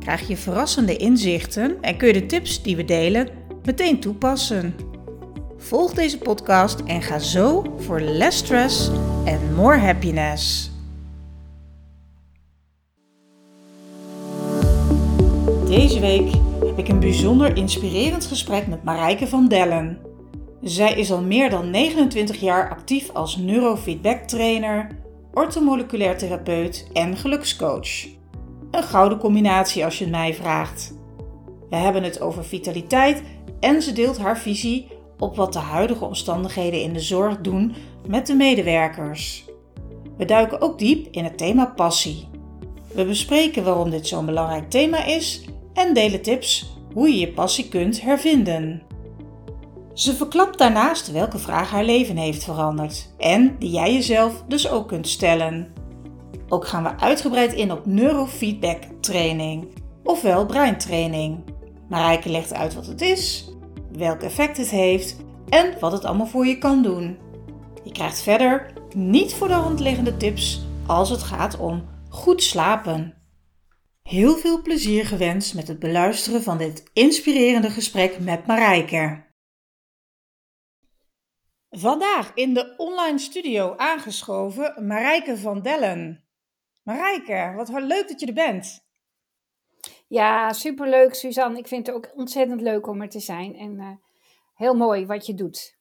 krijg 0.00 0.28
je 0.28 0.36
verrassende 0.36 0.96
inzichten 0.96 1.76
en 1.80 1.96
kun 1.96 2.06
je 2.06 2.12
de 2.12 2.26
tips 2.26 2.62
die 2.62 2.76
we 2.76 2.84
delen 2.84 3.28
meteen 3.64 4.00
toepassen. 4.00 4.74
Volg 5.56 5.92
deze 5.92 6.18
podcast 6.18 6.80
en 6.80 7.02
ga 7.02 7.18
zo 7.18 7.74
voor 7.78 8.00
less 8.00 8.38
stress 8.38 8.90
en 9.24 9.54
more 9.54 9.78
happiness. 9.78 10.70
Deze 15.66 16.00
week 16.00 16.30
heb 16.66 16.78
ik 16.78 16.88
een 16.88 17.00
bijzonder 17.00 17.56
inspirerend 17.56 18.26
gesprek 18.26 18.66
met 18.66 18.84
Marijke 18.84 19.26
van 19.26 19.48
Dellen. 19.48 19.98
Zij 20.62 20.92
is 20.92 21.12
al 21.12 21.22
meer 21.22 21.50
dan 21.50 21.70
29 21.70 22.40
jaar 22.40 22.70
actief 22.70 23.10
als 23.10 23.36
neurofeedback 23.36 24.22
trainer, 24.22 24.88
orthomoleculair 25.32 26.18
therapeut 26.18 26.88
en 26.92 27.16
gelukscoach. 27.16 28.17
Een 28.70 28.82
gouden 28.82 29.18
combinatie 29.18 29.84
als 29.84 29.98
je 29.98 30.04
het 30.04 30.12
mij 30.12 30.34
vraagt. 30.34 30.94
We 31.70 31.76
hebben 31.76 32.02
het 32.02 32.20
over 32.20 32.44
vitaliteit 32.44 33.22
en 33.60 33.82
ze 33.82 33.92
deelt 33.92 34.18
haar 34.18 34.38
visie 34.38 34.86
op 35.18 35.36
wat 35.36 35.52
de 35.52 35.58
huidige 35.58 36.04
omstandigheden 36.04 36.82
in 36.82 36.92
de 36.92 37.00
zorg 37.00 37.40
doen 37.40 37.74
met 38.06 38.26
de 38.26 38.34
medewerkers. 38.34 39.44
We 40.16 40.24
duiken 40.24 40.60
ook 40.60 40.78
diep 40.78 41.06
in 41.10 41.24
het 41.24 41.38
thema 41.38 41.66
passie. 41.76 42.28
We 42.94 43.04
bespreken 43.04 43.64
waarom 43.64 43.90
dit 43.90 44.06
zo'n 44.06 44.26
belangrijk 44.26 44.70
thema 44.70 45.04
is 45.04 45.44
en 45.74 45.94
delen 45.94 46.22
tips 46.22 46.76
hoe 46.92 47.08
je 47.08 47.18
je 47.18 47.32
passie 47.32 47.68
kunt 47.68 48.00
hervinden. 48.00 48.82
Ze 49.94 50.14
verklapt 50.14 50.58
daarnaast 50.58 51.12
welke 51.12 51.38
vraag 51.38 51.70
haar 51.70 51.84
leven 51.84 52.16
heeft 52.16 52.44
veranderd 52.44 53.08
en 53.18 53.56
die 53.58 53.70
jij 53.70 53.92
jezelf 53.92 54.44
dus 54.48 54.68
ook 54.68 54.88
kunt 54.88 55.08
stellen. 55.08 55.72
Ook 56.48 56.66
gaan 56.66 56.82
we 56.82 56.98
uitgebreid 56.98 57.52
in 57.52 57.72
op 57.72 57.86
neurofeedback 57.86 58.82
training, 59.00 59.68
ofwel 60.02 60.46
breintraining. 60.46 61.44
Marijke 61.88 62.28
legt 62.28 62.54
uit 62.54 62.74
wat 62.74 62.86
het 62.86 63.00
is, 63.00 63.52
welk 63.92 64.22
effect 64.22 64.56
het 64.56 64.70
heeft 64.70 65.16
en 65.48 65.78
wat 65.80 65.92
het 65.92 66.04
allemaal 66.04 66.26
voor 66.26 66.46
je 66.46 66.58
kan 66.58 66.82
doen. 66.82 67.18
Je 67.84 67.92
krijgt 67.92 68.22
verder 68.22 68.72
niet 68.94 69.34
voor 69.34 69.48
de 69.48 69.54
hand 69.54 69.80
liggende 69.80 70.16
tips 70.16 70.66
als 70.86 71.10
het 71.10 71.22
gaat 71.22 71.58
om 71.58 71.88
goed 72.08 72.42
slapen. 72.42 73.14
Heel 74.02 74.36
veel 74.36 74.62
plezier 74.62 75.06
gewenst 75.06 75.54
met 75.54 75.68
het 75.68 75.78
beluisteren 75.78 76.42
van 76.42 76.58
dit 76.58 76.90
inspirerende 76.92 77.70
gesprek 77.70 78.20
met 78.20 78.46
Marijke. 78.46 79.26
Vandaag 81.70 82.30
in 82.34 82.54
de 82.54 82.74
online 82.76 83.18
studio 83.18 83.74
aangeschoven 83.76 84.86
Marijke 84.86 85.36
van 85.36 85.62
Dellen. 85.62 86.27
Marijke, 86.88 87.52
wat 87.56 87.68
leuk 87.68 88.08
dat 88.08 88.20
je 88.20 88.26
er 88.26 88.32
bent. 88.32 88.86
Ja, 90.06 90.52
superleuk 90.52 91.14
Suzanne. 91.14 91.58
Ik 91.58 91.66
vind 91.66 91.86
het 91.86 91.96
ook 91.96 92.10
ontzettend 92.14 92.60
leuk 92.60 92.86
om 92.86 93.02
er 93.02 93.08
te 93.08 93.20
zijn. 93.20 93.56
En 93.56 93.74
uh, 93.80 93.90
heel 94.54 94.74
mooi 94.74 95.06
wat 95.06 95.26
je 95.26 95.34
doet. 95.34 95.78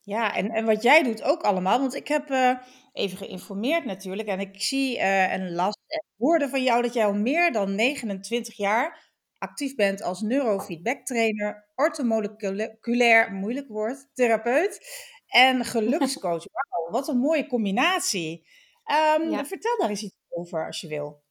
Ja, 0.00 0.34
en, 0.34 0.50
en 0.50 0.64
wat 0.64 0.82
jij 0.82 1.02
doet 1.02 1.22
ook 1.22 1.42
allemaal. 1.42 1.78
Want 1.78 1.94
ik 1.94 2.08
heb 2.08 2.30
uh, 2.30 2.58
even 2.92 3.18
geïnformeerd 3.18 3.84
natuurlijk. 3.84 4.28
En 4.28 4.40
ik 4.40 4.62
zie 4.62 4.96
uh, 4.96 5.32
en 5.32 5.52
las 5.52 5.78
en 5.86 6.04
hoorde 6.16 6.48
van 6.48 6.62
jou 6.62 6.82
dat 6.82 6.94
jij 6.94 7.04
al 7.04 7.14
meer 7.14 7.52
dan 7.52 7.74
29 7.74 8.56
jaar 8.56 9.10
actief 9.38 9.74
bent 9.74 10.02
als 10.02 10.20
neurofeedback 10.20 11.06
trainer, 11.06 11.68
orthomoleculair, 11.74 13.32
moeilijk 13.32 13.68
woord, 13.68 14.08
therapeut 14.14 14.80
en 15.26 15.64
gelukscoach. 15.74 16.44
Wauw, 16.52 16.90
wat 16.90 17.08
een 17.08 17.18
mooie 17.18 17.46
combinatie. 17.46 18.46
Um, 18.88 19.46
Vertel 19.46 19.76
daar 19.78 19.88
eens 19.88 20.02
iets 20.02 20.16
over 20.28 20.66
als 20.66 20.80
je 20.80 20.88
wil. 20.88 21.22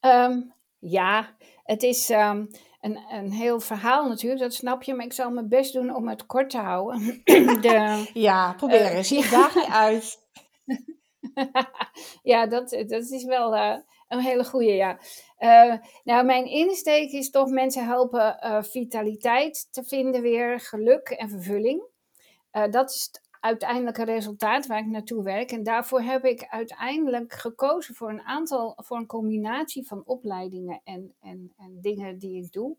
Um, 0.00 0.54
ja, 0.78 1.36
het 1.64 1.82
is 1.82 2.10
um, 2.10 2.50
een, 2.80 2.98
een 3.10 3.32
heel 3.32 3.60
verhaal 3.60 4.08
natuurlijk, 4.08 4.40
dat 4.40 4.54
snap 4.54 4.82
je. 4.82 4.94
Maar 4.94 5.04
ik 5.04 5.12
zal 5.12 5.30
mijn 5.30 5.48
best 5.48 5.72
doen 5.72 5.94
om 5.94 6.08
het 6.08 6.26
kort 6.26 6.50
te 6.50 6.58
houden. 6.58 7.20
De, 7.60 8.10
ja, 8.12 8.52
probeer 8.52 8.80
uh, 8.80 8.94
eens. 8.94 9.12
Ik 9.12 9.30
daag 9.40 9.54
je 9.54 9.68
uit. 9.70 10.18
ja, 12.22 12.46
dat, 12.46 12.70
dat 12.70 13.10
is 13.10 13.24
wel 13.24 13.54
uh, 13.54 13.76
een 14.08 14.20
hele 14.20 14.44
goede, 14.44 14.72
ja. 14.72 14.98
Uh, 15.38 15.74
nou, 16.04 16.24
mijn 16.24 16.44
insteek 16.44 17.10
is 17.10 17.30
toch 17.30 17.48
mensen 17.48 17.86
helpen 17.86 18.38
vitaliteit 18.64 19.68
te 19.70 19.84
vinden 19.84 20.22
weer, 20.22 20.60
geluk 20.60 21.08
en 21.08 21.28
vervulling. 21.28 21.82
dat 22.70 22.90
is 22.90 23.02
het 23.12 23.29
uiteindelijke 23.40 24.04
resultaat 24.04 24.66
waar 24.66 24.78
ik 24.78 24.86
naartoe 24.86 25.22
werk. 25.22 25.50
En 25.50 25.62
daarvoor 25.62 26.00
heb 26.00 26.24
ik 26.24 26.46
uiteindelijk 26.48 27.32
gekozen 27.32 27.94
voor 27.94 28.10
een 28.10 28.22
aantal, 28.22 28.76
voor 28.76 28.96
een 28.96 29.06
combinatie 29.06 29.86
van 29.86 30.02
opleidingen 30.04 30.80
en, 30.84 31.14
en, 31.20 31.52
en 31.56 31.78
dingen 31.80 32.18
die 32.18 32.44
ik 32.44 32.52
doe. 32.52 32.76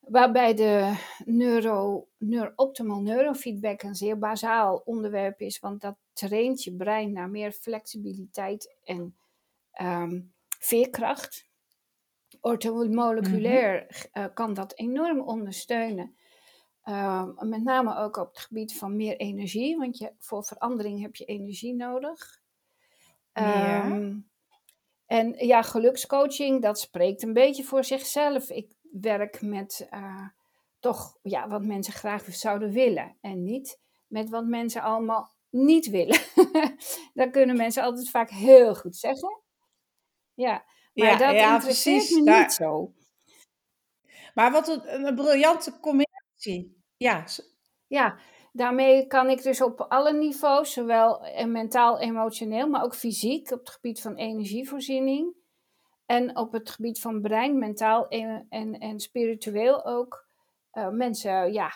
Waarbij 0.00 0.54
de 0.54 0.96
neuro, 1.24 2.08
neuro, 2.16 2.52
optimal 2.56 3.00
neurofeedback 3.00 3.82
een 3.82 3.94
zeer 3.94 4.18
bazaal 4.18 4.82
onderwerp 4.84 5.40
is, 5.40 5.58
want 5.58 5.80
dat 5.80 5.96
traint 6.12 6.62
je 6.62 6.72
brein 6.72 7.12
naar 7.12 7.30
meer 7.30 7.52
flexibiliteit 7.52 8.76
en 8.84 9.16
um, 9.80 10.32
veerkracht. 10.58 11.46
Orthomoleculair 12.40 13.86
mm 13.90 14.22
uh, 14.22 14.26
kan 14.34 14.54
dat 14.54 14.76
enorm 14.76 15.20
ondersteunen. 15.20 16.16
Uh, 16.88 17.28
met 17.38 17.62
name 17.62 17.96
ook 17.96 18.16
op 18.16 18.28
het 18.28 18.38
gebied 18.38 18.76
van 18.76 18.96
meer 18.96 19.16
energie, 19.16 19.76
want 19.76 19.98
je, 19.98 20.12
voor 20.18 20.44
verandering 20.44 21.00
heb 21.00 21.16
je 21.16 21.24
energie 21.24 21.74
nodig. 21.74 22.40
Ja. 23.32 23.86
Um, 23.86 24.30
en 25.06 25.46
ja, 25.46 25.62
gelukscoaching, 25.62 26.62
dat 26.62 26.80
spreekt 26.80 27.22
een 27.22 27.32
beetje 27.32 27.64
voor 27.64 27.84
zichzelf. 27.84 28.50
Ik 28.50 28.72
werk 28.92 29.42
met 29.42 29.88
uh, 29.90 30.28
toch 30.80 31.18
ja, 31.22 31.48
wat 31.48 31.64
mensen 31.64 31.92
graag 31.92 32.24
zouden 32.34 32.72
willen 32.72 33.16
en 33.20 33.44
niet 33.44 33.80
met 34.06 34.30
wat 34.30 34.46
mensen 34.46 34.82
allemaal 34.82 35.32
niet 35.50 35.88
willen. 35.90 36.20
dat 37.14 37.30
kunnen 37.30 37.56
mensen 37.56 37.82
altijd 37.82 38.10
vaak 38.10 38.30
heel 38.30 38.74
goed 38.74 38.96
zeggen. 38.96 39.42
Ja, 40.34 40.64
maar 40.92 41.06
ja, 41.06 41.16
dat 41.16 41.34
ja, 41.34 41.54
interesseert 41.54 41.96
precies. 41.96 42.18
me 42.18 42.24
Daar... 42.24 42.42
niet 42.42 42.52
zo. 42.52 42.92
Maar 44.34 44.52
wat 44.52 44.68
een, 44.68 45.06
een 45.06 45.14
briljante 45.14 45.80
combinatie. 45.80 46.77
Ja. 46.98 47.24
ja, 47.86 48.18
daarmee 48.52 49.06
kan 49.06 49.30
ik 49.30 49.42
dus 49.42 49.62
op 49.62 49.80
alle 49.80 50.12
niveaus, 50.12 50.72
zowel 50.72 51.20
mentaal, 51.46 52.00
emotioneel, 52.00 52.68
maar 52.68 52.82
ook 52.82 52.94
fysiek, 52.94 53.50
op 53.50 53.58
het 53.58 53.70
gebied 53.70 54.00
van 54.00 54.14
energievoorziening 54.14 55.36
en 56.06 56.36
op 56.36 56.52
het 56.52 56.70
gebied 56.70 57.00
van 57.00 57.20
brein, 57.20 57.58
mentaal 57.58 58.08
en, 58.08 58.46
en, 58.48 58.78
en 58.78 59.00
spiritueel 59.00 59.84
ook, 59.84 60.26
uh, 60.72 60.88
mensen 60.88 61.52
ja, 61.52 61.70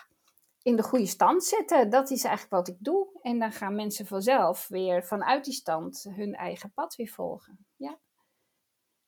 in 0.61 0.75
de 0.75 0.83
goede 0.83 1.05
stand 1.05 1.43
zetten. 1.43 1.89
Dat 1.89 2.11
is 2.11 2.23
eigenlijk 2.23 2.55
wat 2.55 2.67
ik 2.67 2.77
doe. 2.79 3.07
En 3.21 3.39
dan 3.39 3.51
gaan 3.51 3.75
mensen 3.75 4.05
vanzelf 4.05 4.67
weer 4.67 5.03
vanuit 5.03 5.45
die 5.45 5.53
stand 5.53 6.07
hun 6.15 6.33
eigen 6.33 6.71
pad 6.73 6.95
weer 6.95 7.09
volgen. 7.09 7.65
Ja. 7.75 7.99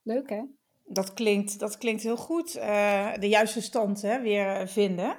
Leuk 0.01 0.29
hè? 0.29 0.41
Dat 0.83 1.13
klinkt, 1.13 1.59
dat 1.59 1.77
klinkt 1.77 2.03
heel 2.03 2.17
goed. 2.17 2.55
Uh, 2.55 3.13
de 3.13 3.29
juiste 3.29 3.61
stand 3.61 4.01
hè, 4.01 4.21
weer 4.21 4.67
vinden. 4.67 5.17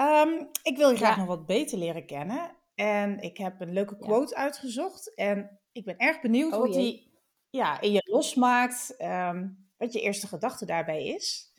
Um, 0.00 0.48
ik 0.62 0.76
wil 0.76 0.90
je 0.90 0.96
graag 0.96 1.16
nog 1.16 1.26
wat 1.26 1.46
beter 1.46 1.78
leren 1.78 2.06
kennen. 2.06 2.56
En 2.74 3.20
ik 3.20 3.36
heb 3.36 3.60
een 3.60 3.72
leuke 3.72 3.96
quote 3.96 4.34
ja. 4.34 4.40
uitgezocht. 4.40 5.14
En 5.14 5.60
ik 5.72 5.84
ben 5.84 5.96
erg 5.96 6.20
benieuwd 6.20 6.52
oh, 6.52 6.58
wat 6.58 6.72
die 6.72 7.14
ja, 7.50 7.80
in 7.80 7.92
je 7.92 8.10
losmaakt. 8.10 8.94
Um, 8.98 9.66
wat 9.76 9.92
je 9.92 10.00
eerste 10.00 10.26
gedachte 10.26 10.66
daarbij 10.66 11.06
is. 11.06 11.52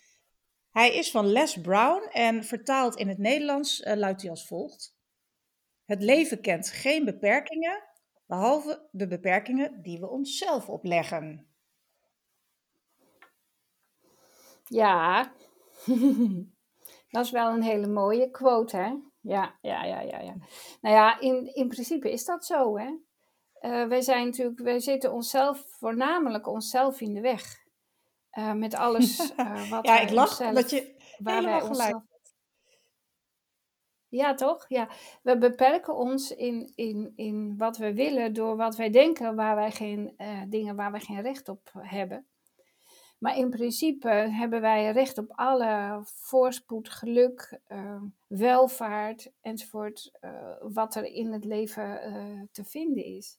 Hij 0.72 0.96
is 0.96 1.12
van 1.12 1.26
Les 1.26 1.62
Brown 1.62 2.10
en 2.12 2.44
vertaald 2.44 2.96
in 2.96 3.08
het 3.08 3.18
Nederlands 3.18 3.82
uh, 3.82 3.94
luidt 3.94 4.22
hij 4.22 4.30
als 4.30 4.48
volgt. 4.48 4.96
Het 5.86 6.02
leven 6.02 6.42
kent 6.42 6.70
geen 6.70 7.06
beperkingen, 7.06 7.84
behalve 8.26 8.88
de 8.92 9.08
beperkingen 9.08 9.82
die 9.82 10.00
we 10.00 10.10
onszelf 10.10 10.70
opleggen. 10.70 11.48
Ja, 14.64 15.34
dat 17.10 17.26
is 17.26 17.32
wel 17.32 17.54
een 17.54 17.64
hele 17.64 17.88
mooie 17.88 18.32
quote, 18.32 18.78
hè? 18.78 18.94
Ja, 19.22 19.58
ja, 19.62 19.84
ja, 19.84 20.02
ja. 20.02 20.20
ja. 20.20 20.36
Nou 20.82 20.96
ja, 20.96 21.20
in, 21.20 21.56
in 21.56 21.68
principe 21.68 22.12
is 22.12 22.26
dat 22.26 22.46
zo, 22.46 22.78
hè? 22.78 22.88
Uh, 23.62 23.88
wij 23.88 24.02
zijn 24.02 24.26
natuurlijk, 24.26 24.60
wij 24.60 24.80
zitten 24.80 25.14
onszelf, 25.14 25.64
voornamelijk 25.68 26.48
onszelf 26.48 27.02
in 27.02 27.14
de 27.14 27.22
weg. 27.22 27.66
Uh, 28.32 28.54
met 28.54 28.76
alles 28.76 29.32
uh, 29.38 29.70
wat 29.72 29.86
Ja, 29.86 30.00
ik 30.00 30.10
lach 30.10 30.38
dat 30.38 30.70
je 30.70 30.96
waar 31.18 31.44
wij 31.44 31.60
gelijk 31.60 31.70
onszelf 31.70 32.04
ja, 34.10 34.34
toch? 34.34 34.66
Ja. 34.68 34.90
We 35.22 35.38
beperken 35.38 35.96
ons 35.96 36.36
in, 36.36 36.72
in, 36.76 37.14
in 37.16 37.58
wat 37.58 37.78
we 37.78 37.94
willen 37.94 38.34
door 38.34 38.56
wat 38.56 38.76
wij 38.76 38.90
denken 38.90 39.36
waar 39.36 39.56
wij 39.56 39.72
geen 39.72 40.14
eh, 40.18 40.42
dingen 40.48 40.76
waar 40.76 40.92
wij 40.92 41.00
geen 41.00 41.22
recht 41.22 41.50
op 41.50 41.70
hebben. 41.80 42.28
Maar 43.18 43.38
in 43.38 43.50
principe 43.50 44.10
hebben 44.10 44.62
wij 44.62 44.92
recht 44.92 45.18
op 45.18 45.32
alle 45.32 46.00
voorspoed, 46.04 46.90
geluk, 46.90 47.60
eh, 47.68 48.02
welvaart 48.28 49.32
enzovoort, 49.42 50.18
eh, 50.20 50.56
wat 50.60 50.96
er 50.96 51.06
in 51.06 51.32
het 51.32 51.46
leven 51.46 52.02
eh, 52.02 52.42
te 52.52 52.64
vinden 52.64 53.06
is. 53.06 53.38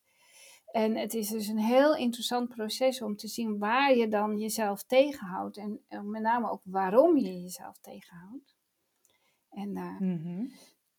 En 0.71 0.97
het 0.97 1.15
is 1.15 1.29
dus 1.29 1.47
een 1.49 1.59
heel 1.59 1.97
interessant 1.97 2.49
proces 2.49 3.03
om 3.03 3.17
te 3.17 3.29
zien 3.29 3.59
waar 3.59 3.97
je 3.97 4.09
dan 4.09 4.39
jezelf 4.39 4.83
tegenhoudt 4.83 5.57
en, 5.57 5.81
en 5.89 6.11
met 6.11 6.23
name 6.23 6.51
ook 6.51 6.63
waarom 6.65 7.17
je 7.17 7.41
jezelf 7.41 7.79
tegenhoudt. 7.79 8.57
En 9.51 9.73
Mhm. 9.99 10.47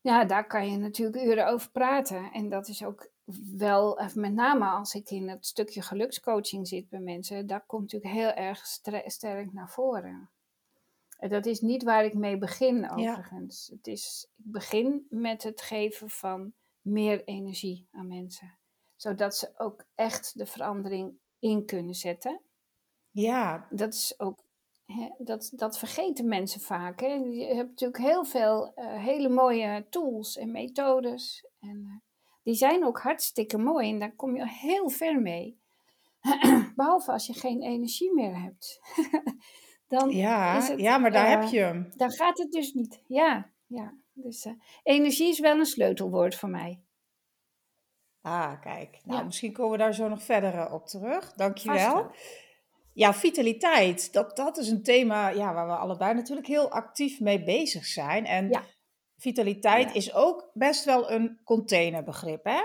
ja, 0.02 0.26
daar 0.26 0.48
kan 0.48 0.72
je 0.72 0.78
natuurlijk 0.78 1.24
uren 1.24 1.48
over 1.48 1.72
praten. 1.72 2.32
En 2.32 2.50
dat 2.50 2.68
is 2.68 2.84
ook 2.84 3.10
wel, 3.58 4.00
eh, 4.00 4.14
met 4.14 4.34
name 4.34 4.66
als 4.66 4.94
ik 4.94 5.10
in 5.10 5.30
het 5.30 5.46
stukje 5.46 5.82
gelukscoaching 5.82 6.68
zit 6.68 6.90
bij 6.90 7.00
mensen, 7.00 7.48
dat 7.48 7.64
komt 7.66 7.82
natuurlijk 7.82 8.14
heel 8.14 8.32
erg 8.32 8.66
sterk 9.06 9.54
naar 9.54 9.70
voren. 9.70 10.30
En 11.18 11.30
dat 11.30 11.46
is 11.46 11.62
niet 11.62 11.84
waar 11.84 12.06
ik 12.06 12.14
mee 12.14 12.38
begin, 12.38 12.76
Ja. 12.80 12.90
overigens. 12.96 13.68
Het 13.72 13.88
is, 13.88 14.28
ik 14.38 14.52
begin 14.52 15.06
met 15.10 15.44
het 15.44 15.62
geven 15.62 16.10
van 16.10 16.54
meer 16.82 17.24
energie 17.24 17.88
aan 17.92 18.08
mensen, 18.08 18.58
zodat 18.96 19.36
ze 19.36 19.52
ook 19.58 19.86
echt 19.96 20.38
de 20.38 20.46
verandering 20.46 21.18
in 21.40 21.66
kunnen 21.66 21.96
zetten. 21.96 22.42
Ja, 23.12 23.68
Dat 23.70 23.94
is 23.94 24.14
ook, 24.18 24.44
hè, 24.86 25.10
dat, 25.18 25.52
dat 25.56 25.78
vergeten 25.78 26.28
mensen 26.28 26.62
vaak. 26.62 27.00
Hè. 27.00 27.08
Je 27.14 27.46
hebt 27.46 27.70
natuurlijk 27.70 28.04
heel 28.04 28.26
veel 28.26 28.74
eh, 28.74 28.94
hele 29.04 29.30
mooie 29.30 29.86
tools 29.90 30.38
en 30.38 30.52
methodes. 30.52 31.46
En 31.60 31.84
eh, 31.86 32.09
die 32.50 32.58
zijn 32.58 32.86
ook 32.86 33.00
hartstikke 33.00 33.58
mooi 33.58 33.90
en 33.90 34.00
daar 34.00 34.16
kom 34.16 34.36
je 34.36 34.50
heel 34.50 34.90
ver 34.90 35.22
mee. 35.22 35.60
Behalve 36.76 37.12
als 37.12 37.28
je 37.28 37.34
geen 37.34 37.62
energie 37.62 38.14
meer 38.14 38.42
hebt. 38.42 38.80
Dan 39.88 40.10
is 40.10 40.16
ja, 40.16 40.62
het, 40.62 40.80
ja, 40.80 40.98
maar 40.98 41.12
daar 41.12 41.26
eh, 41.26 41.40
heb 41.40 41.50
je 41.50 41.60
hem. 41.60 41.92
dan 41.96 42.12
gaat 42.12 42.38
het 42.38 42.52
dus 42.52 42.74
niet. 42.74 43.02
Ja, 43.08 43.50
ja. 43.68 43.94
Dus 44.14 44.46
eh, 44.46 44.54
energie 44.84 45.30
is 45.30 45.40
wel 45.40 45.58
een 45.58 45.66
sleutelwoord 45.66 46.36
voor 46.36 46.50
mij. 46.50 46.82
Ah, 48.22 48.62
kijk. 48.62 49.00
Nou, 49.04 49.20
Ja, 49.20 49.26
misschien 49.26 49.54
komen 49.54 49.72
we 49.72 49.78
daar 49.78 49.94
zo 49.94 50.08
nog 50.08 50.24
verder 50.24 50.54
eh, 50.54 50.74
op 50.74 50.88
terug. 50.88 51.34
Dankjewel. 51.34 51.94
wel. 51.94 52.12
Ja, 52.94 53.14
vitaliteit, 53.14 54.14
dat, 54.14 54.36
dat 54.36 54.58
is 54.58 54.70
een 54.70 54.84
thema 54.84 55.30
ja, 55.30 55.54
waar 55.54 55.68
we 55.68 55.76
allebei 55.76 56.14
natuurlijk 56.14 56.48
heel 56.48 56.72
actief 56.72 57.20
mee 57.20 57.44
bezig 57.44 57.86
zijn. 57.86 58.26
En 58.26 58.50
Ja, 58.50 58.64
vitaliteit 59.20 59.88
ja, 59.88 59.94
is 59.94 60.14
ook 60.14 60.50
best 60.54 60.86
wel 60.86 61.12
een 61.12 61.42
containerbegrip, 61.44 62.44
hè? 62.44 62.62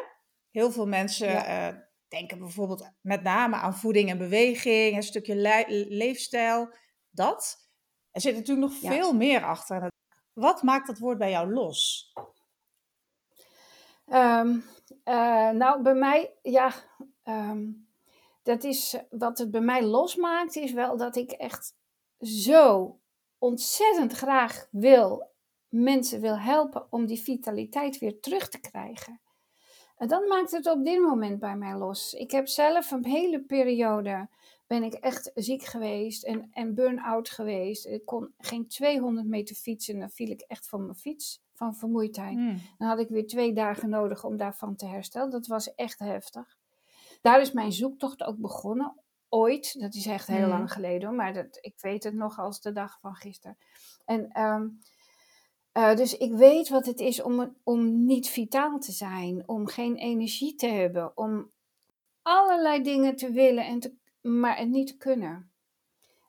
Heel 0.50 0.70
veel 0.70 0.86
mensen 0.86 1.28
ja, 1.28 1.44
eh, 1.44 1.76
denken 2.08 2.38
bijvoorbeeld 2.38 2.90
met 3.00 3.22
name 3.22 3.56
aan 3.56 3.76
voeding 3.76 4.10
en 4.10 4.18
beweging, 4.18 4.96
een 4.96 5.02
stukje 5.02 5.36
le- 5.36 5.64
leefstijl, 5.88 6.74
dat. 7.10 7.68
Er 8.10 8.20
zit 8.20 8.34
natuurlijk 8.34 8.70
nog 8.72 8.80
ja. 8.80 8.90
veel 8.90 9.12
meer 9.12 9.44
achter. 9.44 9.88
Wat 10.32 10.62
maakt 10.62 10.86
dat 10.86 10.98
woord 10.98 11.18
bij 11.18 11.30
jou 11.30 11.52
los? 11.52 12.12
Ehm, 14.06 14.58
eh, 15.04 15.50
nou, 15.50 15.82
bij 15.82 15.94
mij, 15.94 16.34
ja, 16.42 16.72
ehm, 17.22 17.66
dat 18.42 18.64
is 18.64 18.96
wat 19.10 19.38
het 19.38 19.50
bij 19.50 19.60
mij 19.60 19.82
losmaakt, 19.82 20.56
is 20.56 20.72
wel 20.72 20.96
dat 20.96 21.16
ik 21.16 21.30
echt 21.30 21.74
zo 22.18 22.98
ontzettend 23.38 24.12
graag 24.12 24.68
wil, 24.70 25.33
mensen 25.82 26.20
wil 26.20 26.38
helpen 26.38 26.86
om 26.90 27.06
die 27.06 27.20
vitaliteit 27.20 27.98
weer 27.98 28.20
terug 28.20 28.48
te 28.48 28.60
krijgen. 28.60 29.20
En 29.96 30.08
dat 30.08 30.28
maakt 30.28 30.50
het 30.50 30.70
op 30.70 30.84
dit 30.84 31.00
moment 31.00 31.38
bij 31.38 31.56
mij 31.56 31.76
los. 31.76 32.14
Ik 32.14 32.30
heb 32.30 32.48
zelf 32.48 32.90
een 32.90 33.04
hele 33.04 33.40
periode, 33.40 34.28
ben 34.66 34.82
ik 34.82 34.94
echt 34.94 35.30
ziek 35.34 35.62
geweest 35.62 36.24
en, 36.24 36.48
en 36.52 36.74
burn-out 36.74 37.30
geweest. 37.30 37.86
Ik 37.86 38.04
kon 38.04 38.34
geen 38.38 38.68
200 38.68 39.26
meter 39.26 39.56
fietsen 39.56 39.94
en 39.94 40.00
dan 40.00 40.10
viel 40.10 40.30
ik 40.30 40.40
echt 40.40 40.68
van 40.68 40.82
mijn 40.82 40.96
fiets, 40.96 41.42
van 41.52 41.76
vermoeidheid. 41.76 42.36
Hmm. 42.36 42.58
Dan 42.78 42.88
had 42.88 42.98
ik 42.98 43.08
weer 43.08 43.26
twee 43.26 43.52
dagen 43.52 43.88
nodig 43.88 44.24
om 44.24 44.36
daarvan 44.36 44.76
te 44.76 44.86
herstellen. 44.86 45.30
Dat 45.30 45.46
was 45.46 45.74
echt 45.74 45.98
heftig. 45.98 46.56
Daar 47.20 47.40
is 47.40 47.52
mijn 47.52 47.72
zoektocht 47.72 48.22
ook 48.22 48.38
begonnen. 48.38 48.94
Ooit, 49.28 49.80
dat 49.80 49.94
is 49.94 50.06
echt 50.06 50.26
heel 50.26 50.38
Hmm. 50.38 50.48
lang 50.48 50.72
geleden 50.72 51.14
maar 51.14 51.32
dat, 51.32 51.58
ik 51.60 51.74
weet 51.80 52.04
het 52.04 52.14
nog 52.14 52.38
als 52.38 52.60
de 52.60 52.72
dag 52.72 52.98
van 53.00 53.14
gisteren. 53.14 53.58
En 54.04 54.28
ehm, 54.28 54.68
eh, 55.74 55.96
dus 55.96 56.16
ik 56.16 56.32
weet 56.32 56.68
wat 56.68 56.86
het 56.86 57.00
is 57.00 57.22
om, 57.22 57.56
om 57.62 58.04
niet 58.04 58.28
vitaal 58.28 58.78
te 58.78 58.92
zijn, 58.92 59.48
om 59.48 59.66
geen 59.66 59.96
energie 59.96 60.54
te 60.54 60.66
hebben, 60.66 61.16
om 61.16 61.50
allerlei 62.22 62.82
dingen 62.82 63.16
te 63.16 63.30
willen, 63.30 63.66
en 63.66 63.80
te, 63.80 63.94
maar 64.20 64.58
het 64.58 64.68
niet 64.68 64.86
te 64.86 64.96
kunnen. 64.96 65.52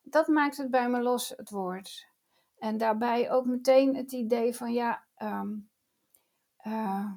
Dat 0.04 0.28
maakt 0.28 0.58
het 0.58 0.70
bij 0.72 0.90
me 0.90 1.02
los, 1.02 1.30
het 1.30 1.50
woord. 1.50 2.08
En 2.58 2.78
daarbij 2.78 3.32
ook 3.32 3.46
meteen 3.46 3.96
het 3.96 4.12
idee 4.12 4.56
van 4.56 4.74
ja, 4.74 5.06
ehm, 5.16 5.54
eh, 6.58 7.12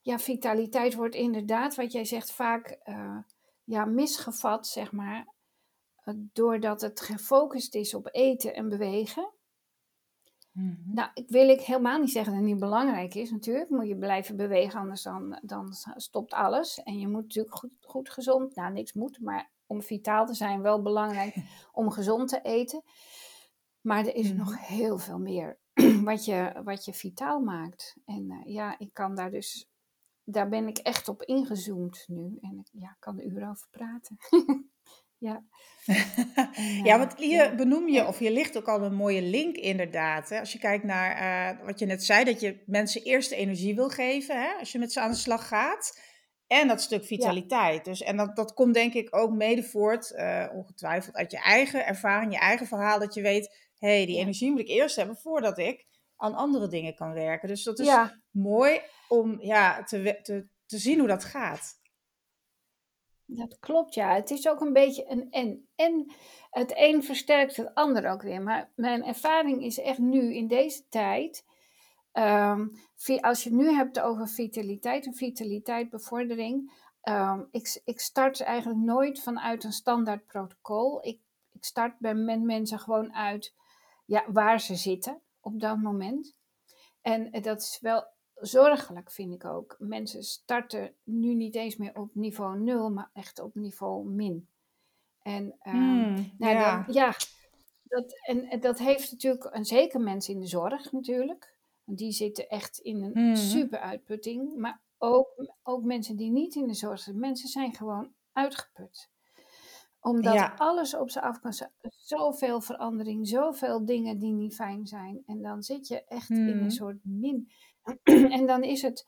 ja, 0.00 0.18
vitaliteit 0.18 0.94
wordt 0.94 1.14
inderdaad, 1.14 1.74
wat 1.74 1.92
jij 1.92 2.04
zegt, 2.04 2.30
vaak 2.30 2.68
eh, 2.68 3.18
ja, 3.64 3.84
misgevat, 3.84 4.66
zeg 4.66 4.92
maar, 4.92 5.26
doordat 6.14 6.80
het 6.80 7.00
gefocust 7.00 7.74
is 7.74 7.94
op 7.94 8.08
eten 8.12 8.54
en 8.54 8.68
bewegen. 8.68 9.34
Mhm. 10.56 10.94
Nou, 10.94 11.10
ik 11.14 11.28
wil 11.28 11.48
ik 11.48 11.60
helemaal 11.60 11.98
niet 11.98 12.10
zeggen 12.10 12.32
dat 12.32 12.40
het 12.42 12.50
niet 12.50 12.60
belangrijk 12.60 13.14
is. 13.14 13.30
Natuurlijk 13.30 13.70
moet 13.70 13.88
je 13.88 13.96
blijven 13.96 14.36
bewegen, 14.36 14.80
anders 14.80 15.02
dan, 15.02 15.38
dan 15.42 15.72
stopt 15.96 16.32
alles. 16.32 16.82
En 16.82 16.98
je 16.98 17.08
moet 17.08 17.22
natuurlijk 17.22 17.56
goed, 17.56 17.70
goed 17.80 18.10
gezond, 18.10 18.54
nou 18.54 18.72
niks 18.72 18.92
moet, 18.92 19.20
maar 19.20 19.50
om 19.66 19.82
vitaal 19.82 20.26
te 20.26 20.34
zijn 20.34 20.62
wel 20.62 20.82
belangrijk 20.82 21.34
om 21.72 21.90
gezond 21.90 22.28
te 22.28 22.40
eten. 22.42 22.82
Maar 23.80 24.06
er 24.06 24.14
is 24.14 24.28
Mhm. 24.28 24.36
nog 24.38 24.66
heel 24.66 24.98
veel 24.98 25.18
meer 25.18 25.58
wat 26.04 26.24
je, 26.24 26.60
wat 26.64 26.84
je 26.84 26.92
vitaal 26.92 27.40
maakt. 27.40 27.96
En 28.04 28.30
eh, 28.30 28.52
ja, 28.54 28.78
ik 28.78 28.92
kan 28.92 29.14
daar 29.14 29.30
dus, 29.30 29.68
daar 30.24 30.48
ben 30.48 30.66
ik 30.68 30.78
echt 30.78 31.08
op 31.08 31.22
ingezoomd 31.22 32.04
nu. 32.08 32.38
En 32.40 32.58
ik 32.58 32.68
ja, 32.72 32.96
kan 32.98 33.18
er 33.18 33.24
uren 33.26 33.48
over 33.50 33.68
praten. 33.70 34.16
ja, 35.32 35.44
Ja, 36.82 36.98
want 36.98 37.14
hier 37.16 37.44
ja, 37.44 37.54
benoem 37.54 37.88
je, 37.88 38.06
of 38.06 38.20
je 38.20 38.30
ligt 38.30 38.56
ook 38.56 38.68
al 38.68 38.82
een 38.82 38.94
mooie 38.94 39.22
link 39.22 39.56
inderdaad. 39.56 40.28
Hè? 40.28 40.38
Als 40.38 40.52
je 40.52 40.58
kijkt 40.58 40.84
naar 40.84 41.16
eh, 41.16 41.64
wat 41.64 41.78
je 41.78 41.86
net 41.86 42.04
zei, 42.04 42.24
dat 42.24 42.40
je 42.40 42.62
mensen 42.66 43.02
eerst 43.02 43.30
de 43.30 43.36
energie 43.36 43.74
wil 43.74 43.88
geven, 43.88 44.42
hè? 44.42 44.52
als 44.58 44.72
je 44.72 44.78
met 44.78 44.92
ze 44.92 45.00
aan 45.00 45.10
de 45.10 45.16
slag 45.16 45.48
gaat. 45.48 46.00
En 46.46 46.68
dat 46.68 46.80
stuk 46.80 47.00
ja, 47.00 47.06
vitaliteit. 47.06 47.84
Dus, 47.84 48.02
en 48.02 48.16
dat, 48.16 48.36
dat 48.36 48.54
komt 48.54 48.74
denk 48.74 48.94
ik 48.94 49.16
ook 49.16 49.30
mede 49.30 49.62
voort, 49.62 50.14
eh, 50.14 50.46
ongetwijfeld, 50.54 51.16
uit 51.16 51.30
je 51.30 51.38
eigen 51.38 51.86
ervaring, 51.86 52.32
je 52.32 52.38
eigen 52.38 52.66
verhaal. 52.66 52.98
Dat 52.98 53.14
je 53.14 53.22
weet, 53.22 53.56
hé, 53.78 53.96
hey, 53.96 54.06
die 54.06 54.18
energie 54.18 54.50
moet 54.50 54.60
ik 54.60 54.68
eerst 54.68 54.96
hebben 54.96 55.16
voordat 55.16 55.58
ik 55.58 55.86
aan 56.16 56.34
andere 56.34 56.68
dingen 56.68 56.94
kan 56.94 57.12
werken. 57.12 57.48
Dus 57.48 57.62
dat 57.62 57.78
is 57.78 57.94
mooi 58.30 58.80
om 59.08 59.40
ja, 59.40 59.84
te, 59.84 60.18
te, 60.22 60.48
te 60.66 60.78
zien 60.78 60.98
hoe 60.98 61.08
dat 61.08 61.24
gaat. 61.24 61.74
Dat 63.26 63.58
klopt, 63.58 63.94
ja. 63.94 64.14
Het 64.14 64.30
is 64.30 64.48
ook 64.48 64.60
een 64.60 64.72
beetje 64.72 65.10
een 65.10 65.30
en. 65.30 65.68
En 65.74 66.12
het 66.50 66.72
een 66.76 67.02
versterkt 67.02 67.56
het 67.56 67.74
ander 67.74 68.10
ook 68.10 68.22
weer. 68.22 68.42
Maar 68.42 68.72
mijn 68.74 69.04
ervaring 69.04 69.64
is 69.64 69.78
echt 69.78 69.98
nu 69.98 70.34
in 70.34 70.46
deze 70.48 70.88
tijd. 70.88 71.44
ehm, 72.12 72.66
als 73.20 73.42
je 73.42 73.50
het 73.50 73.58
nu 73.58 73.70
hebt 73.72 74.00
over 74.00 74.28
vitaliteit 74.28 75.06
en 75.06 75.14
vitaliteitbevordering. 75.14 76.72
ehm, 77.00 77.42
ik, 77.50 77.80
ik 77.84 78.00
start 78.00 78.40
eigenlijk 78.40 78.80
nooit 78.80 79.22
vanuit 79.22 79.64
een 79.64 79.72
standaard 79.72 80.26
protocol. 80.26 81.06
Ik, 81.06 81.20
ik 81.52 81.64
start 81.64 81.98
bij 81.98 82.14
met 82.14 82.42
mensen 82.42 82.78
gewoon 82.78 83.14
uit 83.14 83.54
ja, 84.06 84.24
waar 84.32 84.60
ze 84.60 84.74
zitten 84.74 85.20
op 85.40 85.60
dat 85.60 85.76
moment. 85.78 86.36
En 87.02 87.30
eh, 87.30 87.42
dat 87.42 87.60
is 87.60 87.78
wel 87.80 88.06
zorgelijk, 88.40 89.10
vind 89.10 89.32
ik 89.34 89.44
ook. 89.44 89.76
Mensen 89.78 90.22
starten 90.24 90.94
nu 91.04 91.34
niet 91.34 91.54
eens 91.54 91.76
meer 91.76 91.94
op 91.98 92.14
niveau 92.14 92.58
0, 92.60 92.90
maar 92.90 93.10
echt 93.12 93.40
op 93.40 93.54
niveau 93.54 94.08
min. 94.08 94.48
En 95.22 95.54
ehm, 95.58 95.76
Hmm, 95.76 96.14
nou, 96.38 96.54
dan, 96.54 96.62
ja. 96.62 96.84
ja, 96.88 97.14
dat, 97.82 98.14
en, 98.26 98.44
en 98.44 98.60
dat 98.60 98.78
heeft 98.78 99.10
natuurlijk, 99.12 99.44
en 99.44 99.64
zeker 99.64 100.00
mensen 100.00 100.34
in 100.34 100.40
de 100.40 100.46
zorg 100.46 100.92
natuurlijk, 100.92 101.54
want 101.84 101.98
die 101.98 102.12
zitten 102.12 102.48
echt 102.48 102.78
in 102.78 103.02
een 103.02 103.22
Mhm. 103.26 103.36
super 103.36 103.78
uitputting. 103.78 104.56
Maar 104.56 104.80
ook, 104.98 105.28
ook 105.62 105.82
mensen 105.84 106.16
die 106.16 106.30
niet 106.30 106.54
in 106.54 106.66
de 106.66 106.74
zorg 106.74 106.98
zitten, 107.00 107.20
mensen 107.20 107.48
zijn 107.48 107.74
gewoon 107.74 108.12
uitgeput 108.32 109.08
omdat 110.00 110.34
Ja. 110.34 110.54
alles 110.56 110.94
op 110.96 111.10
ze 111.10 111.20
af 111.20 111.40
kan. 111.40 111.52
zo- 111.52 111.66
Zoveel 111.88 112.60
verandering, 112.60 113.28
zoveel 113.28 113.84
dingen 113.84 114.18
die 114.18 114.32
niet 114.32 114.54
fijn 114.54 114.86
zijn. 114.86 115.22
En 115.26 115.42
dan 115.42 115.62
zit 115.62 115.86
je 115.88 116.04
echt 116.04 116.30
in 116.30 116.48
een 116.48 116.70
soort 116.70 116.96
min. 117.02 117.50
en 118.36 118.46
dan 118.46 118.62
is 118.62 118.82
het. 118.82 119.06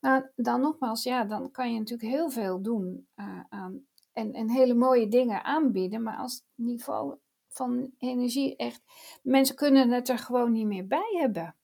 Nou, 0.00 0.28
dan 0.36 0.60
nogmaals, 0.60 1.02
ja, 1.02 1.24
dan 1.24 1.50
kan 1.50 1.72
je 1.72 1.78
natuurlijk 1.78 2.10
heel 2.10 2.30
veel 2.30 2.62
doen 2.62 3.08
eh, 3.14 3.40
aan. 3.48 3.86
En, 4.12 4.32
en 4.32 4.50
hele 4.50 4.74
mooie 4.74 5.08
dingen 5.08 5.44
aanbieden. 5.44 6.02
Maar 6.02 6.16
als 6.16 6.34
het 6.34 6.44
niveau 6.54 7.18
van 7.56 7.90
energie 7.98 8.56
echt. 8.56 8.82
Mensen 9.22 9.56
kunnen 9.56 9.90
het 9.90 10.08
er 10.08 10.18
gewoon 10.18 10.52
niet 10.52 10.66
meer 10.66 10.86
bij 10.86 11.16
hebben. 11.18 11.56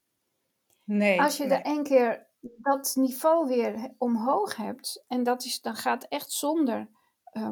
Nee. 0.83 1.21
Als 1.21 1.37
je 1.37 1.45
nee. 1.45 1.57
er 1.57 1.65
één 1.65 1.83
keer 1.83 2.27
dat 2.39 2.93
niveau 2.95 3.47
weer 3.47 3.93
omhoog 3.97 4.55
hebt, 4.55 5.03
en 5.07 5.23
dat 5.23 5.43
is, 5.43 5.61
dan 5.61 5.75
gaat 5.75 6.03
echt 6.03 6.31
zonder 6.31 6.89
eh, 7.23 7.49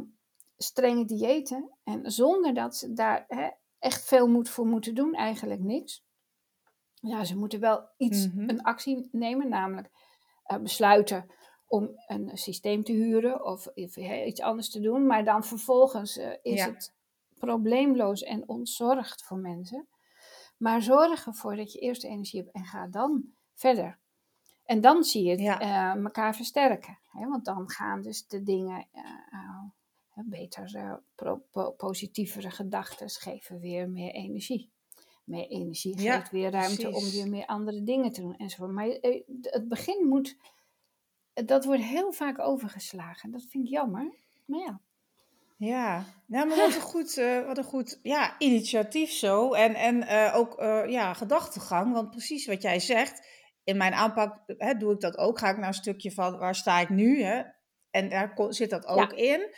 strenge 0.58 1.06
diëten 1.06 1.70
en 1.84 2.12
zonder 2.12 2.54
dat 2.54 2.76
ze 2.76 2.94
daar 2.94 3.26
hè, 3.28 3.50
echt 3.80 4.04
veel 4.04 4.28
moet 4.28 4.50
voor 4.50 4.66
moeten 4.66 4.96
doen, 4.96 5.14
eigenlijk 5.14 5.62
niks. 5.62 6.04
Ja, 7.02 7.24
ze 7.24 7.38
moeten 7.38 7.60
wel 7.60 7.90
iets, 7.98 8.28
Mhm. 8.28 8.50
een 8.50 8.62
actie 8.64 9.10
nemen, 9.12 9.50
namelijk 9.50 9.90
eh, 10.44 10.58
besluiten 10.58 11.26
om 11.68 11.90
een 12.08 12.38
systeem 12.38 12.84
te 12.84 12.92
huren 12.92 13.46
of 13.46 13.68
iets 13.76 14.42
anders 14.42 14.70
te 14.70 14.80
doen. 14.80 15.06
Maar 15.06 15.26
dan 15.26 15.44
vervolgens 15.44 16.18
eh, 16.18 16.32
is 16.42 16.60
Ja. 16.60 16.66
het 16.70 16.94
probleemloos 17.40 18.24
en 18.24 18.48
ontzorgd 18.50 19.24
voor 19.24 19.38
mensen. 19.38 19.88
Maar 20.58 20.82
zorg 20.82 21.26
ervoor 21.26 21.56
dat 21.56 21.72
je 21.74 21.80
eerst 21.80 22.02
de 22.02 22.08
energie 22.08 22.40
hebt 22.42 22.54
en 22.56 22.66
ga 22.66 22.88
dan 22.88 23.24
verder. 23.54 24.00
En 24.64 24.82
dan 24.82 25.04
zie 25.04 25.24
je 25.24 25.32
het 25.32 25.40
Ja. 25.40 25.60
eh, 25.60 26.04
elkaar 26.04 26.36
versterken. 26.36 27.00
Hè? 27.12 27.28
Want 27.28 27.46
dan 27.46 27.70
gaan 27.70 28.02
dus 28.02 28.28
de 28.28 28.44
dingen 28.44 28.88
beter, 30.26 31.02
po- 31.52 31.72
positievere 31.72 32.50
gedachten 32.52 33.10
geven 33.10 33.60
weer 33.60 33.90
meer 33.90 34.12
energie. 34.12 34.72
Meer 35.24 35.48
energie 35.48 36.02
Ja, 36.02 36.20
geeft 36.20 36.32
weer 36.32 36.52
ruimte 36.52 36.92
om 36.92 37.10
weer 37.10 37.28
meer 37.28 37.46
andere 37.46 37.84
dingen 37.84 38.12
te 38.12 38.22
doen 38.22 38.38
enzovoort. 38.38 38.72
Maar 38.72 38.88
eh, 38.90 39.22
het 39.42 39.68
begin 39.68 40.08
moet, 40.08 40.38
dat 41.34 41.66
wordt 41.66 41.82
heel 41.82 42.12
vaak 42.12 42.40
overgeslagen. 42.40 43.32
Dat 43.32 43.46
vind 43.50 43.64
ik 43.64 43.70
jammer. 43.70 44.14
Maar 44.46 44.60
ja, 44.60 44.82
Ja, 45.58 46.06
ja 46.28 46.46
maar 46.46 46.58
wat 46.58 46.76
een 46.76 46.82
goed, 46.96 47.18
eh, 47.18 47.46
wat 47.46 47.58
een 47.58 47.64
goed 47.64 48.00
ja, 48.02 48.40
initiatief 48.40 49.12
zo. 49.12 49.54
En, 49.54 49.76
en 49.76 50.04
eh, 50.08 50.36
ook 50.36 50.56
ja, 50.90 51.14
gedachtegang. 51.14 51.94
Want 51.94 52.10
precies 52.10 52.46
wat 52.46 52.62
jij 52.62 52.80
zegt, 52.80 53.28
in 53.64 53.78
mijn 53.78 53.94
aanpak 53.94 54.44
hè, 54.58 54.74
doe 54.74 54.94
ik 54.94 55.00
dat 55.00 55.18
ook. 55.18 55.40
Ga 55.40 55.50
ik 55.50 55.58
naar 55.58 55.68
een 55.68 55.74
stukje 55.74 56.12
van 56.12 56.38
waar 56.38 56.56
sta 56.56 56.80
ik 56.80 56.90
nu? 56.90 57.24
Hè? 57.24 57.42
En 57.92 58.10
daar 58.10 58.34
zit 58.50 58.70
dat 58.70 58.86
ook 58.86 59.14
in. 59.14 59.56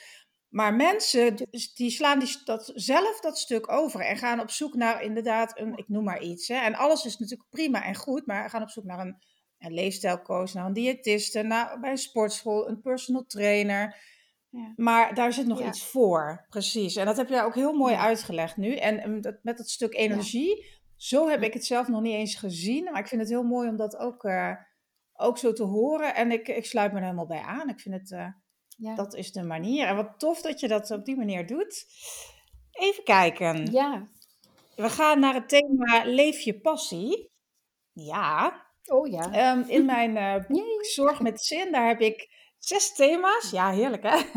Maar 0.53 0.73
mensen 0.73 1.35
die 1.75 1.89
slaan 1.89 2.19
die, 2.19 2.37
dat, 2.43 2.71
zelf 2.75 3.19
dat 3.19 3.37
stuk 3.37 3.71
over 3.71 3.99
en 4.01 4.17
gaan 4.17 4.39
op 4.39 4.49
zoek 4.49 4.73
naar 4.75 5.03
inderdaad 5.03 5.59
een, 5.59 5.77
ik 5.77 5.89
noem 5.89 6.03
maar 6.03 6.21
iets. 6.21 6.47
Hè. 6.47 6.55
En 6.55 6.75
alles 6.75 7.05
is 7.05 7.17
natuurlijk 7.17 7.49
prima 7.49 7.83
en 7.83 7.95
goed, 7.95 8.25
maar 8.25 8.49
gaan 8.49 8.61
op 8.61 8.69
zoek 8.69 8.83
naar 8.83 8.99
een, 8.99 9.17
een 9.59 9.73
leefstijlcoach, 9.73 10.53
naar 10.53 10.65
een 10.65 10.73
diëtiste, 10.73 11.41
naar, 11.41 11.79
bij 11.79 11.91
een 11.91 11.97
sportschool, 11.97 12.69
een 12.69 12.81
personal 12.81 13.25
trainer. 13.25 13.95
ja. 14.49 14.73
Maar 14.75 15.13
daar 15.15 15.33
zit 15.33 15.47
nog 15.47 15.59
Ja. 15.59 15.67
iets 15.67 15.85
voor, 15.85 16.45
precies. 16.49 16.95
En 16.95 17.05
dat 17.05 17.17
heb 17.17 17.29
je 17.29 17.41
ook 17.41 17.55
heel 17.55 17.73
mooi 17.73 17.93
Ja. 17.93 17.99
uitgelegd 17.99 18.57
nu. 18.57 18.75
En 18.75 19.19
met 19.41 19.57
dat 19.57 19.69
stuk 19.69 19.93
energie, 19.95 20.65
zo 20.95 21.29
heb 21.29 21.41
ik 21.43 21.53
het 21.53 21.65
zelf 21.65 21.87
nog 21.87 22.01
niet 22.01 22.13
eens 22.15 22.35
gezien. 22.35 22.83
Maar 22.83 22.99
ik 22.99 23.07
vind 23.07 23.21
het 23.21 23.29
heel 23.29 23.43
mooi 23.43 23.69
om 23.69 23.75
dat 23.77 23.97
ook, 23.97 24.23
eh, 24.23 24.51
ook 25.13 25.37
zo 25.37 25.53
te 25.53 25.63
horen. 25.63 26.15
En 26.15 26.31
ik, 26.31 26.47
ik 26.47 26.65
sluit 26.65 26.91
me 26.91 26.97
er 26.97 27.03
helemaal 27.03 27.27
bij 27.27 27.41
aan. 27.41 27.69
Ik 27.69 27.79
vind 27.79 27.95
het, 27.95 28.11
eh, 28.11 28.27
ja. 28.77 28.95
dat 28.95 29.15
is 29.15 29.31
de 29.31 29.43
manier. 29.43 29.87
En 29.87 29.95
wat 29.95 30.19
tof 30.19 30.41
dat 30.41 30.59
je 30.59 30.67
dat 30.67 30.91
op 30.91 31.05
die 31.05 31.15
manier 31.17 31.47
doet. 31.47 31.85
Even 32.71 33.03
kijken. 33.03 33.71
ja. 33.71 34.07
We 34.75 34.89
gaan 34.89 35.19
naar 35.19 35.33
het 35.33 35.49
thema 35.49 36.03
Leef 36.05 36.39
je 36.39 36.59
passie. 36.59 37.31
Ja, 37.91 38.61
Oh 38.85 39.07
ja. 39.07 39.31
Ehm, 39.31 39.63
in 39.69 39.85
mijn 39.85 40.17
eh, 40.17 40.33
boek 40.47 40.57
Jee. 40.57 40.83
Zorg 40.85 41.19
met 41.19 41.41
Zin, 41.41 41.71
daar 41.71 41.87
heb 41.87 41.99
ik 42.01 42.29
zes 42.59 42.93
thema's. 42.93 43.49
Ja, 43.51 43.71
heerlijk 43.71 44.03
hè? 44.03 44.17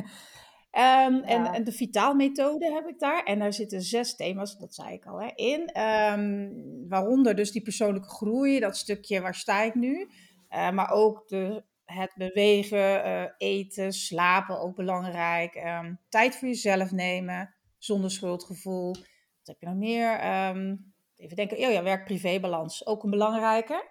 Ehm, 0.71 1.15
en, 1.15 1.43
Ja. 1.45 1.55
en 1.55 1.65
de 1.65 1.73
Vitaalmethode 1.73 2.73
heb 2.73 2.87
ik 2.87 2.99
daar. 2.99 3.23
En 3.23 3.39
daar 3.39 3.53
zitten 3.53 3.81
zes 3.83 4.17
thema's, 4.17 4.59
dat 4.59 4.75
zei 4.75 4.93
ik 4.93 5.07
al, 5.07 5.21
hè, 5.21 5.31
in. 5.35 5.67
Ehm, 5.67 6.49
waaronder 6.89 7.35
dus 7.35 7.51
die 7.51 7.63
persoonlijke 7.63 8.09
groei, 8.09 8.61
dat 8.61 8.77
stukje 8.77 9.21
waar 9.21 9.35
sta 9.35 9.63
ik 9.63 9.75
nu. 9.75 10.09
Eh, 10.49 10.71
maar 10.71 10.91
ook 10.91 11.29
de, 11.29 11.65
het 11.87 12.13
bewegen, 12.15 13.05
eh, 13.05 13.25
eten, 13.39 13.93
slapen, 13.93 14.61
ook 14.61 14.77
belangrijk. 14.77 15.55
Ehm, 15.55 15.95
tijd 16.09 16.37
voor 16.37 16.49
jezelf 16.49 16.91
nemen, 16.91 17.55
zonder 17.79 18.11
schuldgevoel. 18.11 18.93
Wat 18.93 19.47
heb 19.47 19.61
je 19.61 19.67
nog 19.67 19.75
meer? 19.77 20.19
Ehm, 20.19 20.77
even 21.17 21.37
denken, 21.37 21.57
oh 21.57 21.73
ja, 21.73 21.83
werk-privé-balans, 21.83 22.87
ook 22.87 23.03
een 23.05 23.11
belangrijke. 23.11 23.91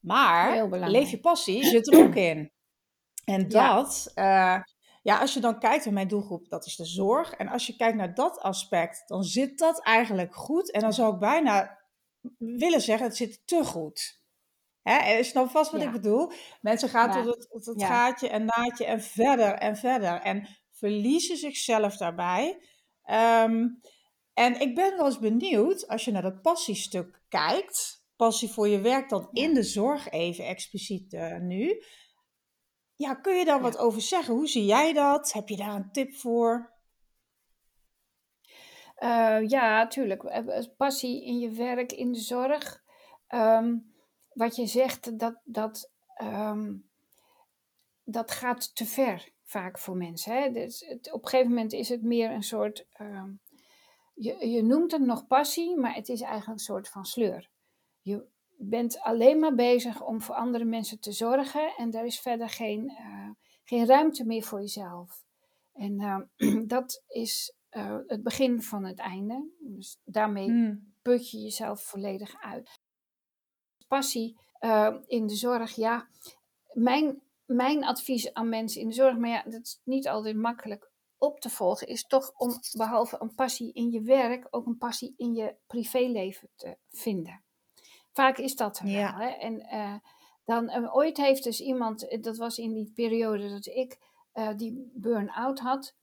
Maar 0.00 0.68
leef 0.90 1.10
je 1.10 1.20
passie 1.20 1.64
zit 1.64 1.92
er 1.92 2.04
ook 2.06 2.14
in. 2.14 2.52
En 3.24 3.40
Ja. 3.48 3.74
dat, 3.74 4.10
eh, 4.14 4.58
ja, 5.02 5.18
als 5.18 5.34
je 5.34 5.40
dan 5.40 5.58
kijkt 5.58 5.84
naar 5.84 5.94
mijn 5.94 6.08
doelgroep, 6.08 6.48
dat 6.48 6.66
is 6.66 6.76
de 6.76 6.84
zorg. 6.84 7.32
En 7.32 7.48
als 7.48 7.66
je 7.66 7.76
kijkt 7.76 7.96
naar 7.96 8.14
dat 8.14 8.40
aspect, 8.40 9.02
dan 9.08 9.22
zit 9.24 9.58
dat 9.58 9.82
eigenlijk 9.82 10.34
goed. 10.34 10.70
En 10.72 10.80
dan 10.80 10.92
zou 10.92 11.14
ik 11.14 11.20
bijna 11.20 11.78
willen 12.38 12.80
zeggen, 12.80 13.06
het 13.06 13.16
zit 13.16 13.42
te 13.44 13.64
goed. 13.64 14.22
Hè? 14.84 14.96
En 14.96 15.16
je 15.16 15.24
snapt 15.24 15.50
vast 15.50 15.70
wat 15.70 15.80
Ja. 15.80 15.86
ik 15.86 15.92
bedoel. 15.92 16.32
Mensen 16.60 16.88
gaan 16.88 17.08
Ja. 17.08 17.22
tot 17.22 17.34
het, 17.34 17.48
tot 17.50 17.66
het 17.66 17.80
Ja. 17.80 17.86
gaatje 17.86 18.28
en 18.28 18.44
naadje 18.44 18.84
en 18.84 19.00
verder 19.02 19.52
en 19.54 19.76
verder. 19.76 20.20
En 20.20 20.48
verliezen 20.70 21.36
zichzelf 21.36 21.96
daarbij. 21.96 22.62
Ehm, 23.02 23.66
en 24.34 24.60
ik 24.60 24.74
ben 24.74 24.96
wel 24.96 25.06
eens 25.06 25.18
benieuwd, 25.18 25.88
als 25.88 26.04
je 26.04 26.10
naar 26.10 26.22
dat 26.22 26.42
passiestuk 26.42 27.22
kijkt, 27.28 28.04
passie 28.16 28.48
voor 28.48 28.68
je 28.68 28.80
werk 28.80 29.08
dan 29.08 29.28
in 29.32 29.54
de 29.54 29.62
zorg 29.62 30.10
even 30.10 30.46
expliciet 30.46 31.12
eh, 31.12 31.38
nu. 31.38 31.82
Ja, 32.96 33.14
kun 33.14 33.34
je 33.34 33.44
daar 33.44 33.60
wat 33.60 33.78
over 33.78 34.00
zeggen? 34.00 34.34
Hoe 34.34 34.48
zie 34.48 34.64
jij 34.64 34.92
dat? 34.92 35.32
Heb 35.32 35.48
je 35.48 35.56
daar 35.56 35.74
een 35.74 35.90
tip 35.92 36.14
voor? 36.14 36.72
Eh, 38.94 39.48
ja, 39.48 39.86
tuurlijk. 39.86 40.22
Eh, 40.24 40.58
eh, 40.58 40.64
Passie 40.76 41.24
in 41.24 41.38
je 41.38 41.50
werk, 41.50 41.92
in 41.92 42.12
de 42.12 42.18
zorg. 42.18 42.82
Ehm, 43.26 43.76
wat 44.34 44.56
je 44.56 44.66
zegt, 44.66 45.18
dat, 45.18 45.40
dat, 45.44 45.90
ehm, 46.14 46.76
dat 48.04 48.30
gaat 48.30 48.74
te 48.74 48.86
ver 48.86 49.32
vaak 49.42 49.78
voor 49.78 49.96
mensen. 49.96 50.42
Hè? 50.42 50.50
Dus 50.50 50.86
het, 50.86 51.12
op 51.12 51.22
een 51.22 51.28
gegeven 51.28 51.52
moment 51.52 51.72
is 51.72 51.88
het 51.88 52.02
meer 52.02 52.30
een 52.30 52.42
soort. 52.42 52.86
ehm, 52.92 53.30
je, 54.14 54.48
je 54.48 54.62
noemt 54.62 54.92
het 54.92 55.02
nog 55.02 55.26
passie, 55.26 55.76
maar 55.76 55.94
het 55.94 56.08
is 56.08 56.20
eigenlijk 56.20 56.52
een 56.58 56.64
soort 56.64 56.88
van 56.88 57.04
sleur. 57.04 57.50
Je 58.00 58.26
bent 58.56 59.00
alleen 59.00 59.38
maar 59.38 59.54
bezig 59.54 60.02
om 60.02 60.22
voor 60.22 60.34
andere 60.34 60.64
mensen 60.64 61.00
te 61.00 61.12
zorgen 61.12 61.74
en 61.76 61.92
er 61.92 62.04
is 62.04 62.20
verder 62.20 62.48
geen, 62.48 62.88
eh, 62.88 63.30
geen 63.64 63.86
ruimte 63.86 64.24
meer 64.24 64.42
voor 64.42 64.60
jezelf. 64.60 65.24
En 65.72 66.00
eh, 66.00 66.62
dat 66.74 67.02
is 67.08 67.54
eh, 67.68 67.98
het 68.06 68.22
begin 68.22 68.62
van 68.62 68.84
het 68.84 68.98
einde. 68.98 69.50
Dus 69.58 69.98
daarmee 70.04 70.48
Hmm. 70.48 70.94
put 71.02 71.30
je 71.30 71.38
jezelf 71.38 71.82
volledig 71.82 72.42
uit. 72.42 72.80
Passie 73.88 74.36
eh, 74.58 74.94
in 75.06 75.26
de 75.26 75.34
zorg, 75.34 75.74
ja. 75.76 76.06
Mijn, 76.72 77.22
mijn 77.46 77.84
advies 77.84 78.34
aan 78.34 78.48
mensen 78.48 78.80
in 78.80 78.88
de 78.88 78.94
zorg, 78.94 79.16
maar 79.16 79.30
ja, 79.30 79.42
dat 79.42 79.60
is 79.62 79.80
niet 79.84 80.08
altijd 80.08 80.36
makkelijk 80.36 80.90
op 81.18 81.40
te 81.40 81.50
volgen, 81.50 81.86
is 81.86 82.02
toch 82.06 82.32
om 82.36 82.52
behalve 82.76 83.16
een 83.20 83.34
passie 83.34 83.72
in 83.72 83.90
je 83.90 84.02
werk, 84.02 84.46
ook 84.50 84.66
een 84.66 84.78
passie 84.78 85.14
in 85.16 85.34
je 85.34 85.54
privéleven 85.66 86.48
te 86.56 86.76
vinden. 86.90 87.42
Vaak 88.12 88.38
is 88.38 88.56
dat 88.56 88.78
er 88.78 88.86
Ja. 88.86 89.16
wel. 89.18 89.26
Hè? 89.28 89.32
En 89.34 89.60
eh, 89.60 89.94
dan, 90.44 90.68
eh, 90.68 90.96
ooit 90.96 91.16
heeft 91.16 91.44
dus 91.44 91.60
iemand, 91.60 92.16
dat 92.22 92.36
was 92.36 92.58
in 92.58 92.72
die 92.72 92.92
periode 92.94 93.48
dat 93.48 93.66
ik 93.66 93.98
die 94.56 94.90
burn-out 94.94 95.58
had. 95.58 95.94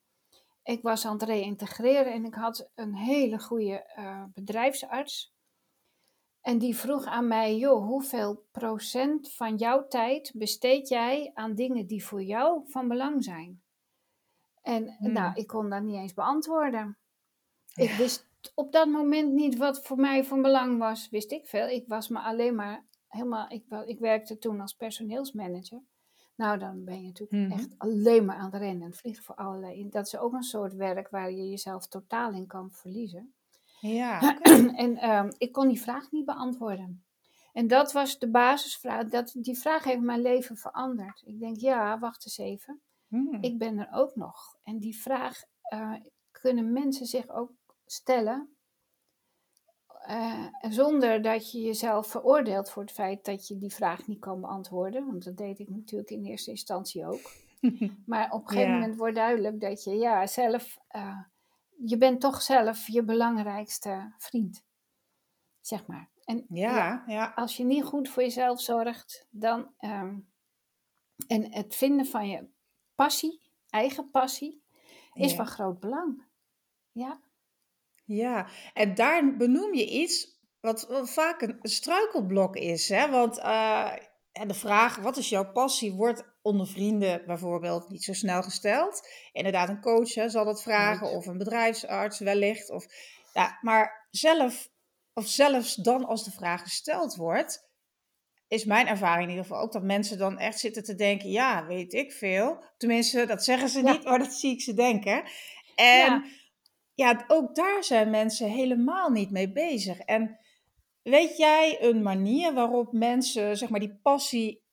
Ik 0.64 0.82
was 0.82 1.06
aan 1.06 1.14
het 1.14 1.24
reïntegreren 1.24 2.14
en 2.14 2.26
ik 2.26 2.34
had 2.34 2.70
een 2.76 2.96
hele 2.96 3.40
goede 3.40 3.86
bedrijfsarts. 4.34 5.34
En 6.41 6.57
die 6.57 6.75
vroeg 6.75 7.05
aan 7.05 7.27
mij, 7.27 7.57
joh, 7.57 7.86
hoeveel 7.86 8.43
procent 8.51 9.33
van 9.33 9.55
jouw 9.55 9.88
tijd 9.88 10.31
besteed 10.36 10.88
jij 10.88 11.31
aan 11.33 11.55
dingen 11.55 11.88
die 11.88 12.05
voor 12.05 12.24
jou 12.24 12.63
van 12.69 12.88
belang 12.88 13.24
zijn? 13.24 13.62
En 14.62 14.95
Hmm. 14.98 15.12
nou, 15.12 15.33
ik 15.33 15.48
kon 15.48 15.69
dat 15.69 15.83
niet 15.83 15.95
eens 15.95 16.13
beantwoorden. 16.13 16.98
Ik 17.74 17.91
wist 17.91 18.29
op 18.55 18.71
dat 18.71 18.88
moment 18.88 19.33
niet 19.33 19.57
wat 19.57 19.86
voor 19.86 19.98
mij 19.98 20.24
van 20.24 20.41
belang 20.41 20.77
was, 20.79 21.10
wist 21.10 21.31
ik 21.31 21.45
veel. 21.48 21.67
Ik 21.67 21.88
was 21.88 22.07
me 22.10 22.19
alleen 22.19 22.55
maar 22.55 22.86
helemaal, 23.07 23.50
ik, 23.50 23.65
ik 23.86 24.00
werkte 24.00 24.38
toen 24.38 24.62
als 24.62 24.74
personeelsmanager. 24.74 25.81
Nou, 26.36 26.57
dan 26.57 26.83
ben 26.83 27.01
je 27.01 27.07
natuurlijk 27.07 27.50
Mhm. 27.50 27.60
echt 27.60 27.69
alleen 27.77 28.25
maar 28.25 28.36
aan 28.36 28.51
het 28.51 28.62
rennen 28.62 28.86
en 28.88 28.93
vliegen 28.93 29.24
voor 29.24 29.36
allerlei. 29.36 29.89
Dat 29.89 30.05
is 30.05 30.17
ook 30.17 30.33
een 30.33 30.43
soort 30.43 30.74
werk 30.74 31.10
waar 31.10 31.31
je 31.31 31.50
jezelf 31.50 31.88
totaal 31.88 32.31
in 32.33 32.48
kan 32.48 32.71
verliezen. 32.71 33.33
Ja. 33.82 34.40
En 34.76 34.98
ehm, 34.98 35.32
ik 35.38 35.52
kon 35.52 35.68
die 35.68 35.82
vraag 35.82 36.12
niet 36.12 36.26
beantwoorden. 36.26 37.04
En 37.54 37.68
dat 37.68 37.92
was 37.92 38.20
de 38.20 38.30
basisvraag. 38.30 39.08
Dat, 39.08 39.34
die 39.38 39.58
vraag 39.60 39.84
heeft 39.84 40.02
mijn 40.02 40.22
leven 40.22 40.58
veranderd. 40.58 41.22
Ik 41.26 41.40
denk, 41.40 41.58
ja, 41.60 42.00
wacht 42.00 42.26
eens 42.26 42.38
even. 42.38 42.82
Hmm. 43.08 43.38
Ik 43.42 43.58
ben 43.58 43.78
er 43.80 43.88
ook 43.92 44.16
nog. 44.16 44.58
En 44.64 44.80
die 44.80 44.98
vraag 45.02 45.44
eh, 45.62 45.94
kunnen 46.32 46.72
mensen 46.72 47.06
zich 47.06 47.30
ook 47.30 47.52
stellen. 47.86 48.56
eh, 50.02 50.46
zonder 50.62 51.22
dat 51.22 51.52
je 51.52 51.62
jezelf 51.62 52.08
veroordeelt 52.08 52.70
voor 52.70 52.82
het 52.84 52.92
feit 52.92 53.26
dat 53.26 53.48
je 53.48 53.58
die 53.58 53.74
vraag 53.74 54.08
niet 54.08 54.20
kan 54.20 54.42
beantwoorden. 54.42 55.06
Want 55.06 55.24
dat 55.24 55.38
deed 55.38 55.60
ik 55.60 55.70
natuurlijk 55.70 56.10
in 56.10 56.26
eerste 56.26 56.50
instantie 56.52 57.06
ook. 57.08 57.32
Maar 58.06 58.32
op 58.32 58.42
een 58.42 58.48
gegeven 58.48 58.72
Ja. 58.72 58.80
moment 58.80 58.98
wordt 58.98 59.16
duidelijk 59.16 59.60
dat 59.62 59.84
je 59.84 59.92
ja, 59.96 60.28
zelf 60.28 60.78
eh, 60.88 61.20
je 61.86 61.98
bent 61.98 62.22
toch 62.22 62.42
zelf 62.42 62.88
je 62.88 63.04
belangrijkste 63.04 64.14
vriend. 64.18 64.64
Zeg 65.60 65.88
maar. 65.88 66.10
En 66.24 66.46
Ja, 66.50 67.04
ja. 67.08 67.32
als 67.36 67.58
je 67.58 67.64
niet 67.64 67.84
goed 67.84 68.10
voor 68.10 68.24
jezelf 68.24 68.62
zorgt, 68.62 69.28
dan. 69.30 69.74
ehm, 69.78 70.20
en 71.28 71.54
het 71.54 71.76
vinden 71.76 72.06
van 72.06 72.30
je 72.30 72.50
passie, 72.96 73.42
eigen 73.70 74.10
passie, 74.12 74.64
is 75.14 75.32
Ja. 75.32 75.38
van 75.38 75.48
groot 75.48 75.80
belang. 75.80 76.26
Ja, 76.92 77.22
Ja, 78.06 78.48
en 78.74 78.96
daar 78.96 79.36
benoem 79.38 79.74
je 79.74 79.90
iets 79.90 80.40
wat, 80.60 80.88
wat 80.88 81.10
vaak 81.10 81.42
een 81.42 81.60
struikelblok 81.62 82.56
is. 82.56 82.90
Hè? 82.90 83.10
Want 83.10 83.38
eh, 83.38 83.94
en 84.32 84.48
de 84.48 84.54
vraag, 84.54 84.96
wat 84.96 85.18
is 85.18 85.30
jouw 85.30 85.52
passie, 85.52 85.94
wordt 85.94 86.24
onder 86.42 86.68
vrienden 86.68 87.24
bijvoorbeeld 87.26 87.90
niet 87.90 88.04
zo 88.04 88.14
snel 88.14 88.44
gesteld. 88.44 89.08
Inderdaad, 89.32 89.70
een 89.70 89.82
coach 89.82 90.14
hè, 90.14 90.30
zal 90.30 90.46
dat 90.46 90.62
vragen, 90.64 91.08
of 91.08 91.26
een 91.26 91.38
bedrijfsarts 91.38 92.20
wellicht. 92.20 92.70
Of, 92.70 92.86
ja, 93.34 93.58
maar 93.62 94.08
zelf, 94.10 94.70
of 95.14 95.28
zelfs 95.28 95.76
dan 95.76 96.06
als 96.06 96.24
de 96.24 96.32
vraag 96.32 96.62
gesteld 96.62 97.16
wordt, 97.16 97.70
is 98.48 98.66
mijn 98.66 98.88
ervaring 98.88 99.24
in 99.24 99.30
ieder 99.30 99.46
geval 99.46 99.62
ook 99.62 99.72
dat 99.72 99.84
mensen 99.84 100.18
dan 100.18 100.38
echt 100.40 100.60
zitten 100.60 100.84
te 100.84 100.96
denken, 100.96 101.30
ja, 101.30 101.66
weet 101.66 101.94
ik 101.94 102.12
veel. 102.12 102.64
Tenminste, 102.78 103.26
dat 103.26 103.44
zeggen 103.44 103.70
ze 103.70 103.82
Ja. 103.84 103.92
niet, 103.92 104.04
maar 104.04 104.20
dat 104.20 104.34
zie 104.34 104.52
ik 104.52 104.62
ze 104.62 104.74
denken. 104.74 105.24
En 105.76 105.98
Ja. 105.98 106.24
ja, 106.94 107.24
ook 107.28 107.56
daar 107.56 107.84
zijn 107.84 108.10
mensen 108.10 108.50
helemaal 108.50 109.10
niet 109.10 109.32
mee 109.32 109.52
bezig. 109.52 110.00
En 110.00 110.40
weet 111.03 111.38
jij 111.38 111.84
een 111.84 112.01
manier 112.01 112.53
waarop 112.53 112.91
mensen, 112.91 113.58
zeg 113.58 113.70
maar, 113.70 113.79
die 113.79 114.00
passie 114.01 114.63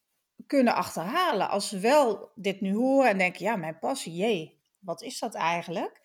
kunnen 0.47 0.75
achterhalen 0.75 1.49
als 1.49 1.69
ze 1.69 1.79
wel 1.79 2.31
dit 2.35 2.61
nu 2.61 2.75
horen 2.75 3.11
en 3.11 3.19
denken, 3.19 3.45
ja, 3.45 3.57
mijn 3.57 3.79
passie, 3.79 4.15
jee, 4.15 4.59
wat 4.79 5.03
is 5.03 5.19
dat 5.19 5.35
eigenlijk? 5.35 6.01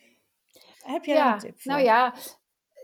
Heb 0.83 1.05
jij 1.05 1.15
daar 1.15 1.33
een 1.33 1.39
tip 1.39 1.61
voor? 1.61 1.71
nou 1.71 1.83
ja, 1.83 2.13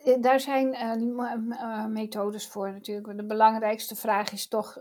eh, 0.03 0.21
daar 0.21 0.39
zijn 0.39 0.73
eh, 0.73 0.91
eh, 0.91 1.85
methodes 1.85 2.47
voor 2.47 2.71
natuurlijk. 2.71 3.17
De 3.17 3.25
belangrijkste 3.25 3.95
vraag 3.95 4.31
is 4.31 4.47
toch, 4.47 4.77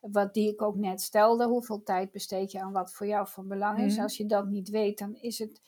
wat 0.00 0.34
die 0.34 0.52
ik 0.52 0.62
ook 0.62 0.76
net 0.76 1.00
stelde, 1.00 1.46
hoeveel 1.46 1.82
tijd 1.82 2.10
besteed 2.10 2.52
je 2.52 2.60
aan 2.60 2.72
wat 2.72 2.92
voor 2.92 3.06
jou 3.06 3.28
van 3.28 3.48
belang 3.48 3.78
is? 3.78 3.94
Mhm. 3.94 4.02
Als 4.02 4.16
je 4.16 4.26
dat 4.26 4.46
niet 4.46 4.68
weet, 4.68 4.98
dan 4.98 5.14
is 5.14 5.38
het 5.38 5.62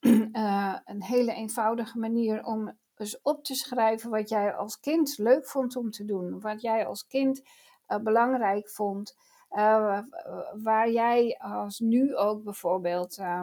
een 0.90 1.02
hele 1.02 1.32
eenvoudige 1.32 1.98
manier 1.98 2.44
om 2.44 2.78
eens 3.00 3.22
op 3.22 3.44
te 3.44 3.54
schrijven 3.54 4.10
wat 4.10 4.28
jij 4.28 4.54
als 4.54 4.80
kind 4.80 5.18
leuk 5.18 5.46
vond 5.46 5.76
om 5.76 5.90
te 5.90 6.04
doen. 6.04 6.40
Wat 6.40 6.60
jij 6.62 6.86
als 6.86 7.06
kind 7.06 7.42
eh, 7.86 7.98
belangrijk 7.98 8.68
vond. 8.70 9.16
eh, 9.50 9.98
waar 10.62 10.90
jij 10.90 11.36
als 11.38 11.78
nu 11.78 12.16
ook 12.16 12.42
bijvoorbeeld... 12.44 13.18
eh, 13.18 13.42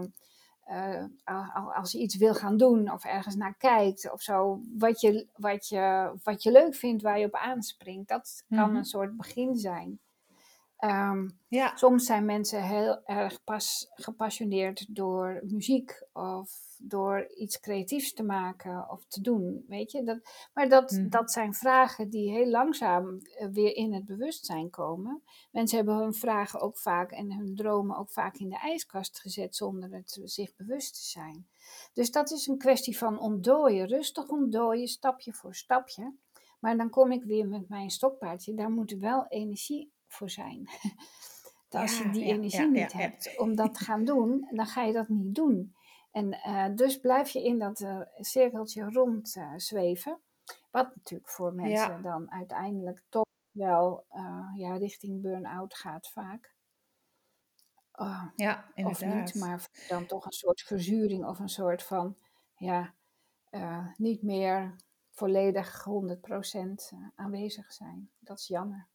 eh, 1.26 1.76
als 1.78 1.92
je 1.92 1.98
iets 2.00 2.16
wil 2.16 2.34
gaan 2.34 2.58
doen 2.58 2.92
of 2.92 3.04
ergens 3.06 3.36
naar 3.36 3.56
kijkt 3.58 4.12
of 4.12 4.22
zo, 4.22 4.62
wat 4.78 5.02
je, 5.02 5.28
wat 5.36 5.68
je, 5.68 6.12
wat 6.24 6.44
je 6.44 6.52
leuk 6.52 6.76
vindt, 6.76 7.04
waar 7.04 7.20
je 7.20 7.26
op 7.26 7.36
aanspringt. 7.36 8.08
Dat 8.10 8.44
kan 8.50 8.68
Mhm. 8.68 8.76
een 8.76 8.86
soort 8.86 9.18
begin 9.18 9.56
zijn. 9.56 10.00
Ehm, 10.78 11.30
Ja, 11.50 11.76
soms 11.76 12.06
zijn 12.06 12.26
mensen 12.26 12.64
heel 12.64 13.06
erg 13.06 13.44
pas, 13.44 13.88
gepassioneerd 13.94 14.96
door 14.96 15.42
muziek 15.44 16.06
of 16.14 16.66
door 16.80 17.28
iets 17.36 17.60
creatiefs 17.60 18.14
te 18.14 18.24
maken 18.24 18.90
of 18.90 19.06
te 19.06 19.22
doen, 19.22 19.66
weet 19.68 19.92
je. 19.92 20.04
Dat, 20.04 20.20
maar 20.54 20.70
dat, 20.70 20.92
Mhm. 20.92 21.10
dat 21.10 21.32
zijn 21.32 21.54
vragen 21.54 22.10
die 22.10 22.32
heel 22.32 22.50
langzaam 22.50 23.20
eh, 23.22 23.48
weer 23.48 23.76
in 23.76 23.94
het 23.94 24.06
bewustzijn 24.06 24.70
komen. 24.70 25.24
Mensen 25.52 25.78
hebben 25.78 25.96
hun 25.98 26.14
vragen 26.14 26.60
ook 26.62 26.78
vaak 26.78 27.12
en 27.12 27.34
hun 27.34 27.56
dromen 27.56 27.98
ook 27.98 28.10
vaak 28.12 28.36
in 28.38 28.50
de 28.50 28.60
ijskast 28.60 29.20
gezet 29.20 29.56
zonder 29.56 29.92
het 29.94 30.20
zich 30.24 30.56
bewust 30.56 30.94
te 30.94 31.04
zijn. 31.10 31.48
Dus 31.94 32.12
dat 32.12 32.32
is 32.32 32.48
een 32.48 32.58
kwestie 32.58 32.98
van 32.98 33.20
ontdooien, 33.20 33.88
rustig 33.88 34.28
ontdooien, 34.28 34.88
stapje 34.88 35.34
voor 35.34 35.56
stapje. 35.56 36.14
Maar 36.60 36.78
dan 36.78 36.90
kom 36.90 37.12
ik 37.12 37.24
weer 37.24 37.48
met 37.48 37.70
mijn 37.70 37.90
stokpaardje, 37.90 38.54
daar 38.54 38.72
moet 38.72 38.92
wel 38.92 39.26
energie 39.28 39.92
voor 40.08 40.30
zijn. 40.30 40.70
Als 41.70 41.98
je 41.98 42.10
die 42.10 42.26
ja, 42.26 42.34
energie 42.34 42.62
ja, 42.62 42.84
niet 42.84 42.94
hebt 42.94 43.38
om 43.38 43.56
dat 43.56 43.74
te 43.74 43.84
gaan 43.84 44.06
doen, 44.06 44.48
dan 44.52 44.66
ga 44.66 44.84
je 44.84 44.94
dat 44.94 45.08
niet 45.08 45.36
doen. 45.36 45.76
En 46.18 46.34
eh, 46.34 46.76
dus 46.76 47.00
blijf 47.00 47.30
je 47.30 47.44
in 47.44 47.60
dat 47.60 47.80
eh, 47.80 48.02
cirkeltje 48.16 48.90
rond 48.90 49.36
eh, 49.36 49.54
zweven. 49.56 50.20
Wat 50.72 50.96
natuurlijk 50.96 51.30
voor 51.30 51.54
mensen 51.54 52.02
dan 52.02 52.32
uiteindelijk 52.32 53.04
toch 53.10 53.26
wel 53.52 54.06
ja, 54.56 54.76
richting 54.78 55.22
burn-out 55.22 55.76
gaat 55.76 56.10
vaak. 56.10 56.56
Ah, 57.92 58.26
ja, 58.36 58.66
of 58.76 59.02
inderdaad. 59.02 59.26
niet, 59.26 59.36
maar 59.36 59.68
dan 59.88 60.06
toch 60.06 60.26
een 60.26 60.32
soort 60.32 60.62
verzuring 60.62 61.26
of 61.26 61.40
een 61.40 61.50
soort 61.50 61.84
van, 61.84 62.18
ja, 62.56 62.94
niet 63.98 64.22
meer 64.24 64.76
volledig 65.10 65.86
100% 65.86 66.94
aanwezig 67.16 67.74
zijn. 67.74 68.12
Dat 68.20 68.40
is 68.40 68.48
jammer. 68.48 68.88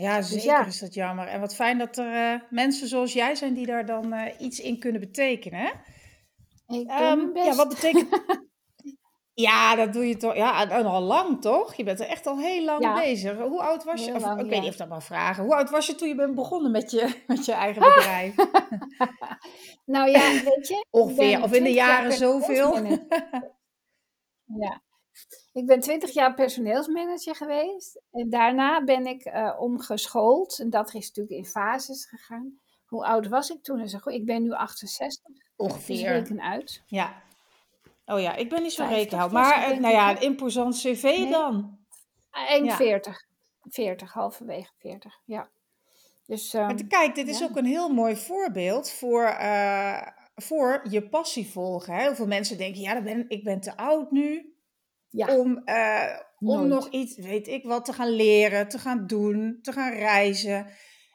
Ja, 0.00 0.16
Dus 0.16 0.28
zeker 0.28 0.46
ja, 0.48 0.66
is 0.66 0.78
dat 0.78 0.94
jammer. 0.94 1.26
En 1.26 1.40
wat 1.40 1.54
fijn 1.54 1.78
dat 1.78 1.98
er 1.98 2.14
eh, 2.34 2.40
mensen 2.50 2.88
zoals 2.88 3.12
jij 3.12 3.34
zijn 3.34 3.54
die 3.54 3.66
daar 3.66 3.86
dan 3.86 4.12
eh, 4.12 4.34
iets 4.38 4.60
in 4.60 4.78
kunnen 4.78 5.00
betekenen. 5.00 5.60
hè? 5.60 5.66
ik 5.66 6.86
doe 6.88 6.96
Ehm, 6.96 7.36
ja, 7.36 7.54
wat 7.54 7.68
betekent... 7.68 8.08
Ja, 9.34 9.76
dat 9.76 9.92
doe 9.92 10.08
je 10.08 10.16
toch. 10.16 10.34
Ja, 10.36 10.60
en- 10.62 10.70
en 10.70 10.86
al 10.86 11.00
lang 11.02 11.40
toch? 11.40 11.74
Je 11.74 11.84
bent 11.84 12.00
er 12.00 12.06
echt 12.06 12.26
al 12.26 12.38
heel 12.38 12.64
lang 12.64 12.82
Ja, 12.82 12.94
bezig. 12.94 13.38
Hoe 13.38 13.60
oud 13.62 13.84
was 13.84 14.00
je? 14.00 14.06
heel 14.06 14.14
Of, 14.14 14.22
lang, 14.22 14.40
ik 14.40 14.50
weet 14.50 14.60
niet 14.60 14.68
of 14.70 14.76
dat 14.76 14.88
mag 14.88 15.04
vragen. 15.04 15.44
Hoe 15.44 15.54
oud 15.54 15.70
was 15.70 15.86
je 15.86 15.94
toen 15.94 16.08
je 16.08 16.14
bent 16.14 16.34
begonnen 16.34 16.70
met 16.70 16.90
je, 16.90 17.14
met 17.26 17.44
je 17.44 17.52
eigen 17.52 17.82
bedrijf? 17.94 18.34
Nou 19.84 20.10
ja, 20.10 20.32
weet 20.32 20.68
je, 20.68 20.86
Ongeveer. 20.90 21.42
Of 21.42 21.52
in 21.52 21.64
de 21.64 21.70
20 21.70 21.74
jaar 21.74 21.88
jaren 21.88 22.12
zoveel? 22.12 22.74
Ja, 24.44 24.82
ik 25.52 25.66
ben 25.66 25.80
20 25.80 26.10
jaar 26.10 26.34
personeelsmanager 26.34 27.34
geweest. 27.36 28.00
En 28.10 28.30
daarna 28.30 28.84
ben 28.84 29.06
ik 29.06 29.24
eh, 29.24 29.56
omgeschoold. 29.58 30.58
En 30.58 30.70
dat 30.70 30.94
is 30.94 31.06
natuurlijk 31.06 31.36
in 31.36 31.46
fases 31.46 32.06
gegaan. 32.06 32.58
Hoe 32.86 33.04
oud 33.04 33.28
was 33.28 33.50
ik 33.50 33.62
toen? 33.62 33.80
Een 33.80 34.00
goeie- 34.00 34.18
Ik 34.18 34.26
ben 34.26 34.42
nu 34.42 34.50
68, 34.52 35.24
dus 35.34 35.42
Ongeveer. 35.56 36.12
reken 36.12 36.40
uit. 36.42 36.82
Ja. 36.86 37.22
Oh 38.06 38.20
ja, 38.20 38.34
ik 38.34 38.48
ben 38.48 38.62
niet 38.62 38.72
zo 38.72 38.82
50 38.82 39.02
rekenhoud. 39.02 39.32
Maar 39.32 39.62
eh, 39.62 39.78
nou 39.78 39.94
ja, 39.94 40.06
hè? 40.08 40.14
een 40.14 40.20
imposant 40.22 40.74
cv 40.76 41.02
Nee, 41.02 41.30
dan. 41.30 41.78
eind 42.30 42.66
Ja. 42.66 42.76
40. 42.76 43.24
40, 43.62 44.12
halverwege 44.12 44.70
40, 44.78 45.20
ja. 45.24 45.48
Dus 46.26 46.52
Maar 46.52 46.68
ehm, 46.70 46.86
kijk, 46.88 47.14
dit 47.14 47.28
is 47.28 47.38
ja, 47.38 47.44
ook 47.44 47.56
een 47.56 47.64
heel 47.64 47.88
mooi 47.88 48.16
voorbeeld 48.16 48.90
voor, 48.90 49.24
eh, 49.24 50.06
voor 50.34 50.82
je 50.90 51.08
passie 51.08 51.50
volgen. 51.50 51.94
Hè? 51.94 52.00
Heel 52.00 52.14
veel 52.14 52.26
mensen 52.26 52.58
denken, 52.58 52.80
ja, 52.80 52.94
dan 52.94 53.02
ben, 53.04 53.24
ik 53.28 53.44
ben 53.44 53.60
te 53.60 53.76
oud 53.76 54.10
nu 54.10 54.49
ja, 55.10 55.38
om, 55.38 55.62
eh, 55.64 56.18
om 56.38 56.68
nog 56.68 56.88
iets, 56.88 57.16
weet 57.16 57.48
ik 57.48 57.64
wat, 57.64 57.84
te 57.84 57.92
gaan 57.92 58.10
leren, 58.10 58.68
te 58.68 58.78
gaan 58.78 59.06
doen, 59.06 59.58
te 59.62 59.72
gaan 59.72 59.92
reizen. 59.92 60.66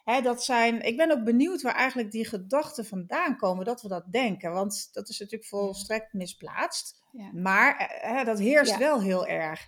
Hè, 0.03 0.21
dat 0.21 0.43
zijn, 0.43 0.81
ik 0.81 0.97
ben 0.97 1.11
ook 1.11 1.23
benieuwd 1.23 1.61
waar 1.61 1.75
eigenlijk 1.75 2.11
die 2.11 2.25
gedachten 2.25 2.85
vandaan 2.85 3.37
komen 3.37 3.65
dat 3.65 3.81
we 3.81 3.87
dat 3.87 4.11
denken. 4.11 4.51
Want 4.51 4.89
dat 4.91 5.09
is 5.09 5.19
natuurlijk 5.19 5.49
volstrekt 5.49 6.13
misplaatst. 6.13 7.03
ja, 7.11 7.31
Maar 7.33 7.77
eh, 7.77 8.17
hè, 8.17 8.23
dat 8.23 8.39
heerst 8.39 8.71
ja, 8.71 8.77
wel 8.77 9.01
heel 9.01 9.25
erg. 9.27 9.67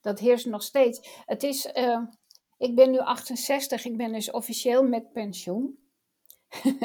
dat 0.00 0.18
heerst 0.18 0.46
nog 0.46 0.62
steeds. 0.62 1.22
Het 1.24 1.42
is, 1.42 1.66
eh, 1.66 2.02
ik 2.58 2.74
ben 2.74 2.90
nu 2.90 2.98
68, 2.98 3.84
ik 3.84 3.96
ben 3.96 4.12
dus 4.12 4.30
officieel 4.30 4.82
met 4.82 5.12
pensioen. 5.12 5.78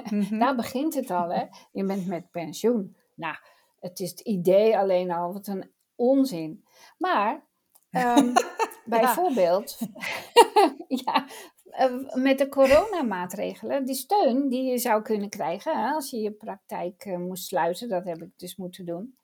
Mhm. 0.09 0.37
Daar 0.39 0.55
begint 0.55 0.93
het 0.93 1.11
al, 1.11 1.29
hè? 1.29 1.45
Je 1.71 1.85
bent 1.85 2.07
met 2.07 2.31
pensioen. 2.31 2.97
Nou, 3.15 3.35
het 3.79 3.99
is 3.99 4.09
het 4.09 4.19
idee 4.19 4.77
alleen 4.77 5.11
al, 5.11 5.33
wat 5.33 5.47
een 5.47 5.72
onzin. 5.95 6.65
Maar, 6.97 7.47
ehm, 7.91 8.33
bijvoorbeeld, 8.85 9.77
ja, 11.05 11.25
eh, 11.69 12.13
met 12.13 12.37
de 12.37 12.49
coronamaatregelen, 12.49 13.85
die 13.85 13.95
steun 13.95 14.49
die 14.49 14.63
je 14.63 14.77
zou 14.77 15.01
kunnen 15.01 15.29
krijgen 15.29 15.81
hè, 15.81 15.93
als 15.93 16.09
je 16.09 16.17
je 16.19 16.31
praktijk 16.31 17.05
eh, 17.05 17.17
moest 17.17 17.45
sluiten, 17.45 17.89
dat 17.89 18.03
heb 18.05 18.21
ik 18.21 18.29
dus 18.37 18.55
moeten 18.55 18.85
doen. 18.85 19.17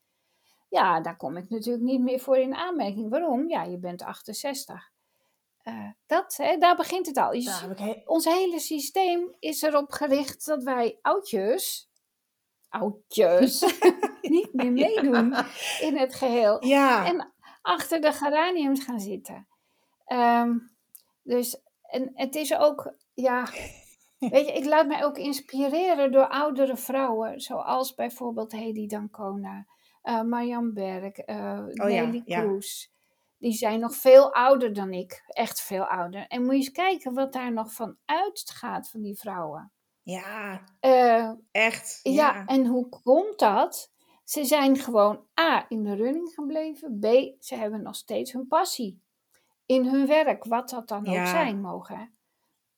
Ja, 0.70 1.02
daar 1.02 1.18
kom 1.18 1.38
ik 1.38 1.50
natuurlijk 1.50 1.84
niet 1.84 2.02
meer 2.02 2.20
voor 2.20 2.38
in 2.38 2.56
aanmerking. 2.56 3.10
Waarom? 3.10 3.50
Ja, 3.50 3.64
je 3.64 3.78
bent 3.78 4.04
68. 4.04 4.92
Eh, 5.62 5.90
dat, 6.06 6.36
hè, 6.38 6.58
daar 6.58 6.76
begint 6.76 7.06
het 7.06 7.18
al. 7.18 7.34
Je 7.34 7.50
he- 7.76 8.02
ons 8.06 8.26
hele 8.26 8.60
systeem 8.60 9.36
is 9.40 9.62
erop 9.62 9.92
gericht 9.92 10.46
dat 10.46 10.64
wij 10.64 11.00
oudjes, 11.02 11.89
oudjes, 12.70 13.80
niet 14.22 14.54
meer 14.54 14.72
meedoen 14.72 15.30
Ja. 15.30 15.46
in 15.80 15.98
het 15.98 16.16
geheel. 16.16 16.66
Ja. 16.66 17.06
En 17.06 17.34
achter 17.62 18.02
de 18.02 18.12
geraniums 18.14 18.84
gaan 18.84 19.00
zitten. 19.00 19.48
Ehm, 20.06 20.58
dus, 21.24 21.62
en 21.82 22.12
het 22.14 22.36
is 22.36 22.58
ook, 22.58 22.94
ja, 23.14 23.44
weet 24.20 24.46
je, 24.48 24.54
ik 24.54 24.66
laat 24.66 24.88
mij 24.88 25.04
ook 25.06 25.18
inspireren 25.18 26.12
door 26.12 26.28
oudere 26.28 26.78
vrouwen, 26.78 27.40
zoals 27.42 27.94
bijvoorbeeld 27.94 28.52
Hedy 28.52 28.88
Dancona, 28.88 29.66
eh 30.02 30.22
Marjan 30.22 30.74
Berg, 30.74 31.18
eh 31.18 31.60
Oh 31.74 31.86
Nelly 31.86 32.22
ja. 32.26 32.40
Kroes. 32.42 32.92
Die 33.38 33.52
zijn 33.54 33.80
nog 33.80 33.96
veel 33.96 34.34
ouder 34.34 34.74
dan 34.74 34.92
ik, 34.94 35.24
echt 35.28 35.62
veel 35.62 35.84
ouder. 35.84 36.28
En 36.28 36.42
moet 36.42 36.52
je 36.52 36.58
eens 36.58 36.72
kijken 36.72 37.14
wat 37.14 37.34
daar 37.34 37.54
nog 37.54 37.74
van 37.74 37.98
uitgaat 38.06 38.90
van 38.90 39.02
die 39.02 39.18
vrouwen. 39.18 39.72
Ja, 40.10 40.64
Eh, 40.80 41.32
echt. 41.52 42.00
ja, 42.04 42.12
Ja. 42.12 42.46
en 42.46 42.66
hoe 42.66 42.90
komt 43.04 43.40
dat? 43.40 43.92
Ze 44.24 44.46
zijn 44.46 44.78
gewoon 44.78 45.26
A, 45.40 45.66
in 45.70 45.84
de 45.84 45.96
running 45.96 46.30
gebleven. 46.34 47.00
B, 47.00 47.06
ze 47.40 47.56
hebben 47.56 47.82
nog 47.82 47.96
steeds 47.96 48.32
hun 48.32 48.48
passie. 48.48 49.02
In 49.66 49.86
hun 49.86 50.08
werk, 50.08 50.44
wat 50.46 50.70
dat 50.70 50.88
dan 50.88 51.08
ook 51.08 51.28
zijn 51.28 51.62
mogen. 51.62 52.14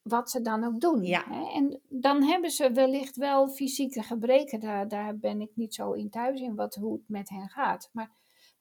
Wat 0.02 0.30
ze 0.30 0.42
dan 0.42 0.64
ook 0.64 0.80
doen. 0.80 1.04
Ja. 1.04 1.24
Hè? 1.30 1.52
En 1.54 1.82
dan 1.90 2.24
hebben 2.24 2.52
ze 2.52 2.72
wellicht 2.72 3.16
wel 3.16 3.48
fysieke 3.50 4.04
gebreken. 4.04 4.60
Daar, 4.60 4.88
daar 4.88 5.18
ben 5.18 5.42
ik 5.42 5.52
niet 5.56 5.74
zo 5.76 5.92
in 5.92 6.10
thuis 6.10 6.42
in 6.42 6.56
wat, 6.56 6.76
hoe 6.76 6.94
het 6.94 7.04
met 7.08 7.30
hen 7.30 7.50
gaat. 7.50 7.90
Maar, 7.94 8.12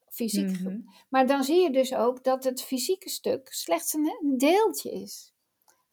fysiek, 0.09 0.61
Mhm. 0.61 0.81
maar 1.09 1.27
dan 1.27 1.45
zie 1.45 1.63
je 1.63 1.71
dus 1.71 1.95
ook 1.95 2.25
dat 2.25 2.45
het 2.45 2.63
fysieke 2.63 3.09
stuk 3.09 3.53
slechts 3.53 3.93
een 3.95 4.35
deeltje 4.39 4.91
is. 4.91 5.35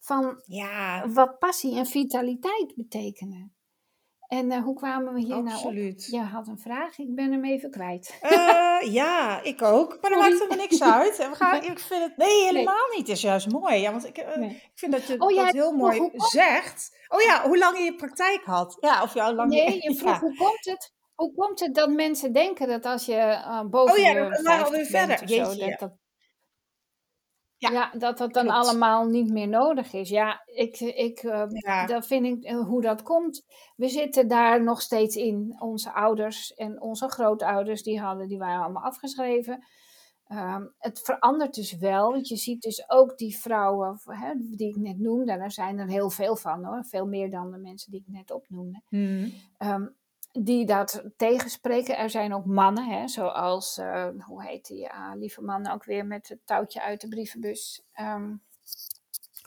Van 0.08 0.42
Ja, 0.44 1.08
wat 1.08 1.38
passie 1.38 1.76
en 1.76 1.86
vitaliteit 1.86 2.72
betekenen. 2.76 3.52
En 4.28 4.50
eh, 4.50 4.62
hoe 4.62 4.74
kwamen 4.74 5.14
we 5.14 5.20
hier 5.20 5.28
nou 5.28 5.42
op? 5.46 5.48
absoluut. 5.52 6.06
Je 6.10 6.20
had 6.20 6.46
een 6.48 6.58
vraag, 6.58 6.98
ik 6.98 7.14
ben 7.14 7.32
hem 7.32 7.44
even 7.44 7.70
kwijt. 7.70 8.18
Eh, 8.20 8.92
ja, 8.92 9.42
ik 9.42 9.62
ook. 9.62 9.98
Maar 10.00 10.10
dat 10.10 10.20
maakt 10.20 10.32
helemaal 10.32 10.56
niks 10.56 10.82
uit. 10.82 11.16
We 11.16 11.34
gaan, 11.34 11.58
Nee. 11.60 11.70
ik 11.70 11.78
vind 11.78 12.02
het, 12.02 12.16
nee, 12.16 12.44
helemaal 12.44 12.86
niet. 12.90 12.98
Het 13.06 13.08
is 13.16 13.20
juist 13.20 13.50
mooi. 13.52 13.74
Ja, 13.76 13.90
want 13.90 14.06
ik, 14.06 14.16
eh, 14.18 14.36
Nee. 14.36 14.50
ik 14.50 14.70
vind 14.74 14.92
dat 14.92 15.06
je 15.06 15.20
Oh 15.20 15.30
ja, 15.30 15.44
dat 15.44 15.52
heel 15.52 15.72
mooi 15.72 15.98
hoe 15.98 16.10
zegt. 16.14 16.96
Oh 17.08 17.20
ja, 17.20 17.42
hoe 17.46 17.58
lang 17.58 17.78
je 17.78 17.84
je 17.84 17.94
praktijk 17.94 18.44
had. 18.44 18.76
Ja, 18.80 19.02
of 19.02 19.14
jou 19.14 19.34
lang 19.34 19.50
Nee, 19.50 19.82
je 19.82 19.94
vroeg 19.98 20.10
ja. 20.12 20.18
hoe 20.18 20.36
komt 20.36 20.64
het? 20.64 20.92
Hoe 21.14 21.34
komt 21.34 21.60
het 21.60 21.74
dat 21.74 21.90
mensen 21.90 22.32
denken 22.32 22.68
dat 22.68 22.84
als 22.84 23.06
je 23.06 23.38
boven 23.70 23.94
Oh 23.94 24.00
ja, 24.00 24.12
de 24.12 24.18
dan 24.30 24.42
waren 24.42 24.58
we 24.58 24.64
alweer 24.64 24.86
50 24.86 25.18
bent 25.18 25.30
verder. 25.30 25.54
zo, 25.54 25.66
dat, 25.68 25.78
dat, 25.78 25.92
Ja, 27.60 27.70
ja, 27.70 27.90
dat 27.98 28.18
dat 28.18 28.32
dan 28.32 28.44
klopt. 28.46 28.58
allemaal 28.58 29.04
niet 29.06 29.30
meer 29.30 29.48
nodig 29.48 29.92
is. 29.92 30.08
Ja, 30.08 30.42
ik, 30.46 30.80
ik, 30.80 31.18
eh, 31.18 31.44
Ja. 31.48 31.86
dat 31.86 32.06
vind 32.06 32.26
ik 32.26 32.44
eh, 32.44 32.60
hoe 32.60 32.82
dat 32.82 33.02
komt. 33.02 33.44
We 33.76 33.88
zitten 33.88 34.28
daar 34.28 34.62
nog 34.62 34.80
steeds 34.80 35.16
in. 35.16 35.56
Onze 35.58 35.92
ouders 35.92 36.54
en 36.54 36.80
onze 36.80 37.08
grootouders, 37.08 37.82
die, 37.82 38.00
hadden, 38.00 38.28
die 38.28 38.38
waren 38.38 38.62
allemaal 38.62 38.82
afgeschreven. 38.82 39.66
Ehm, 40.26 40.66
het 40.78 41.00
verandert 41.00 41.54
dus 41.54 41.76
wel, 41.76 42.10
want 42.12 42.28
je 42.28 42.36
ziet 42.36 42.62
dus 42.62 42.90
ook 42.90 43.16
die 43.18 43.38
vrouwen 43.38 44.00
hè, 44.04 44.32
die 44.36 44.68
ik 44.68 44.76
net 44.76 44.98
noemde, 44.98 45.32
er 45.32 45.52
zijn 45.52 45.78
er 45.78 45.88
heel 45.88 46.10
veel 46.10 46.36
van 46.36 46.64
hoor, 46.64 46.84
veel 46.84 47.06
meer 47.06 47.30
dan 47.30 47.50
de 47.50 47.58
mensen 47.58 47.90
die 47.90 48.00
ik 48.00 48.12
net 48.14 48.30
opnoemde, 48.30 48.82
ehm, 49.58 49.86
die 50.32 50.66
dat 50.66 51.04
tegenspreken. 51.16 51.96
Er 51.96 52.10
zijn 52.10 52.34
ook 52.34 52.44
mannen, 52.44 52.84
hè, 52.88 53.08
zoals, 53.08 53.78
eh, 53.78 54.08
hoe 54.20 54.44
heet 54.44 54.66
die 54.66 54.90
ah, 54.90 55.12
lieve 55.14 55.42
man 55.42 55.68
ook 55.68 55.84
weer 55.84 56.06
met 56.06 56.28
het 56.28 56.46
touwtje 56.46 56.82
uit 56.82 57.00
de 57.00 57.08
brievenbus. 57.08 57.82
Ehm, 57.92 58.34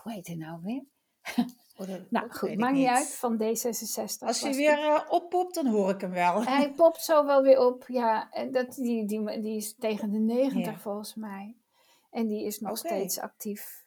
hoe 0.01 0.11
heet 0.11 0.27
hij 0.27 0.35
nou 0.35 0.59
weer? 0.63 0.83
Oh, 1.77 1.87
Nou 2.09 2.31
goed, 2.31 2.57
maakt 2.57 2.73
niet 2.73 2.87
uit, 2.87 3.07
van 3.15 3.33
D66. 3.41 4.19
Als 4.19 4.41
hij 4.41 4.53
weer 4.55 4.79
eh, 4.79 5.01
oppopt, 5.09 5.55
dan 5.55 5.65
hoor 5.67 5.89
ik 5.89 6.01
hem 6.01 6.11
wel. 6.11 6.43
Hij 6.43 6.71
popt 6.81 7.03
zo 7.03 7.25
wel 7.25 7.41
weer 7.41 7.59
op, 7.59 7.83
ja. 7.87 8.31
en 8.31 8.51
Dat, 8.51 8.73
die, 8.75 9.05
die, 9.05 9.41
die 9.41 9.55
is 9.55 9.75
tegen 9.75 10.11
de 10.11 10.17
90 10.17 10.65
Ja. 10.65 10.79
volgens 10.79 11.15
mij. 11.15 11.55
En 12.11 12.27
die 12.27 12.45
is 12.45 12.59
nog 12.59 12.77
steeds 12.77 13.19
actief. 13.19 13.83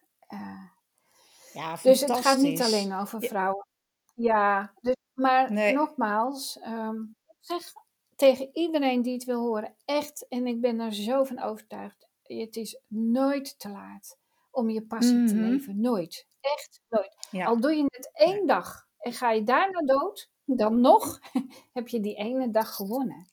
Ja, 1.53 1.77
Dus 1.83 2.01
het 2.01 2.17
gaat 2.17 2.39
niet 2.39 2.63
alleen 2.63 2.95
over 2.95 3.23
Ja. 3.23 3.29
vrouwen. 3.29 3.67
Ja, 4.15 4.73
dus, 4.81 4.95
maar 5.15 5.53
Nee. 5.53 5.73
nogmaals, 5.75 6.59
ehm, 6.61 7.03
zeg 7.41 7.73
tegen 8.17 8.51
iedereen 8.53 9.03
die 9.03 9.13
het 9.15 9.25
wil 9.25 9.41
horen, 9.41 9.75
echt, 9.85 10.29
en 10.29 10.47
ik 10.47 10.61
ben 10.61 10.81
er 10.81 10.95
zo 10.95 11.25
van 11.25 11.39
overtuigd, 11.43 12.09
het 12.23 12.57
is 12.57 12.81
nooit 12.89 13.59
te 13.59 13.69
laat 13.69 14.19
om 14.51 14.71
je 14.71 14.83
passie 14.87 15.25
te 15.27 15.35
Mhm. 15.35 15.45
leven. 15.51 15.81
Nooit. 15.81 16.27
Echt 16.41 16.81
nooit. 16.89 17.17
Ja. 17.31 17.45
Al 17.47 17.61
doe 17.61 17.75
je 17.75 17.85
het 17.87 18.11
één 18.13 18.47
dag 18.47 18.87
en 18.99 19.13
ga 19.13 19.31
je 19.31 19.43
daarna 19.43 19.81
dood, 19.81 20.31
dan 20.45 20.81
nog 20.81 21.19
heb 21.73 21.89
je 21.89 22.01
die 22.01 22.15
ene 22.15 22.51
dag 22.51 22.75
gewonnen. 22.75 23.27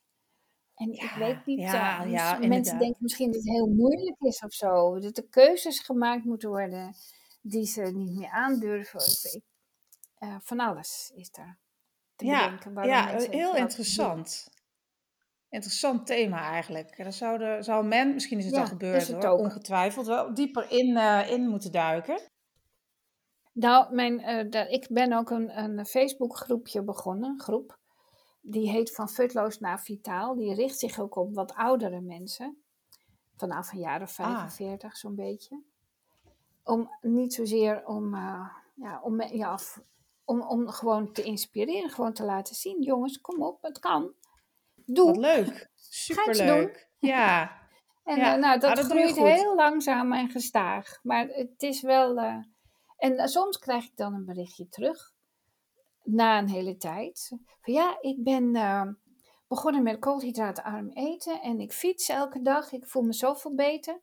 En 0.75 0.91
ik 0.91 1.11
weet 1.17 1.45
niet, 1.45 1.59
ja, 1.59 2.03
ja, 2.03 2.03
mensen 2.03 2.41
inderdaad. 2.43 2.79
denken 2.79 2.97
misschien 3.03 3.31
dat 3.31 3.41
het 3.41 3.49
heel 3.51 3.67
moeilijk 3.67 4.19
is 4.19 4.39
of 4.39 4.53
zo. 4.53 4.99
Dat 4.99 5.17
er 5.17 5.27
keuzes 5.29 5.79
gemaakt 5.79 6.23
moeten 6.25 6.49
worden 6.49 6.95
die 7.41 7.65
ze 7.65 7.81
niet 7.81 8.15
meer 8.15 8.29
aandurven. 8.29 8.99
Eh, 10.17 10.35
van 10.41 10.59
alles 10.59 11.11
is 11.15 11.29
er 11.31 11.57
te 12.25 12.29
Ja, 12.29 12.55
bedenken. 12.57 12.87
ja 12.87 13.07
heel 13.07 13.51
doen. 13.51 13.59
interessant. 13.61 14.49
Interessant 15.49 16.05
thema 16.07 16.49
eigenlijk. 16.49 16.97
Daar 16.97 17.13
zou, 17.13 17.37
de, 17.37 17.57
zou 17.59 17.85
men, 17.85 18.13
misschien 18.13 18.37
is 18.37 18.45
het 18.45 18.55
al 18.55 18.65
gebeurd 18.65 19.07
het 19.07 19.23
hoor, 19.23 19.37
ongetwijfeld 19.37 20.05
wel 20.07 20.33
dieper 20.33 20.71
in, 20.71 20.97
eh, 20.97 21.29
in 21.31 21.47
moeten 21.47 21.71
duiken. 21.71 22.19
Nou, 23.53 23.95
mijn, 23.95 24.19
eh, 24.19 24.71
ik 24.71 24.87
ben 24.89 25.13
ook 25.13 25.29
een, 25.29 25.59
een 25.59 25.85
Facebookgroepje 25.85 26.83
begonnen, 26.83 27.39
groep. 27.39 27.79
Die 28.41 28.69
heet 28.69 28.95
Van 28.95 29.09
Futloos 29.09 29.59
naar 29.59 29.79
Vitaal. 29.81 30.35
Die 30.35 30.53
richt 30.53 30.79
zich 30.79 30.99
ook 30.99 31.15
op 31.15 31.33
wat 31.35 31.53
oudere 31.53 32.01
mensen. 32.01 32.63
Vanaf 33.35 33.71
een 33.71 33.79
jaar 33.79 34.01
of 34.01 34.19
Ah. 34.19 34.25
45 34.25 34.97
zo'n 34.97 35.15
beetje. 35.15 35.61
Om 36.63 36.89
niet 37.01 37.33
zozeer 37.33 37.85
om, 37.85 38.13
eh, 38.13 38.47
ja, 38.75 39.01
om, 39.01 39.21
ja, 39.21 39.57
om, 40.31 40.41
om 40.41 40.69
gewoon 40.69 41.11
te 41.11 41.23
inspireren. 41.23 41.89
Gewoon 41.89 42.13
te 42.13 42.23
laten 42.23 42.55
zien, 42.55 42.81
jongens, 42.81 43.21
kom 43.21 43.43
op, 43.43 43.61
het 43.61 43.79
kan. 43.79 44.13
Doe. 44.75 45.05
Wat 45.05 45.17
leuk. 45.17 45.69
Superleuk. 46.07 46.89
Ja. 46.99 47.59
En 48.03 48.17
Ja, 48.17 48.33
eh, 48.33 48.39
nou, 48.39 48.59
dat, 48.59 48.77
ah, 48.77 48.83
groeit 48.83 49.15
heel 49.15 49.55
langzaam 49.55 50.13
en 50.13 50.29
gestaag. 50.29 50.99
Maar 51.03 51.27
het 51.27 51.61
is 51.61 51.81
wel. 51.81 52.17
eh, 52.17 52.37
en 52.97 53.17
eh, 53.17 53.25
soms 53.25 53.57
krijg 53.57 53.85
ik 53.85 53.95
dan 53.95 54.13
een 54.13 54.25
berichtje 54.25 54.69
terug. 54.69 55.13
Na 56.03 56.37
een 56.37 56.49
hele 56.49 56.77
tijd. 56.77 57.27
Van 57.61 57.73
ja, 57.73 57.97
ik 58.01 58.23
ben 58.23 58.51
begonnen 59.47 59.83
met 59.83 59.99
koolhydraatarm 59.99 60.89
eten. 60.89 61.41
En 61.41 61.59
ik 61.59 61.71
fiets 61.73 62.09
elke 62.09 62.41
dag. 62.41 62.71
Ik 62.71 62.87
voel 62.87 63.03
me 63.03 63.13
zoveel 63.13 63.55
beter. 63.55 64.01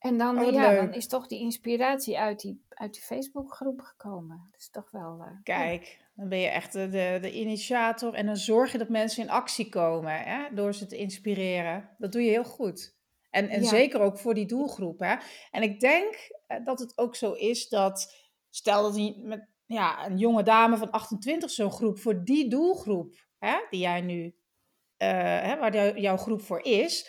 En 0.00 0.18
dan, 0.18 0.38
Oh, 0.44 0.52
ja, 0.52 0.74
dan 0.74 0.94
is 0.94 1.06
toch 1.06 1.26
die 1.26 1.40
inspiratie 1.40 2.18
uit 2.18 2.40
die, 2.40 2.64
uit 2.68 2.92
die 2.94 3.02
Facebookgroep 3.02 3.80
gekomen. 3.80 4.48
Dat 4.50 4.60
is 4.60 4.70
toch 4.70 4.90
wel. 4.90 5.20
eh, 5.20 5.26
ja. 5.26 5.40
Kijk, 5.42 5.98
dan 6.14 6.28
ben 6.28 6.38
je 6.38 6.48
echt 6.48 6.72
de, 6.72 6.88
de, 6.88 7.18
de 7.20 7.32
initiator 7.32 8.14
en 8.14 8.26
dan 8.26 8.36
zorg 8.36 8.72
je 8.72 8.78
dat 8.78 8.88
mensen 8.88 9.22
in 9.22 9.30
actie 9.30 9.68
komen 9.68 10.12
hè, 10.22 10.54
door 10.54 10.74
ze 10.74 10.86
te 10.86 10.96
inspireren. 10.96 11.88
Dat 11.98 12.12
doe 12.12 12.22
je 12.22 12.30
heel 12.30 12.44
goed. 12.44 12.94
En, 13.30 13.48
en 13.48 13.62
Ja. 13.62 13.68
zeker 13.68 14.00
ook 14.00 14.18
voor 14.18 14.34
die 14.34 14.46
doelgroep. 14.46 14.98
Hè. 14.98 15.14
En 15.50 15.62
ik 15.62 15.80
denk 15.80 16.14
eh, 16.46 16.64
dat 16.64 16.78
het 16.78 16.98
ook 16.98 17.16
zo 17.16 17.32
is 17.32 17.68
dat, 17.68 18.14
stel 18.50 18.82
dat 18.82 18.94
die 18.94 19.18
met 19.24 19.46
ja, 19.66 20.06
een 20.06 20.18
jonge 20.18 20.42
dame 20.42 20.76
van 20.76 20.90
28 20.90 21.50
zo'n 21.50 21.72
groep, 21.72 21.98
voor 21.98 22.24
die 22.24 22.48
doelgroep, 22.48 23.14
hè, 23.38 23.54
die 23.70 23.80
jij 23.80 24.00
nu, 24.00 24.34
eh, 24.96 25.08
hè, 25.42 25.58
waar 25.58 25.74
jou- 25.74 25.98
jouw 26.00 26.16
groep 26.16 26.42
voor 26.42 26.60
is, 26.64 27.08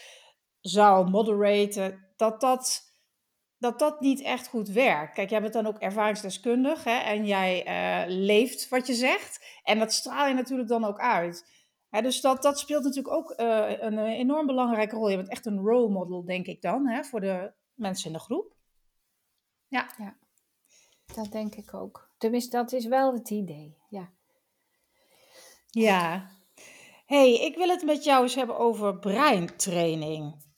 zou 0.60 1.10
moderaten, 1.10 2.10
dat 2.22 2.42
dat 2.42 2.90
dat 3.58 3.80
dat 3.80 4.00
niet 4.00 4.22
echt 4.22 4.48
goed 4.48 4.68
werkt. 4.68 5.14
Kijk, 5.14 5.30
jij 5.30 5.42
bent 5.42 5.54
dan 5.54 5.68
ook 5.68 5.78
ervaringsdeskundig 5.78 6.84
hè, 6.84 6.98
en 6.98 7.26
jij 7.26 7.66
eh, 7.66 8.04
leeft 8.08 8.70
wat 8.70 8.88
je 8.88 8.94
zegt. 8.94 9.60
En 9.64 9.80
dat 9.80 9.94
straal 9.94 10.28
je 10.28 10.34
natuurlijk 10.34 10.70
dan 10.70 10.84
ook 10.84 11.00
uit. 11.00 11.50
Hè, 11.90 12.02
dus 12.02 12.22
dat, 12.22 12.42
dat 12.42 12.60
speelt 12.60 12.84
natuurlijk 12.84 13.16
ook 13.16 13.32
eh, 13.32 13.72
een 13.80 13.98
eh, 13.98 14.20
enorm 14.20 14.46
belangrijke 14.46 14.96
rol. 14.96 15.10
Je 15.10 15.16
bent 15.16 15.30
echt 15.30 15.46
een 15.46 15.60
role 15.60 15.90
model, 15.90 16.26
denk 16.26 16.46
ik 16.46 16.62
dan, 16.62 16.88
hè, 16.88 17.04
voor 17.04 17.20
de 17.20 17.54
mensen 17.74 18.08
in 18.08 18.14
de 18.14 18.20
groep. 18.20 18.56
Ja, 19.68 20.16
Dat 21.14 21.32
denk 21.32 21.56
ik 21.56 21.74
ook. 21.74 22.10
Tenminste, 22.18 22.58
dat 22.58 22.72
is 22.72 22.86
wel 22.86 23.14
het 23.14 23.30
idee. 23.30 23.78
Ja. 23.90 24.10
ja. 25.68 26.30
hey, 27.06 27.34
ik 27.34 27.56
wil 27.56 27.70
het 27.70 27.84
met 27.84 28.04
jou 28.04 28.24
eens 28.24 28.36
hebben 28.36 28.58
over 28.58 29.00
breintraining. 29.00 30.50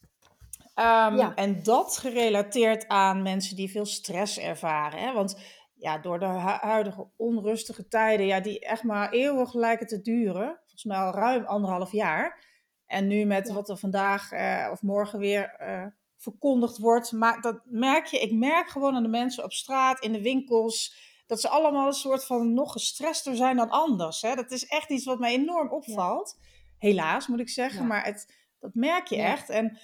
Ehm, 0.73 1.15
Ja. 1.15 1.35
En 1.35 1.63
dat 1.63 1.97
gerelateerd 1.97 2.87
aan 2.87 3.21
mensen 3.21 3.55
die 3.55 3.71
veel 3.71 3.85
stress 3.85 4.39
ervaren. 4.39 4.99
Hè? 4.99 5.13
Want 5.13 5.39
ja, 5.73 5.97
door 5.97 6.19
de 6.19 6.25
hu- 6.25 6.67
huidige 6.67 7.07
onrustige 7.17 7.87
tijden, 7.87 8.25
ja, 8.25 8.39
die 8.39 8.59
echt 8.59 8.83
maar 8.83 9.11
eeuwig 9.11 9.53
lijken 9.53 9.87
te 9.87 10.01
duren. 10.01 10.47
Volgens 10.59 10.83
mij 10.83 10.97
al 10.97 11.11
ruim 11.13 11.45
anderhalf 11.45 11.91
jaar. 11.91 12.51
En 12.85 13.07
nu 13.07 13.25
met 13.25 13.47
Ja. 13.47 13.53
wat 13.53 13.69
er 13.69 13.77
vandaag 13.77 14.31
eh, 14.31 14.67
of 14.71 14.81
morgen 14.81 15.19
weer 15.19 15.55
eh, 15.57 15.85
verkondigd 16.17 16.77
wordt. 16.77 17.11
Maar 17.11 17.41
dat 17.41 17.61
merk 17.65 18.05
je, 18.05 18.19
ik 18.19 18.31
merk 18.31 18.67
gewoon 18.69 18.95
aan 18.95 19.03
de 19.03 19.09
mensen 19.09 19.43
op 19.43 19.51
straat, 19.51 20.03
in 20.03 20.11
de 20.11 20.21
winkels. 20.21 21.11
Dat 21.27 21.41
ze 21.41 21.49
allemaal 21.49 21.87
een 21.87 21.93
soort 21.93 22.25
van 22.25 22.53
nog 22.53 22.71
gestrester 22.71 23.35
zijn 23.35 23.55
dan 23.57 23.69
anders. 23.69 24.21
Hè? 24.21 24.35
Dat 24.35 24.51
is 24.51 24.65
echt 24.65 24.89
iets 24.89 25.05
wat 25.05 25.19
mij 25.19 25.33
enorm 25.33 25.69
opvalt. 25.71 26.39
Helaas 26.77 27.27
moet 27.27 27.39
ik 27.39 27.49
zeggen, 27.49 27.87
maar 27.87 28.05
het, 28.05 28.33
dat 28.59 28.73
merk 28.73 29.07
je 29.07 29.15
echt. 29.17 29.49
En 29.49 29.77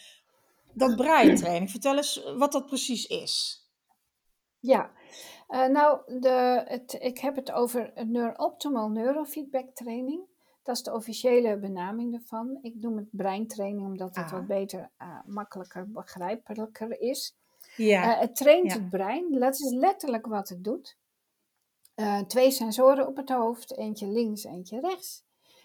dat 0.79 0.95
breintraining, 0.95 1.71
vertel 1.71 1.95
eens 1.97 2.23
wat 2.37 2.51
dat 2.51 2.65
precies 2.65 3.05
is. 3.05 3.63
Ja, 4.59 4.91
Eh, 5.49 5.65
nou, 5.67 6.19
de, 6.19 6.63
het, 6.67 6.97
ik 6.99 7.19
heb 7.19 7.35
het 7.35 7.51
over 7.51 7.91
een 7.95 8.11
neur- 8.11 8.37
optimal 8.37 8.89
neurofeedback 8.89 9.69
training. 9.73 10.21
Dat 10.63 10.75
is 10.75 10.83
de 10.83 10.93
officiële 10.93 11.57
benaming 11.59 12.13
ervan. 12.13 12.57
Ik 12.61 12.75
noem 12.75 12.97
het 12.97 13.07
breintraining 13.11 13.85
omdat 13.87 14.15
het 14.15 14.25
Ah. 14.25 14.31
wat 14.31 14.47
beter, 14.47 14.91
eh, 14.97 15.19
makkelijker, 15.25 15.91
begrijpelijker 15.91 16.99
is. 17.01 17.35
Ja, 17.75 18.13
Eh, 18.15 18.19
het 18.19 18.35
traint 18.35 18.71
ja. 18.71 18.77
het 18.79 18.89
brein. 18.89 19.39
Dat 19.39 19.53
is 19.59 19.71
letterlijk 19.71 20.25
wat 20.25 20.49
het 20.49 20.63
doet. 20.63 20.97
Eh, 21.95 22.19
twee 22.21 22.51
sensoren 22.51 23.07
op 23.07 23.15
het 23.17 23.29
hoofd, 23.29 23.77
eentje 23.77 24.07
links, 24.07 24.43
eentje 24.43 24.79
rechts. 24.79 25.23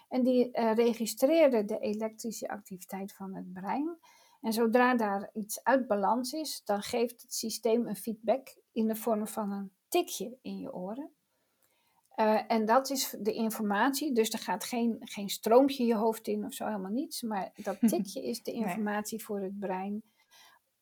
En 0.09 0.23
die 0.23 0.49
uh, 0.57 0.73
registreerde 0.73 1.65
de 1.65 1.79
elektrische 1.79 2.47
activiteit 2.49 3.13
van 3.13 3.35
het 3.35 3.53
brein. 3.53 3.97
En 4.45 4.53
zodra 4.53 4.95
daar 4.95 5.29
iets 5.33 5.63
uit 5.63 5.87
balans 5.87 6.33
is, 6.33 6.61
dan 6.65 6.81
geeft 6.81 7.21
het 7.21 7.33
systeem 7.33 7.87
een 7.87 7.95
feedback 7.95 8.55
in 8.71 8.87
de 8.87 8.95
vorm 8.95 9.27
van 9.27 9.51
een 9.51 9.71
tikje 9.87 10.37
in 10.41 10.59
je 10.59 10.73
oren. 10.73 11.11
Uh, 12.15 12.41
en 12.47 12.65
dat 12.65 12.89
is 12.89 13.15
de 13.19 13.33
informatie, 13.33 14.13
dus 14.13 14.29
er 14.29 14.39
gaat 14.39 14.63
geen, 14.63 14.97
geen 14.99 15.29
stroompje 15.29 15.85
je 15.85 15.95
hoofd 15.95 16.27
in 16.27 16.45
of 16.45 16.53
zo, 16.53 16.65
helemaal 16.65 16.91
niets. 16.91 17.21
Maar 17.21 17.51
dat 17.55 17.77
tikje 17.89 18.23
is 18.23 18.43
de 18.43 18.51
informatie 18.51 19.23
voor 19.23 19.39
het 19.39 19.59
brein 19.59 20.03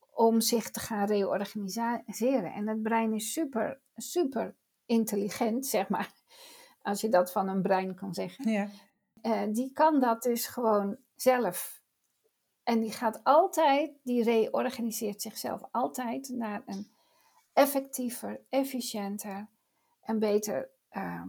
om 0.10 0.42
zich 0.42 0.72
te 0.72 0.80
gaan 0.80 1.08
reorganiseren. 1.08 2.54
En 2.54 2.68
het 2.68 2.82
brein 2.82 3.14
is 3.14 3.34
super, 3.34 3.82
super 3.96 4.56
intelligent, 4.86 5.66
zeg 5.66 5.90
maar, 5.90 6.14
als 6.82 7.02
je 7.02 7.10
dat 7.10 7.32
van 7.32 7.48
een 7.48 7.62
brein 7.62 7.96
kan 7.96 8.14
zeggen. 8.14 8.52
Ja. 8.52 8.70
Uh, 9.22 9.54
die 9.54 9.72
kan 9.74 10.00
dat 10.00 10.24
dus 10.24 10.48
gewoon 10.48 10.98
zelf. 11.16 11.83
En 12.64 12.80
die 12.80 12.92
gaat 12.92 13.24
altijd, 13.24 13.92
die 14.04 14.24
reorganiseert 14.24 15.22
zichzelf 15.22 15.62
altijd 15.72 16.30
naar 16.30 16.64
een 16.66 16.92
effectiever, 17.54 18.42
efficiënter 18.50 19.48
en 20.02 20.20
beter 20.20 20.70
uh, 20.92 21.24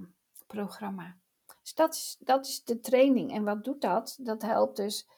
programma. 0.47 1.16
Dus 1.62 1.75
dat 1.75 1.94
is, 1.94 2.16
dat 2.20 2.47
is 2.47 2.64
de 2.64 2.81
training. 2.81 3.33
En 3.33 3.44
wat 3.44 3.64
doet 3.64 3.81
dat? 3.81 4.16
Dat 4.20 4.42
helpt 4.42 4.77
dus 4.77 5.09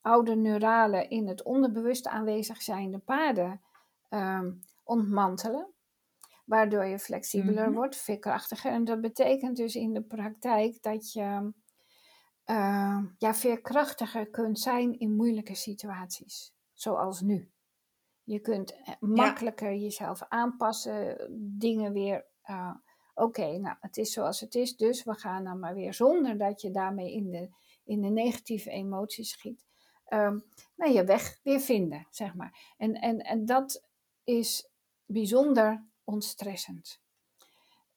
oude 0.00 0.36
neuralen 0.36 1.10
in 1.10 1.28
het 1.28 1.42
onderbewust 1.42 2.06
aanwezig 2.06 2.62
zijnde 2.62 2.98
paden 2.98 3.60
uh, 4.10 4.42
ontmantelen. 4.84 5.70
Waardoor 6.44 6.84
je 6.84 6.98
flexibeler 6.98 7.66
mhm. 7.66 7.74
wordt, 7.74 7.96
veerkrachtiger. 7.96 8.70
En 8.70 8.84
dat 8.84 9.00
betekent 9.00 9.56
dus 9.56 9.74
in 9.74 9.92
de 9.92 10.02
praktijk 10.02 10.82
dat 10.82 11.12
je 11.12 11.52
uh, 12.46 13.04
ja, 13.18 13.34
veerkrachtiger 13.34 14.30
kunt 14.30 14.58
zijn 14.58 14.98
in 14.98 15.16
moeilijke 15.16 15.54
situaties. 15.54 16.54
Zoals 16.72 17.20
nu. 17.20 17.50
Je 18.22 18.40
kunt 18.40 18.82
eh, 18.82 18.94
makkelijker 19.00 19.74
jezelf 19.74 20.22
aanpassen, 20.28 21.28
dingen 21.58 21.92
weer. 21.92 22.26
Uh, 22.50 22.74
Oké, 23.18 23.58
nou, 23.58 23.76
het 23.80 23.96
is 23.96 24.12
zoals 24.12 24.40
het 24.40 24.54
is, 24.54 24.76
dus 24.76 25.04
we 25.04 25.14
gaan 25.14 25.44
dan 25.44 25.58
maar 25.58 25.74
weer 25.74 25.94
zonder 25.94 26.38
dat 26.38 26.60
je 26.60 26.70
daarmee 26.70 27.12
in 27.12 27.30
de, 27.30 27.50
in 27.84 28.00
de 28.00 28.08
negatieve 28.08 28.70
emoties 28.70 29.30
schiet. 29.30 29.66
Um, 30.08 30.44
nou, 30.76 30.92
je 30.92 31.04
weg 31.04 31.40
weer 31.42 31.60
vinden, 31.60 32.06
zeg 32.10 32.34
maar. 32.34 32.74
En, 32.76 32.94
en, 32.94 33.18
en 33.18 33.44
dat 33.44 33.88
is 34.24 34.70
bijzonder 35.04 35.86
ontstressend. 36.04 37.00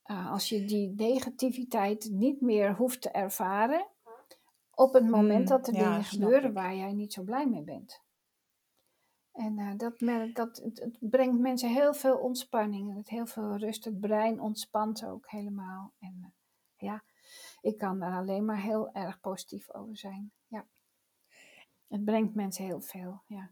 Uh, 0.06 0.32
als 0.32 0.50
je 0.50 0.66
die 0.66 0.94
negativiteit 0.96 2.10
niet 2.12 2.42
meer 2.42 2.76
hoeft 2.76 3.02
te 3.02 3.10
ervaren 3.10 3.88
op 4.80 4.94
het 4.94 5.10
moment 5.10 5.40
mm, 5.40 5.46
dat 5.46 5.68
er 5.68 5.74
dingen 5.74 6.04
gebeuren 6.04 6.54
waar 6.54 6.76
jij 6.76 6.94
niet 6.94 7.14
zo 7.14 7.24
blij 7.24 7.48
mee 7.48 7.64
bent. 7.64 8.02
En 9.32 9.60
uh, 9.60 9.78
dat, 9.78 10.00
dat 10.34 10.58
het, 10.58 10.98
brengt 11.00 11.40
mensen 11.40 11.70
heel 11.70 11.94
veel 11.94 12.18
ontspanning, 12.18 12.96
het 12.96 13.10
heel 13.10 13.26
veel 13.26 13.58
rust. 13.58 13.86
Het 13.86 14.00
brein 14.00 14.40
ontspant 14.40 15.06
ook 15.06 15.30
helemaal. 15.30 15.94
En 16.00 16.16
uh, 16.22 16.28
ja, 16.90 17.04
ik 17.62 17.78
kan 17.78 18.00
daar 18.00 18.18
alleen 18.18 18.46
maar 18.46 18.62
heel 18.62 18.92
erg 18.94 19.20
positief 19.20 19.74
over 19.74 19.98
zijn. 19.98 20.32
Ja. 20.48 20.66
Het 21.88 22.06
brengt 22.06 22.36
mensen 22.36 22.66
heel 22.66 22.82
veel, 22.82 23.22
ja. 23.28 23.50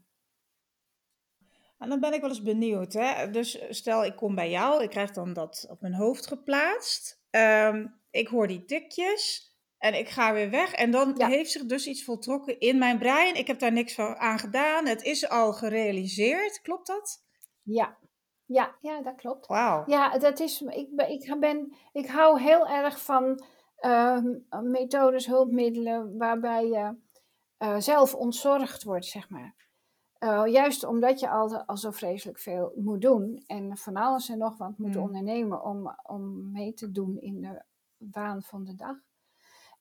En 1.78 1.88
dan 1.88 2.00
ben 2.00 2.12
ik 2.12 2.20
wel 2.20 2.30
eens 2.30 2.42
benieuwd. 2.42 2.92
Hè? 2.92 3.30
Dus 3.30 3.66
stel, 3.68 4.04
ik 4.04 4.16
kom 4.16 4.34
bij 4.34 4.50
jou, 4.50 4.82
ik 4.82 4.90
krijg 4.90 5.10
dan 5.10 5.32
dat 5.32 5.66
op 5.70 5.80
mijn 5.80 5.94
hoofd 5.94 6.26
geplaatst. 6.26 7.20
Um, 7.30 8.00
ik 8.10 8.28
hoor 8.28 8.46
die 8.46 8.64
tikjes. 8.64 9.47
En 9.78 9.98
ik 9.98 10.08
ga 10.08 10.32
weer 10.32 10.50
weg. 10.50 10.72
En 10.72 10.90
dan 10.90 11.22
heeft 11.22 11.50
zich 11.50 11.64
dus 11.64 11.86
iets 11.86 12.04
voltrokken 12.04 12.60
in 12.60 12.78
mijn 12.78 12.98
brein. 12.98 13.34
Ik 13.34 13.46
heb 13.46 13.58
daar 13.58 13.72
niks 13.72 13.98
aan 13.98 14.38
gedaan. 14.38 14.86
Het 14.86 15.02
is 15.02 15.28
al 15.28 15.52
gerealiseerd. 15.52 16.60
Klopt 16.60 16.86
dat? 16.86 17.24
Ja. 17.62 17.98
Ja, 18.44 18.76
ja 18.80 19.02
dat 19.02 19.14
klopt. 19.14 19.46
Wauw. 19.46 19.82
Ja, 19.86 20.18
dat 20.18 20.40
is, 20.40 20.60
ik, 20.60 20.88
ik, 21.08 21.36
ben, 21.40 21.76
ik 21.92 22.06
hou 22.06 22.40
heel 22.40 22.68
erg 22.68 23.02
van 23.02 23.44
uh, 23.80 24.18
methodes, 24.62 25.26
hulpmiddelen 25.26 26.16
waarbij 26.16 26.66
je 26.66 26.96
uh, 27.58 27.78
zelf 27.78 28.14
ontzorgd 28.14 28.82
wordt, 28.82 29.06
zeg 29.06 29.30
maar. 29.30 29.56
Uh, 30.18 30.42
juist 30.46 30.84
omdat 30.84 31.20
je 31.20 31.30
al, 31.30 31.64
al 31.64 31.76
zo 31.76 31.90
vreselijk 31.90 32.38
veel 32.38 32.72
moet 32.74 33.00
doen 33.00 33.42
en 33.46 33.76
van 33.76 33.96
alles 33.96 34.28
en 34.28 34.38
nog 34.38 34.56
wat 34.56 34.78
moet 34.78 34.94
mm. 34.94 35.02
ondernemen 35.02 35.62
om, 35.62 35.94
om 36.02 36.52
mee 36.52 36.72
te 36.72 36.90
doen 36.90 37.20
in 37.20 37.40
de 37.40 37.62
waan 37.96 38.42
van 38.42 38.64
de 38.64 38.74
dag. 38.74 38.96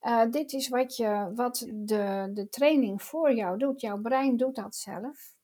Uh, 0.02 0.32
dit 0.32 0.54
is 0.54 0.70
wat, 0.70 0.96
je, 0.96 1.32
wat 1.36 1.68
de, 1.74 2.32
de 2.34 2.50
training 2.50 3.04
voor 3.04 3.34
jou 3.34 3.58
doet. 3.58 3.82
Jouw 3.82 4.02
brein 4.02 4.38
doet 4.38 4.56
dat 4.56 4.76
zelf. 4.76 5.36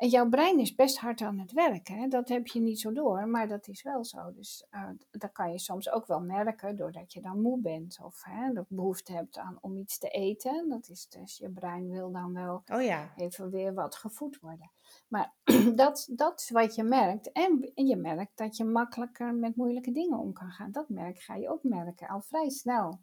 En 0.00 0.08
jouw 0.08 0.28
brein 0.28 0.58
is 0.58 0.74
best 0.74 0.98
hard 0.98 1.20
aan 1.20 1.38
het 1.38 1.52
werk. 1.52 1.88
Hè? 1.88 2.08
Dat 2.08 2.28
heb 2.28 2.46
je 2.46 2.60
niet 2.60 2.80
zo 2.80 2.92
door, 2.92 3.28
maar 3.28 3.48
dat 3.48 3.68
is 3.68 3.82
wel 3.82 4.04
zo. 4.04 4.32
Dus 4.32 4.66
uh, 4.70 4.88
dat 5.10 5.32
kan 5.32 5.52
je 5.52 5.58
soms 5.58 5.90
ook 5.90 6.06
wel 6.06 6.20
merken 6.20 6.76
doordat 6.76 7.12
je 7.12 7.20
dan 7.20 7.40
moe 7.40 7.60
bent. 7.60 7.98
Of 8.02 8.22
hè, 8.24 8.62
behoefte 8.68 9.12
hebt 9.12 9.38
aan, 9.38 9.58
om 9.60 9.76
iets 9.76 9.98
te 9.98 10.08
eten. 10.08 10.68
Dat 10.68 10.88
is 10.88 11.08
dus 11.08 11.36
je 11.36 11.50
brein 11.50 11.88
wil 11.88 12.12
dan 12.12 12.34
wel 12.34 12.62
oh 12.72 12.82
ja. 12.82 13.12
even 13.16 13.50
weer 13.50 13.74
wat 13.74 13.96
gevoed 13.96 14.38
worden. 14.40 14.70
Maar 15.08 15.34
dat, 15.74 16.08
dat 16.10 16.40
is 16.40 16.50
wat 16.50 16.74
je 16.74 16.82
merkt. 16.82 17.32
En, 17.32 17.72
en 17.74 17.86
je 17.86 17.96
merkt 17.96 18.36
dat 18.36 18.56
je 18.56 18.64
makkelijker 18.64 19.34
met 19.34 19.56
moeilijke 19.56 19.92
dingen 19.92 20.18
om 20.18 20.32
kan 20.32 20.50
gaan. 20.50 20.72
Dat 20.72 20.88
merk 20.88 21.18
ga 21.18 21.34
je 21.34 21.48
ook 21.48 21.62
merken, 21.62 22.08
al 22.08 22.20
vrij 22.20 22.50
snel. 22.50 23.00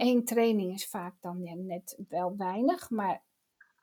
Eén 0.00 0.24
training 0.24 0.72
is 0.72 0.88
vaak 0.88 1.14
dan 1.20 1.66
net 1.66 2.02
wel 2.08 2.36
weinig, 2.36 2.90
maar 2.90 3.22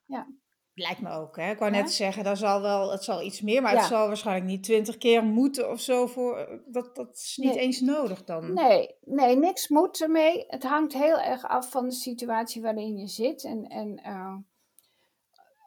ja. 0.05 0.27
Lijkt 0.73 1.01
me 1.01 1.09
ook, 1.09 1.35
hè? 1.35 1.51
Ik 1.51 1.59
wou 1.59 1.71
net 1.71 1.91
zeggen, 1.91 2.23
dat 2.23 2.37
zal 2.37 2.61
wel, 2.61 2.91
het 2.91 3.03
zal 3.03 3.21
iets 3.21 3.41
meer, 3.41 3.61
maar 3.61 3.75
het 3.75 3.83
zal 3.83 4.07
waarschijnlijk 4.07 4.45
niet 4.45 4.63
twintig 4.63 4.97
keer 4.97 5.23
moeten 5.23 5.69
of 5.69 5.79
zo. 5.79 6.07
Voor, 6.07 6.61
dat, 6.65 6.95
dat 6.95 7.15
is 7.15 7.37
niet 7.41 7.55
eens 7.55 7.79
nodig 7.79 8.23
dan. 8.23 8.53
Nee, 8.53 8.95
nee, 9.01 9.37
niks 9.37 9.67
moet 9.67 10.01
ermee. 10.01 10.43
Het 10.47 10.63
hangt 10.63 10.93
heel 10.93 11.19
erg 11.19 11.43
af 11.43 11.71
van 11.71 11.85
de 11.85 11.95
situatie 11.95 12.61
waarin 12.61 12.97
je 12.97 13.07
zit. 13.07 13.43
En, 13.43 13.67
en 13.67 14.01
uh, 14.05 14.35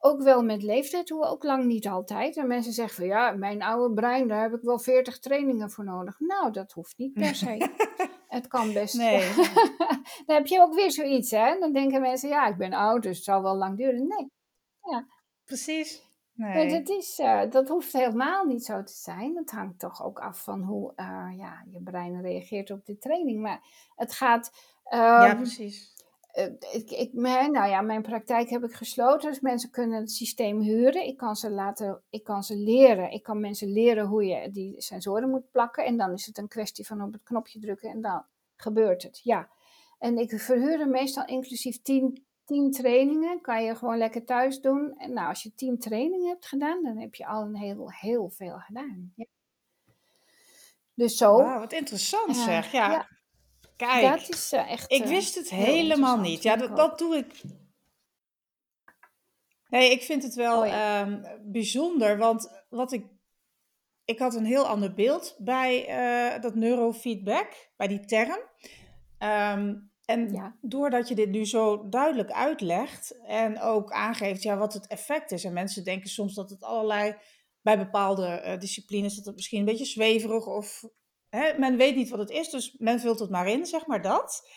ook 0.01 0.23
wel 0.23 0.43
met 0.43 0.63
leeftijd, 0.63 1.09
hoe 1.09 1.25
ook 1.25 1.45
lang 1.45 1.65
niet 1.65 1.89
altijd. 1.89 2.37
En 2.37 2.47
mensen 2.47 2.73
zeggen 2.73 2.95
van 2.95 3.07
ja, 3.07 3.31
mijn 3.31 3.63
oude 3.63 3.95
brein, 3.95 4.29
daar 4.29 4.43
heb 4.43 4.55
ik 4.55 4.63
wel 4.63 4.79
veertig 4.79 5.19
trainingen 5.19 5.71
voor 5.71 5.85
nodig. 5.85 6.21
Nou, 6.21 6.53
dat 6.53 6.73
hoeft 6.73 6.99
niet 6.99 7.13
per 7.13 7.35
se. 7.35 7.57
het 8.29 8.47
kan 8.47 8.73
best. 8.73 8.95
Nee. 8.95 9.35
dan 10.27 10.37
heb 10.37 10.47
je 10.47 10.61
ook 10.61 10.75
weer 10.75 10.91
zoiets, 10.91 11.31
hè? 11.31 11.59
Dan 11.59 11.73
denken 11.73 12.01
mensen, 12.01 12.29
ja, 12.29 12.47
ik 12.47 12.57
ben 12.57 12.73
oud, 12.73 13.03
dus 13.03 13.17
het 13.17 13.25
zal 13.25 13.43
wel 13.43 13.57
lang 13.57 13.77
duren. 13.77 14.07
Nee. 14.07 14.31
Ja. 14.83 15.07
Precies. 15.45 16.07
Nee. 16.33 16.71
dat, 16.71 16.89
is, 16.89 17.19
uh, 17.19 17.51
dat 17.51 17.69
hoeft 17.69 17.93
helemaal 17.93 18.45
niet 18.45 18.65
zo 18.65 18.83
te 18.83 18.93
zijn. 18.93 19.37
Het 19.37 19.51
hangt 19.51 19.79
toch 19.79 20.05
ook 20.05 20.19
af 20.19 20.43
van 20.43 20.63
hoe 20.63 20.93
uh, 20.97 21.29
ja, 21.37 21.65
je 21.71 21.83
brein 21.83 22.21
reageert 22.21 22.71
op 22.71 22.85
de 22.85 22.99
training. 22.99 23.41
Maar 23.41 23.61
het 23.95 24.13
gaat. 24.13 24.51
Uh, 24.85 24.99
ja, 24.99 25.35
precies. 25.35 25.95
Eh, 26.39 26.47
ik, 26.73 26.91
ik, 26.91 27.13
nou 27.13 27.69
ja, 27.69 27.81
mijn 27.81 28.03
praktijk 28.03 28.49
heb 28.51 28.65
ik 28.65 28.73
gesloten, 28.73 29.31
dus 29.31 29.41
mensen 29.41 29.71
kunnen 29.71 30.01
het 30.01 30.11
systeem 30.11 30.61
huren. 30.61 31.07
Ik 31.07 31.17
kan 31.17 31.37
ze 31.37 31.51
laten, 31.51 32.03
ik 32.11 32.25
kan 32.25 32.43
ze 32.43 32.57
leren. 32.57 33.11
Ik 33.11 33.23
kan 33.23 33.41
mensen 33.41 33.73
leren 33.73 34.07
hoe 34.07 34.25
je 34.25 34.51
die 34.51 34.83
sensoren 34.83 35.31
moet 35.31 35.51
plakken. 35.51 35.85
En 35.85 35.97
dan 35.97 36.13
is 36.13 36.27
het 36.27 36.39
een 36.39 36.49
kwestie 36.49 36.87
van 36.87 37.03
op 37.03 37.13
het 37.13 37.23
knopje 37.23 37.59
drukken 37.59 37.91
en 37.91 38.01
dan 38.01 38.25
gebeurt 38.57 39.03
het. 39.03 39.21
Ja. 39.23 39.49
En 39.99 40.19
ik 40.19 40.41
verhuur 40.41 40.81
er 40.81 40.89
meestal 40.89 41.25
inclusief 41.25 41.83
10, 41.83 42.27
10 42.45 42.71
trainingen. 42.71 43.41
Kan 43.41 43.65
je 43.65 43.75
gewoon 43.75 43.99
lekker 43.99 44.25
thuis 44.25 44.61
doen. 44.61 44.95
En 44.97 45.13
nou, 45.13 45.29
als 45.29 45.43
je 45.43 45.55
10 45.55 45.79
trainingen 45.79 46.29
hebt 46.29 46.47
gedaan, 46.47 46.83
dan 46.83 46.97
heb 46.97 47.15
je 47.15 47.27
al 47.27 47.43
een 47.43 47.57
heel, 47.57 47.91
heel 47.91 48.31
veel 48.31 48.59
gedaan. 48.59 49.13
Ja. 49.15 49.27
Dus 50.95 51.17
zo. 51.17 51.43
Wat 51.43 51.73
interessant 51.73 52.37
zeg. 52.37 52.73
ja. 52.73 52.91
ja. 52.91 53.18
Kijk, 53.79 54.19
dat 54.19 54.29
is 54.29 54.53
uh, 54.53 54.71
echt. 54.71 54.93
Ik 54.93 55.05
wist 55.05 55.35
het 55.35 55.51
helemaal 55.51 56.19
niet. 56.19 56.43
Ja, 56.43 56.57
dat, 56.57 56.77
dat 56.77 56.99
doe 56.99 57.17
ik. 57.17 57.43
Nee, 59.69 59.91
ik 59.91 60.03
vind 60.03 60.23
het 60.23 60.35
wel 60.35 60.63
oh, 60.63 61.01
um, 61.01 61.23
bijzonder, 61.43 62.19
want 62.19 62.65
wat 62.69 62.93
ik. 62.93 63.07
Ik 64.05 64.19
had 64.19 64.35
een 64.35 64.45
heel 64.45 64.67
ander 64.67 64.95
beeld 64.95 65.37
bij 65.39 65.89
uh, 66.35 66.43
dat 66.43 66.55
neurofeedback, 66.55 67.71
bij 67.77 67.89
die 67.89 68.05
term. 68.05 68.39
Um, 69.19 69.91
en 70.05 70.33
ja. 70.33 70.57
doordat 70.61 71.09
je 71.09 71.15
dit 71.15 71.29
nu 71.29 71.47
zo 71.47 71.89
duidelijk 71.89 72.31
uitlegt 72.31 73.21
en 73.27 73.61
ook 73.61 73.93
aangeeft 73.93 74.43
ja, 74.43 74.57
wat 74.57 74.73
het 74.73 74.87
effect 74.87 75.31
is. 75.31 75.45
En 75.45 75.53
mensen 75.53 75.85
denken 75.85 76.11
soms 76.11 76.35
dat 76.35 76.51
het 76.51 76.63
allerlei, 76.63 77.17
bij 77.63 77.79
bepaalde 77.79 78.43
uh, 78.45 78.59
disciplines, 78.59 79.17
dat 79.17 79.25
het 79.25 79.35
misschien 79.35 79.59
een 79.59 79.65
beetje 79.65 79.85
zweverig 79.85 80.47
of 80.47 80.85
hè, 81.29 81.59
men 81.59 81.77
weet 81.77 81.97
niet 81.97 82.09
wat 82.09 82.19
het 82.19 82.31
is, 82.31 82.51
dus 82.51 82.77
men 82.79 83.01
vult 83.01 83.19
het 83.19 83.31
maar 83.31 83.49
in, 83.49 83.67
zeg 83.67 83.87
maar 83.87 84.03
dat. 84.03 84.49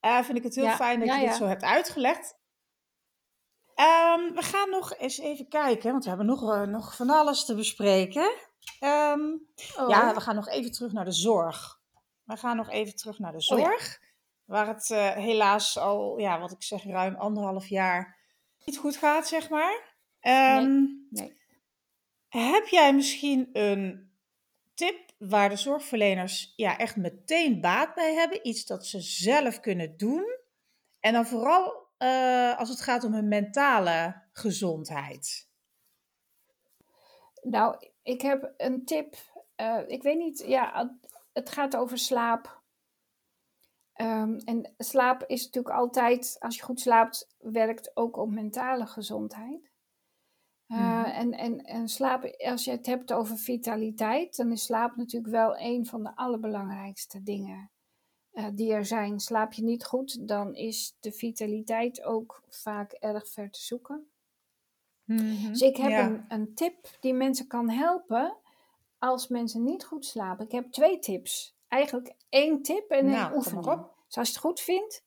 Uh, 0.00 0.22
vind 0.22 0.38
ik 0.38 0.44
het 0.44 0.54
heel 0.54 0.70
fijn 0.70 1.00
dat 1.00 1.14
je 1.14 1.26
dit 1.26 1.34
zo 1.34 1.46
hebt 1.46 1.62
uitgelegd. 1.62 2.38
Um, 3.80 4.34
we 4.34 4.42
gaan 4.42 4.70
nog 4.70 4.96
eens 4.96 5.18
even 5.18 5.48
kijken, 5.48 5.90
want 5.90 6.02
we 6.02 6.08
hebben 6.08 6.26
nog, 6.26 6.42
uh, 6.42 6.62
nog 6.62 6.96
van 6.96 7.10
alles 7.10 7.44
te 7.44 7.54
bespreken. 7.54 8.32
Um, 8.80 9.46
oh. 9.76 9.88
Ja, 9.88 10.14
we 10.14 10.20
gaan 10.20 10.34
nog 10.34 10.48
even 10.48 10.70
terug 10.70 10.92
naar 10.92 11.04
de 11.04 11.12
zorg. 11.12 11.80
We 12.24 12.36
gaan 12.36 12.56
nog 12.56 12.70
even 12.70 12.96
terug 12.96 13.18
naar 13.18 13.32
de 13.32 13.40
zorg. 13.40 14.00
waar 14.44 14.66
het 14.66 14.90
eh, 14.90 15.10
helaas 15.10 15.78
al, 15.78 16.18
ja, 16.18 16.40
wat 16.40 16.50
ik 16.50 16.62
zeg, 16.62 16.84
ruim 16.84 17.14
anderhalf 17.14 17.66
jaar 17.66 18.18
niet 18.64 18.78
goed 18.78 18.96
gaat, 18.96 19.28
zeg 19.28 19.48
maar. 19.48 19.96
Ehm, 20.20 20.84
nee. 21.10 21.38
Heb 22.28 22.66
jij 22.66 22.94
misschien 22.94 23.48
een 23.52 24.12
tip 24.74 25.09
waar 25.20 25.48
de 25.48 25.56
zorgverleners 25.56 26.52
ja, 26.56 26.78
echt 26.78 26.96
meteen 26.96 27.60
baat 27.60 27.94
bij 27.94 28.14
hebben? 28.14 28.46
Iets 28.46 28.66
dat 28.66 28.86
ze 28.86 29.00
zelf 29.00 29.60
kunnen 29.60 29.96
doen? 29.96 30.38
En 31.00 31.12
dan 31.12 31.26
vooral 31.26 31.88
eh, 31.96 32.58
als 32.58 32.68
het 32.68 32.80
gaat 32.80 33.04
om 33.04 33.12
hun 33.12 33.28
mentale 33.28 34.22
gezondheid. 34.32 35.48
Nou, 37.42 37.88
ik 38.02 38.20
heb 38.20 38.54
een 38.56 38.84
tip. 38.84 39.14
Eh, 39.54 39.80
ik 39.86 40.02
weet 40.02 40.18
niet, 40.18 40.44
ja, 40.46 40.98
het 41.32 41.50
gaat 41.50 41.76
over 41.76 41.98
slaap. 41.98 42.62
Ehm, 43.92 44.38
en 44.44 44.74
slaap 44.78 45.24
is 45.26 45.44
natuurlijk 45.44 45.74
altijd, 45.74 46.36
als 46.38 46.56
je 46.56 46.62
goed 46.62 46.80
slaapt, 46.80 47.34
werkt 47.38 47.96
ook 47.96 48.16
op 48.16 48.30
mentale 48.30 48.86
gezondheid. 48.86 49.70
Uh, 50.70 51.18
en, 51.18 51.32
en, 51.32 51.64
en 51.64 51.88
slaap, 51.88 52.24
als 52.38 52.64
je 52.64 52.70
het 52.70 52.86
hebt 52.86 53.12
over 53.12 53.38
vitaliteit, 53.38 54.36
dan 54.36 54.52
is 54.52 54.64
slaap 54.64 54.96
natuurlijk 54.96 55.32
wel 55.32 55.58
een 55.58 55.86
van 55.86 56.02
de 56.02 56.16
allerbelangrijkste 56.16 57.22
dingen 57.22 57.70
uh, 58.32 58.46
die 58.54 58.72
er 58.72 58.84
zijn. 58.84 59.20
Slaap 59.20 59.52
je 59.52 59.62
niet 59.62 59.84
goed, 59.84 60.28
dan 60.28 60.54
is 60.54 60.96
de 61.00 61.12
vitaliteit 61.12 62.02
ook 62.02 62.42
vaak 62.48 62.92
erg 62.92 63.28
ver 63.28 63.50
te 63.50 63.60
zoeken. 63.60 64.10
Mhm, 65.04 65.48
dus 65.48 65.60
ik 65.60 65.76
heb 65.76 66.10
een, 66.10 66.24
een 66.28 66.54
tip 66.54 66.96
die 67.00 67.14
mensen 67.14 67.46
kan 67.46 67.68
helpen 67.68 68.36
als 68.98 69.28
mensen 69.28 69.64
niet 69.64 69.84
goed 69.84 70.04
slapen. 70.04 70.44
Ik 70.44 70.52
heb 70.52 70.72
twee 70.72 70.98
tips. 70.98 71.56
Eigenlijk 71.68 72.14
één 72.28 72.62
tip 72.62 72.90
en 72.90 73.06
nou, 73.06 73.30
een 73.30 73.36
oefening. 73.36 73.64
Zoals 74.06 74.28
je 74.28 74.34
het 74.34 74.44
goed 74.44 74.60
vindt. 74.60 75.04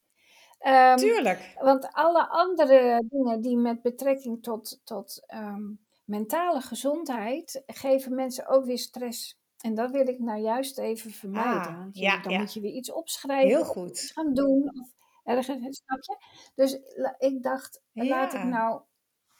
Um, 0.67 0.95
Tuurlijk. 0.95 1.55
Want 1.59 1.87
alle 1.91 2.27
andere 2.27 3.05
dingen 3.09 3.41
die 3.41 3.57
met 3.57 3.81
betrekking 3.81 4.43
tot, 4.43 4.81
tot 4.83 5.23
um, 5.33 5.79
mentale 6.05 6.61
gezondheid 6.61 7.63
geven 7.65 8.15
mensen 8.15 8.47
ook 8.47 8.65
weer 8.65 8.77
stress. 8.77 9.41
En 9.59 9.75
dat 9.75 9.91
wil 9.91 10.07
ik 10.07 10.19
nou 10.19 10.41
juist 10.41 10.77
even 10.77 11.11
vermijden. 11.11 11.75
Ah, 11.75 11.85
ja, 11.91 12.21
dan 12.21 12.39
moet 12.39 12.53
je 12.53 12.59
weer 12.59 12.71
iets 12.71 12.91
opschrijven. 12.91 13.47
Heel 13.47 13.65
goed. 13.65 13.91
Of 13.91 14.11
gaan 14.13 14.33
doen. 14.33 14.71
Of 14.81 14.89
ergens, 15.23 15.81
snap 15.85 16.01
je? 16.01 16.17
Dus 16.55 16.79
ik 17.17 17.43
dacht, 17.43 17.81
laat 17.93 18.33
ik 18.33 18.43
nou 18.43 18.81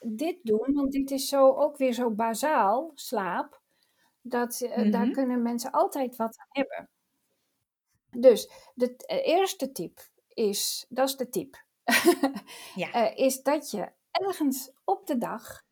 dit 0.00 0.38
doen. 0.42 0.72
Want 0.74 0.92
dit 0.92 1.10
is 1.10 1.28
zo, 1.28 1.52
ook 1.52 1.76
weer 1.76 1.92
zo 1.92 2.10
bazaal, 2.10 2.92
slaap. 2.94 3.62
Dat, 4.20 4.60
uh, 4.60 4.92
Daar 4.92 5.04
mhm. 5.04 5.12
kunnen 5.12 5.42
mensen 5.42 5.70
altijd 5.70 6.16
wat 6.16 6.38
aan 6.38 6.46
hebben. 6.48 6.88
Dus 8.10 8.50
de 8.74 8.94
uh, 9.10 9.26
eerste 9.26 9.72
tip 9.72 10.12
is, 10.34 10.86
dat 10.88 11.08
is 11.08 11.16
de 11.16 11.28
tip. 11.28 11.64
ja. 12.74 13.10
uh, 13.10 13.18
is 13.26 13.42
dat 13.42 13.70
je 13.70 13.92
ergens 14.10 14.72
op 14.84 15.06
de 15.06 15.18
dag 15.18 15.64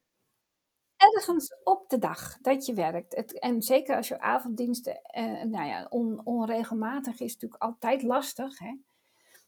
ergens 1.03 1.57
op 1.65 1.89
de 1.89 1.99
dag 1.99 2.39
dat 2.41 2.67
je 2.67 2.75
werkt. 2.75 3.15
Het, 3.17 3.39
en 3.39 3.63
zeker 3.63 3.97
als 3.97 4.09
je 4.09 4.21
avonddiensten, 4.21 5.03
eh, 5.03 5.43
nou 5.43 5.67
ja, 5.67 5.87
on, 5.91 6.21
onregelmatig 6.25 7.21
is 7.21 7.33
natuurlijk 7.33 7.63
altijd 7.63 8.03
lastig. 8.03 8.59
Hè? 8.59 8.77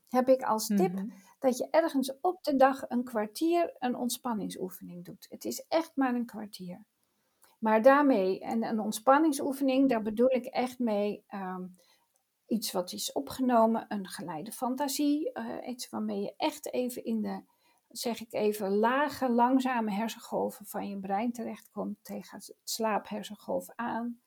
Heb 0.08 0.28
ik 0.28 0.42
als 0.42 0.66
tip 0.66 0.92
mhm. 0.92 1.08
dat 1.38 1.58
je 1.58 1.68
ergens 1.70 2.20
op 2.20 2.42
de 2.42 2.56
dag 2.56 2.84
een 2.88 3.04
kwartier 3.04 3.74
een 3.78 3.96
ontspanningsoefening 3.96 5.04
doet. 5.04 5.26
Het 5.28 5.44
is 5.44 5.64
echt 5.68 5.92
maar 5.94 6.14
een 6.14 6.26
kwartier. 6.26 6.84
Maar 7.58 7.82
daarmee, 7.82 8.40
en 8.40 8.64
een 8.64 8.80
ontspanningsoefening, 8.80 9.88
daar 9.88 10.02
bedoel 10.02 10.30
ik 10.30 10.44
echt 10.44 10.78
mee 10.78 11.24
ehm, 11.26 11.66
iets 12.46 12.72
wat 12.72 12.92
is 12.92 13.12
opgenomen, 13.12 13.84
een 13.88 14.08
geleide 14.08 14.52
fantasie, 14.52 15.30
uh, 15.38 15.68
iets 15.68 15.88
waarmee 15.88 16.20
je 16.20 16.34
echt 16.36 16.72
even 16.72 17.04
in 17.04 17.22
de 17.22 17.42
zeg 17.96 18.20
ik 18.20 18.32
even, 18.32 18.76
lage, 18.76 19.30
langzame 19.30 19.90
hersengolven 19.90 20.66
van 20.66 20.88
je 20.88 20.98
brein 20.98 21.32
terechtkomt 21.32 21.98
tegen 22.02 22.38
het 22.38 22.56
slaaphersengolf 22.64 23.66
aan. 23.74 24.20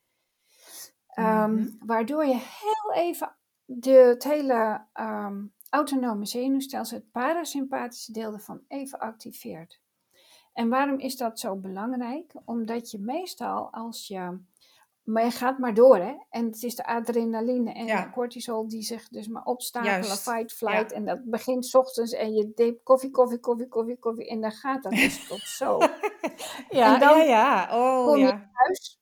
Ehm, 1.07 1.53
mhm. 1.53 1.69
Waardoor 1.79 2.25
je 2.25 2.35
heel 2.35 2.93
even 2.93 3.35
de, 3.65 3.91
het 3.91 4.23
hele 4.23 4.85
ehm, 4.93 5.45
autonome 5.69 6.25
zenuwstelsel, 6.25 6.97
het 6.97 7.11
parasympathische 7.11 8.11
deel 8.11 8.33
ervan, 8.33 8.61
even 8.67 8.99
activeert. 8.99 9.81
En 10.53 10.69
waarom 10.69 10.99
is 10.99 11.17
dat 11.17 11.39
zo 11.39 11.55
belangrijk? 11.55 12.33
Omdat 12.45 12.91
je 12.91 12.99
meestal 12.99 13.71
als 13.71 14.07
je 14.07 14.39
maar 15.07 15.23
je 15.23 15.31
gaat 15.31 15.57
maar 15.57 15.73
door, 15.73 15.97
hè? 15.97 16.15
En 16.29 16.45
het 16.45 16.63
is 16.63 16.75
de 16.75 16.85
adrenaline 16.85 17.73
en 17.73 17.85
de 17.85 18.09
cortisol 18.11 18.67
die 18.67 18.81
zich 18.81 19.07
dus 19.07 19.27
maar 19.27 19.43
opstapelen, 19.43 20.17
fight, 20.17 20.53
flight. 20.53 20.91
En 20.91 21.05
dat 21.05 21.19
begint 21.23 21.65
s 21.65 21.75
ochtends 21.75 22.11
en 22.11 22.33
je 22.33 22.51
deed 22.55 22.83
koffie, 22.83 23.11
koffie, 23.11 23.39
koffie, 23.39 23.67
koffie, 23.67 23.97
koffie. 23.97 24.27
En 24.27 24.41
dan 24.41 24.51
gaat 24.51 24.83
dat 24.83 24.91
dus 24.91 25.27
tot 25.27 25.39
zo. 25.39 25.77
ja, 26.69 26.93
en 26.93 26.99
dan 26.99 27.17
ja, 27.17 27.23
ja. 27.23 27.67
Oh, 27.71 28.05
kom 28.05 28.17
je 28.17 28.47
thuis 28.53 28.99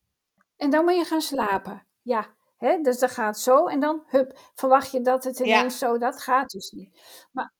en 0.57 0.69
dan 0.69 0.83
moet 0.83 0.95
je 0.95 1.05
gaan 1.05 1.21
slapen. 1.21 1.87
Ja, 2.01 2.27
hè? 2.57 2.81
dus 2.81 2.99
dat 2.99 3.11
gaat 3.11 3.39
zo. 3.39 3.67
En 3.67 3.79
dan, 3.79 4.03
hup, 4.05 4.39
verwacht 4.53 4.91
je 4.91 5.01
dat 5.01 5.23
het 5.23 5.39
ineens 5.39 5.77
zo, 5.77 5.97
dat 5.97 6.21
gaat 6.21 6.49
dus 6.49 6.71
niet. 6.71 6.99
Maar 7.31 7.53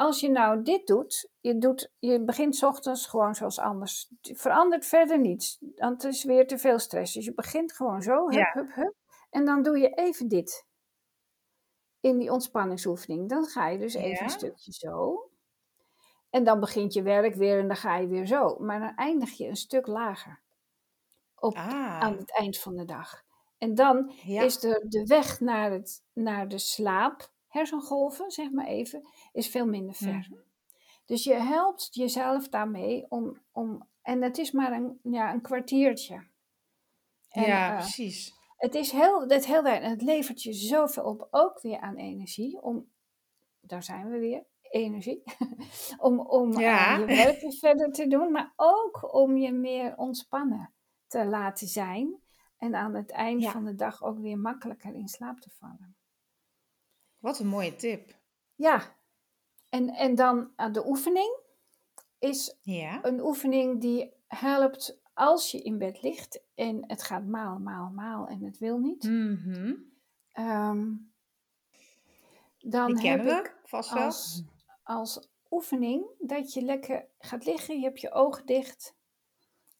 als 0.00 0.20
je 0.20 0.30
nou 0.30 0.62
dit 0.62 0.86
doet, 0.86 1.30
je, 1.40 1.58
doet, 1.58 1.92
je 1.98 2.24
begint 2.24 2.56
s 2.56 2.62
ochtends 2.62 3.06
gewoon 3.06 3.34
zoals 3.34 3.58
anders. 3.58 4.10
verandert 4.20 4.86
verder 4.86 5.18
niets, 5.18 5.58
want 5.76 6.02
het 6.02 6.12
is 6.12 6.24
weer 6.24 6.46
te 6.46 6.58
veel 6.58 6.78
stress. 6.78 7.14
Dus 7.14 7.24
je 7.24 7.34
begint 7.34 7.72
gewoon 7.72 8.02
zo, 8.02 8.30
hup, 8.30 8.52
hup, 8.52 8.74
hup. 8.74 8.94
En 9.30 9.44
dan 9.44 9.62
doe 9.62 9.78
je 9.78 9.90
even 9.94 10.28
dit. 10.28 10.66
In 12.00 12.18
die 12.18 12.32
ontspanningsoefening. 12.32 13.28
Dan 13.28 13.44
ga 13.44 13.68
je 13.68 13.78
dus 13.78 13.94
even 13.94 14.24
een 14.24 14.30
stukje 14.30 14.72
zo. 14.72 15.28
En 16.30 16.44
dan 16.44 16.60
begint 16.60 16.92
je 16.92 17.02
werk 17.02 17.34
weer 17.34 17.58
en 17.58 17.66
dan 17.66 17.76
ga 17.76 17.96
je 17.96 18.06
weer 18.06 18.26
zo. 18.26 18.56
Maar 18.58 18.80
dan 18.80 18.94
eindig 18.94 19.30
je 19.30 19.46
een 19.46 19.56
stuk 19.56 19.86
lager. 19.86 20.40
Op, 21.34 21.54
ah. 21.54 22.00
Aan 22.00 22.16
het 22.16 22.36
eind 22.36 22.58
van 22.58 22.76
de 22.76 22.84
dag. 22.84 23.22
En 23.58 23.74
dan 23.74 24.12
is 24.24 24.58
de, 24.58 24.84
de 24.88 25.06
weg 25.06 25.40
naar, 25.40 25.70
het, 25.70 26.02
naar 26.12 26.48
de 26.48 26.58
slaap 26.58 27.30
hersengolven, 27.50 28.30
zeg 28.30 28.50
maar 28.50 28.66
even, 28.66 29.08
is 29.32 29.48
veel 29.48 29.66
minder 29.66 29.94
ver. 29.94 30.26
Mhm. 30.30 30.40
Dus 31.04 31.24
je 31.24 31.34
helpt 31.34 31.88
jezelf 31.94 32.48
daarmee 32.48 33.06
om, 33.08 33.42
om 33.52 33.88
en 34.02 34.22
het 34.22 34.38
is 34.38 34.50
maar 34.50 34.72
een, 34.72 34.98
ja, 35.02 35.32
een 35.32 35.40
kwartiertje. 35.40 36.28
En, 37.28 37.42
ja, 37.42 37.72
uh, 37.72 37.78
precies. 37.78 38.34
Het 38.56 38.74
is 38.74 38.90
heel, 38.90 39.28
het 39.28 39.46
heel 39.46 39.64
het 39.64 40.02
levert 40.02 40.42
je 40.42 40.52
zoveel 40.52 41.04
op, 41.04 41.28
ook 41.30 41.60
weer 41.60 41.78
aan 41.78 41.96
energie, 41.96 42.62
om, 42.62 42.90
daar 43.60 43.82
zijn 43.82 44.10
we 44.10 44.18
weer, 44.18 44.44
energie, 44.60 45.22
om, 45.98 46.20
om 46.20 46.58
ja. 46.58 46.92
uh, 46.92 46.98
je 46.98 47.04
werk 47.04 47.52
verder 47.58 47.92
te 47.92 48.06
doen, 48.06 48.32
maar 48.32 48.52
ook 48.56 49.14
om 49.14 49.36
je 49.36 49.52
meer 49.52 49.96
ontspannen 49.96 50.72
te 51.06 51.24
laten 51.24 51.66
zijn 51.66 52.20
en 52.56 52.74
aan 52.74 52.94
het 52.94 53.10
eind 53.10 53.46
van 53.46 53.64
de 53.64 53.74
dag 53.74 54.02
ook 54.02 54.18
weer 54.18 54.38
makkelijker 54.38 54.94
in 54.94 55.08
slaap 55.08 55.40
te 55.40 55.50
vallen. 55.50 55.96
Wat 57.20 57.38
een 57.38 57.46
mooie 57.46 57.76
tip. 57.76 58.14
Ja, 58.54 58.96
en, 59.68 59.88
en 59.88 60.14
dan 60.14 60.50
uh, 60.56 60.72
de 60.72 60.86
oefening 60.86 61.38
is 62.18 62.56
ja. 62.60 63.04
een 63.04 63.20
oefening 63.20 63.80
die 63.80 64.12
helpt 64.26 65.00
als 65.14 65.50
je 65.50 65.62
in 65.62 65.78
bed 65.78 66.02
ligt 66.02 66.42
en 66.54 66.84
het 66.86 67.02
gaat 67.02 67.24
maal, 67.24 67.58
maal, 67.58 67.90
maal 67.90 68.26
en 68.26 68.44
het 68.44 68.58
wil 68.58 68.78
niet. 68.78 69.02
Mm 69.02 69.88
um, 70.34 71.12
dan 72.58 72.94
die 72.94 73.08
heb 73.08 73.26
ik 73.26 73.56
vast 73.64 73.92
wel. 73.92 74.02
Als, 74.02 74.44
als 74.82 75.28
oefening 75.50 76.04
dat 76.18 76.52
je 76.52 76.62
lekker 76.62 77.06
gaat 77.18 77.44
liggen, 77.44 77.78
je 77.78 77.84
hebt 77.84 78.00
je 78.00 78.12
ogen 78.12 78.46
dicht 78.46 78.94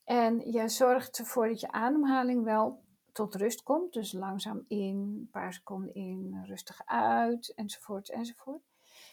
en 0.04 0.50
je 0.50 0.68
zorgt 0.68 1.18
ervoor 1.18 1.48
dat 1.48 1.60
je 1.60 1.72
ademhaling 1.72 2.44
wel 2.44 2.82
tot 3.12 3.34
rust 3.34 3.62
komt. 3.62 3.92
Dus 3.92 4.12
langzaam 4.12 4.64
in, 4.68 4.96
een 4.96 5.28
paar 5.30 5.52
seconden 5.52 5.94
in, 5.94 6.42
rustig 6.44 6.82
uit, 6.84 7.52
enzovoort, 7.54 8.10
enzovoort. 8.10 8.62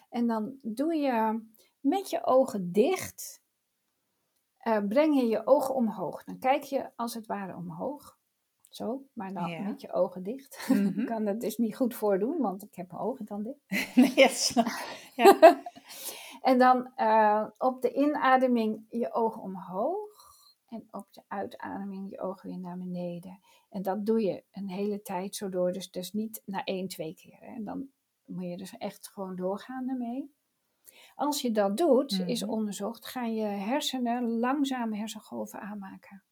En 0.10 0.28
dan 0.28 0.58
doe 0.62 0.96
je 0.96 1.42
met 1.80 2.10
je 2.10 2.26
ogen 2.26 2.72
dicht, 2.72 3.42
uh, 4.64 4.78
breng 4.88 5.20
je 5.20 5.28
je 5.28 5.48
ogen 5.48 5.76
omhoog. 5.76 6.24
Dan 6.24 6.40
kijk 6.40 6.64
je 6.64 6.92
als 6.96 7.14
het 7.14 7.26
ware 7.26 7.56
omhoog. 7.56 8.18
Zo, 8.70 9.06
maar 9.14 9.34
dan 9.34 9.64
met 9.64 9.82
je 9.82 9.94
ogen 9.94 10.24
dicht. 10.24 10.68
Mm 10.70 11.00
Ik 11.00 11.06
kan 11.06 11.26
het 11.26 11.42
dus 11.42 11.58
niet 11.58 11.76
goed 11.76 11.96
voordoen, 11.96 12.38
want 12.38 12.64
ik 12.64 12.76
heb 12.76 12.92
mijn 12.92 13.04
ogen 13.04 13.26
dan 13.26 13.44
dicht. 13.44 13.96
yes. 14.16 14.54
ja. 15.16 15.62
en 16.50 16.58
dan 16.58 16.92
uh, 16.98 17.48
op 17.58 17.82
de 17.82 17.94
inademing 17.94 18.86
je 18.90 19.14
ogen 19.14 19.42
omhoog. 19.42 20.07
En 20.68 20.88
op 20.92 21.08
de 21.14 21.24
uitademing 21.28 22.10
je 22.10 22.20
ogen 22.20 22.50
weer 22.50 22.60
naar 22.60 22.78
beneden. 22.78 23.40
En 23.70 23.82
dat 23.82 24.06
doe 24.06 24.22
je 24.22 24.44
een 24.52 24.70
hele 24.70 25.02
tijd 25.02 25.36
zo 25.36 25.50
door. 25.50 25.72
Dus, 25.72 25.92
dus 25.92 26.14
niet 26.14 26.42
na 26.46 26.64
één, 26.64 26.88
twee 26.88 27.16
keer. 27.16 27.40
Hè. 27.40 27.56
En 27.56 27.64
dan 27.64 27.90
moet 28.26 28.50
je 28.50 28.58
dus 28.58 28.78
echt 28.78 29.08
gewoon 29.08 29.36
doorgaan 29.36 29.90
ermee. 29.90 30.36
Als 31.16 31.42
je 31.42 31.52
dat 31.52 31.78
doet, 31.78 32.12
is 32.26 32.42
mhm. 32.42 32.52
onderzocht, 32.52 33.06
gaan 33.06 33.36
je 33.36 33.46
hersenen 33.46 34.40
langzame 34.40 34.98
hersengolven 34.98 35.60
aanmaken. 35.60 36.24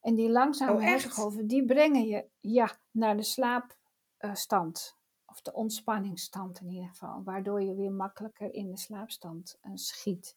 En 0.00 0.14
die 0.14 0.30
langzame 0.30 0.72
oh, 0.72 0.82
hersengolven, 0.82 1.46
die 1.46 1.64
brengen 1.64 2.06
je 2.06 2.28
ja, 2.40 2.78
naar 2.90 3.16
de 3.16 3.22
slaapstand. 3.22 4.98
Of 5.26 5.42
de 5.42 5.52
ontspanningsstand 5.52 6.60
in 6.60 6.70
ieder 6.70 6.88
geval. 6.88 7.22
Waardoor 7.22 7.62
je 7.62 7.74
weer 7.74 7.92
makkelijker 7.92 8.54
in 8.54 8.70
de 8.70 8.78
slaapstand 8.78 9.58
uh, 9.62 9.70
schiet. 9.74 10.36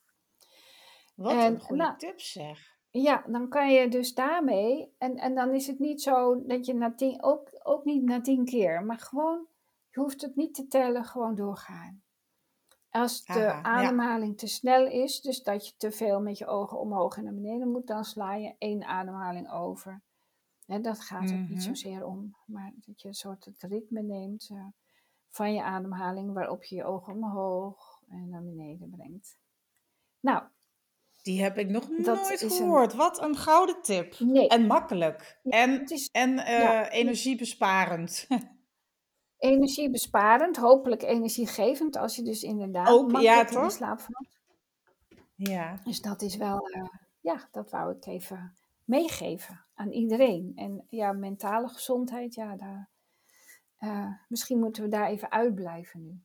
Wat 1.15 1.31
En, 1.31 1.53
een 1.53 1.59
goede 1.59 1.83
nou, 1.83 1.97
tip 1.97 2.19
zeg. 2.19 2.78
Ja, 2.91 3.23
dan 3.27 3.49
kan 3.49 3.71
je 3.71 3.87
dus 3.89 4.13
daarmee. 4.13 4.93
En, 4.97 5.17
en 5.17 5.35
dan 5.35 5.53
is 5.53 5.67
het 5.67 5.79
niet 5.79 6.01
zo 6.01 6.45
dat 6.45 6.65
je 6.65 6.73
na 6.73 6.93
tien, 6.93 7.23
ook, 7.23 7.49
ook 7.63 7.85
niet 7.85 8.03
na 8.03 8.21
tien 8.21 8.45
keer, 8.45 8.83
maar 8.83 8.97
gewoon, 8.99 9.47
je 9.89 9.99
hoeft 9.99 10.21
het 10.21 10.35
niet 10.35 10.53
te 10.55 10.67
tellen, 10.67 11.05
gewoon 11.05 11.35
doorgaan. 11.35 12.03
Als 12.89 13.25
de 13.25 13.33
Aha, 13.33 13.41
ja. 13.47 13.61
ademhaling 13.61 14.37
te 14.37 14.47
snel 14.47 14.87
is, 14.87 15.21
dus 15.21 15.43
dat 15.43 15.67
je 15.67 15.73
te 15.77 15.91
veel 15.91 16.21
met 16.21 16.37
je 16.37 16.47
ogen 16.47 16.79
omhoog 16.79 17.17
en 17.17 17.23
naar 17.23 17.33
beneden 17.33 17.71
moet, 17.71 17.87
dan 17.87 18.03
sla 18.05 18.35
je 18.35 18.55
één 18.57 18.83
ademhaling 18.83 19.51
over. 19.51 20.01
En 20.67 20.81
dat 20.81 20.99
gaat 20.99 21.29
het 21.29 21.39
niet 21.39 21.49
Mhm. 21.49 21.59
zozeer 21.59 22.05
om, 22.05 22.35
maar 22.45 22.73
dat 22.75 23.01
je 23.01 23.07
een 23.07 23.13
soort 23.13 23.45
het 23.45 23.61
ritme 23.61 24.01
neemt 24.01 24.49
eh, 24.51 24.65
van 25.29 25.53
je 25.53 25.63
ademhaling, 25.63 26.33
waarop 26.33 26.63
je 26.63 26.75
je 26.75 26.83
ogen 26.83 27.13
omhoog 27.13 28.01
en 28.07 28.29
naar 28.29 28.43
beneden 28.43 28.89
brengt. 28.89 29.37
Nou, 30.19 30.43
Die 31.21 31.41
heb 31.43 31.57
ik 31.57 31.69
nog 31.69 31.87
Dat 31.87 32.15
nooit 32.15 32.41
een- 32.41 32.49
gehoord. 32.49 32.93
Wat 32.93 33.21
een 33.21 33.35
gouden 33.35 33.81
tip. 33.81 34.19
nee, 34.19 34.47
En 34.47 34.65
makkelijk. 34.65 35.39
En, 35.43 35.85
is 35.85 36.09
en 36.11 36.39
eh, 36.39 36.59
ja. 36.59 36.89
energiebesparend. 36.89 38.27
energiebesparend, 39.37 40.57
hopelijk 40.57 41.01
energiegevend, 41.03 41.95
als 41.97 42.15
je 42.15 42.23
dus 42.23 42.43
inderdaad 42.43 42.87
Ook, 42.89 43.05
ja, 43.05 43.11
makkelijk 43.11 43.49
in 43.49 43.55
toch? 43.61 43.71
slaap 43.71 43.99
valt. 43.99 44.27
ja. 45.35 45.79
Dus 45.83 46.01
dat 46.01 46.21
is 46.21 46.35
wel, 46.35 46.67
eh, 46.69 46.83
ja, 47.19 47.47
dat 47.51 47.69
wou 47.71 47.95
ik 47.95 48.05
even 48.05 48.55
meegeven 48.83 49.65
aan 49.73 49.91
iedereen. 49.91 50.51
En 50.55 50.85
ja, 50.89 51.11
mentale 51.11 51.67
gezondheid, 51.67 52.33
ja, 52.33 52.55
daar, 52.55 52.89
eh, 53.77 54.07
misschien 54.27 54.59
moeten 54.59 54.83
we 54.83 54.89
daar 54.89 55.07
even 55.09 55.31
uitblijven 55.31 56.03
nu. 56.03 56.21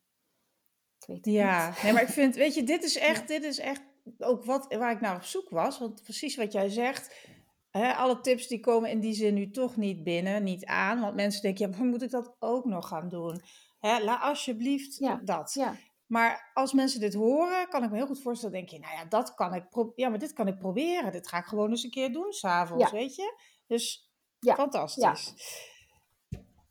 Ik 1.01 1.07
weet 1.07 1.25
het 1.25 1.35
Ja, 1.35 1.69
niet. 1.69 1.83
nee, 1.83 1.93
maar 1.93 2.03
ik 2.03 2.09
vind, 2.09 2.35
weet 2.35 2.55
je, 2.55 2.63
dit 2.65 2.83
is 2.85 2.97
echt, 3.11 3.29
dit 3.29 3.45
is 3.45 3.59
echt 3.59 3.83
ook 4.19 4.45
wat, 4.45 4.75
waar 4.75 4.93
ik 4.93 5.01
naar 5.01 5.17
op 5.17 5.23
zoek 5.23 5.51
was. 5.51 5.79
Want 5.79 6.03
precies 6.03 6.37
wat 6.37 6.53
jij 6.53 6.69
zegt, 6.69 7.29
hè, 7.71 7.93
alle 7.93 8.21
tips 8.21 8.47
die 8.47 8.61
komen 8.61 8.91
in 8.91 9.01
die 9.01 9.15
zin 9.15 9.35
nu 9.35 9.51
toch 9.51 9.77
niet 9.77 10.05
binnen, 10.05 10.43
niet 10.43 10.65
aan. 10.65 11.01
Want 11.01 11.15
mensen 11.15 11.43
denken, 11.43 11.71
ja, 11.71 11.77
maar 11.77 11.87
moet 11.87 12.03
ik 12.03 12.11
dat 12.11 12.37
ook 12.39 12.65
nog 12.65 12.89
gaan 12.89 13.09
doen? 13.09 13.43
Hè, 13.79 13.99
laat 14.05 14.23
alsjeblieft 14.23 14.97
Ja, 14.99 15.21
dat. 15.25 15.53
ja, 15.55 15.77
Maar 16.07 16.51
als 16.55 16.73
mensen 16.73 17.01
dit 17.01 17.15
horen, 17.15 17.69
kan 17.69 17.85
ik 17.85 17.91
me 17.91 17.97
heel 17.97 18.07
goed 18.07 18.23
voorstellen, 18.23 18.55
denk 18.55 18.69
je, 18.69 18.79
nou 18.79 18.95
ja, 18.95 19.05
dat 19.05 19.35
kan 19.35 19.55
ik, 19.55 19.65
ja, 19.95 20.09
maar 20.09 20.19
dit 20.19 20.33
kan 20.33 20.49
ik 20.49 20.59
proberen. 20.59 21.13
Dit 21.13 21.29
ga 21.29 21.39
ik 21.39 21.45
gewoon 21.45 21.71
eens 21.71 21.85
een 21.85 21.91
keer 21.91 22.13
doen, 22.13 22.33
s'avonds, 22.33 22.91
ja, 22.91 22.97
weet 22.97 23.15
je? 23.15 23.39
Dus 23.67 24.11
ja, 24.39 24.51
ja, 24.51 24.55
fantastisch. 24.55 25.35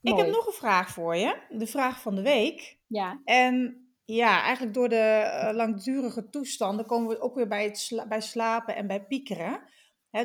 Ik 0.02 0.18
heb 0.18 0.28
nog 0.28 0.48
een 0.48 0.54
vraag 0.54 0.90
voor 0.90 1.16
je, 1.16 1.42
de 1.50 1.68
vraag 1.68 2.02
van 2.02 2.16
de 2.16 2.22
week. 2.22 2.80
Ja, 2.88 3.22
En 3.24 3.83
ja, 4.06 4.42
eigenlijk 4.42 4.74
door 4.74 4.90
de 4.90 4.96
eh, 4.96 5.56
langdurige 5.56 6.30
toestanden 6.30 6.86
komen 6.86 7.10
we 7.10 7.22
ook 7.22 7.36
weer 7.36 7.48
bij, 7.48 7.64
het 7.64 7.78
sla- 7.78 8.08
bij 8.08 8.22
slapen 8.22 8.76
en 8.76 8.88
bij 8.88 9.06
piekeren. 9.06 9.72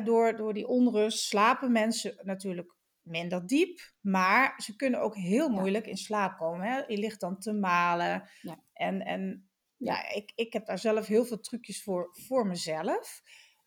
Door, 0.03 0.35
door 0.35 0.53
die 0.53 0.67
onrust 0.67 1.19
slapen 1.19 1.71
mensen 1.71 2.19
natuurlijk 2.23 2.75
minder 3.01 3.47
diep, 3.47 3.79
maar 4.01 4.61
ze 4.61 4.75
kunnen 4.75 5.01
ook 5.01 5.15
heel 5.15 5.49
ja, 5.51 5.59
moeilijk 5.59 5.87
in 5.87 5.97
slaap 5.97 6.37
komen. 6.37 6.67
Hè. 6.67 6.77
Je 6.87 6.97
ligt 6.97 7.19
dan 7.19 7.39
te 7.39 7.53
malen. 7.53 8.29
ja, 8.41 8.63
En, 8.73 9.01
en 9.01 9.49
ja. 9.77 9.93
ja, 9.93 10.09
ik, 10.09 10.31
ik 10.35 10.53
heb 10.53 10.65
daar 10.65 10.79
zelf 10.79 11.07
heel 11.07 11.25
veel 11.25 11.39
trucjes 11.39 11.83
voor, 11.83 12.09
voor 12.27 12.47
mezelf. 12.47 13.21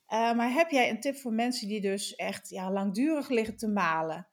Eh, 0.07 0.33
maar 0.33 0.53
heb 0.53 0.71
jij 0.71 0.91
een 0.91 1.01
tip 1.01 1.17
voor 1.17 1.33
mensen 1.33 1.69
die 1.69 1.81
dus 1.81 2.15
echt 2.15 2.49
ja, 2.49 2.71
langdurig 2.73 3.29
liggen 3.29 3.57
te 3.57 3.69
malen? 3.69 4.29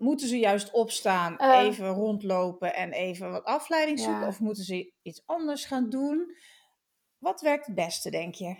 Moeten 0.00 0.28
ze 0.28 0.38
juist 0.38 0.70
opstaan, 0.70 1.38
Eh, 1.38 1.58
even 1.58 1.88
rondlopen 1.88 2.74
en 2.74 2.92
even 2.92 3.30
wat 3.30 3.44
afleiding 3.44 4.00
zoeken? 4.00 4.26
Of 4.26 4.40
moeten 4.40 4.64
ze 4.64 4.92
iets 5.02 5.22
anders 5.26 5.64
gaan 5.64 5.88
doen? 5.88 6.36
Wat 7.18 7.40
werkt 7.40 7.66
het 7.66 7.74
beste, 7.74 8.10
denk 8.10 8.34
je? 8.34 8.56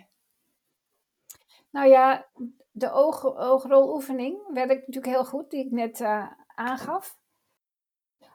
Nou 1.71 1.87
ja, 1.87 2.29
de 2.71 2.91
oog, 2.91 3.25
oogroloefening 3.25 4.53
werkt 4.53 4.87
natuurlijk 4.87 5.15
heel 5.15 5.25
goed, 5.25 5.49
die 5.49 5.65
ik 5.65 5.71
net 5.71 6.01
eh, 6.01 6.31
aangaf. 6.55 7.17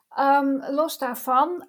Ehm, 0.09 0.73
los 0.75 0.99
daarvan, 0.99 1.69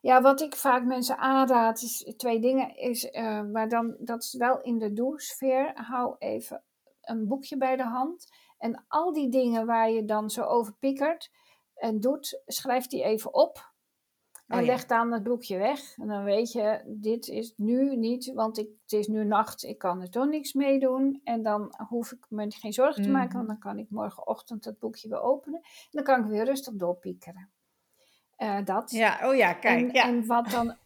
ja, 0.00 0.20
wat 0.22 0.40
ik 0.40 0.56
vaak 0.56 0.84
mensen 0.84 1.18
aanraad, 1.18 1.82
is 1.82 2.14
twee 2.16 2.40
dingen. 2.40 2.76
Is, 2.76 3.10
eh, 3.10 3.42
maar 3.42 3.68
dan, 3.68 3.96
dat 3.98 4.22
is 4.22 4.34
wel 4.34 4.60
in 4.60 4.78
de 4.78 4.92
doelsfeer. 4.92 5.72
Hou 5.74 6.16
even 6.18 6.64
een 7.00 7.26
boekje 7.28 7.56
bij 7.56 7.76
de 7.76 7.84
hand. 7.84 8.26
En 8.64 8.84
al 8.88 9.12
die 9.12 9.28
dingen 9.28 9.66
waar 9.66 9.90
je 9.90 10.04
dan 10.04 10.30
zo 10.30 10.42
over 10.42 10.72
piekert 10.74 11.30
en 11.74 12.00
doet, 12.00 12.42
schrijf 12.46 12.86
die 12.86 13.02
even 13.02 13.34
op. 13.34 13.72
En 14.46 14.58
Oh 14.58 14.64
ja. 14.64 14.72
leg 14.72 14.86
dan 14.86 15.12
het 15.12 15.22
boekje 15.22 15.58
weg. 15.58 15.96
En 15.98 16.08
dan 16.08 16.24
weet 16.24 16.52
je, 16.52 16.82
dit 16.86 17.28
is 17.28 17.52
nu 17.56 17.96
niet, 17.96 18.32
want 18.34 18.58
ik, 18.58 18.68
het 18.82 18.92
is 18.92 19.06
nu 19.06 19.24
nacht, 19.24 19.62
ik 19.64 19.78
kan 19.78 20.00
er 20.00 20.10
toch 20.10 20.26
niks 20.26 20.52
mee 20.52 20.78
doen. 20.78 21.20
En 21.24 21.42
dan 21.42 21.74
hoef 21.88 22.12
ik 22.12 22.26
me 22.28 22.50
geen 22.50 22.72
zorgen 22.72 23.02
te 23.02 23.08
maken, 23.10 23.28
Mhm. 23.28 23.36
want 23.36 23.48
dan 23.48 23.58
kan 23.58 23.78
ik 23.78 23.90
morgenochtend 23.90 24.64
het 24.64 24.78
boekje 24.78 25.08
weer 25.08 25.20
openen. 25.20 25.60
En 25.62 25.88
dan 25.90 26.04
kan 26.04 26.20
ik 26.20 26.26
weer 26.30 26.44
rustig 26.44 26.74
doorpiekeren. 26.74 27.50
Eh, 28.36 28.64
dat. 28.64 28.90
Ja, 28.90 29.28
oh 29.28 29.34
ja, 29.36 29.52
kijk. 29.52 29.80
En, 29.88 29.92
Ja. 29.92 30.04
en 30.04 30.26
wat 30.26 30.50
dan, 30.50 30.76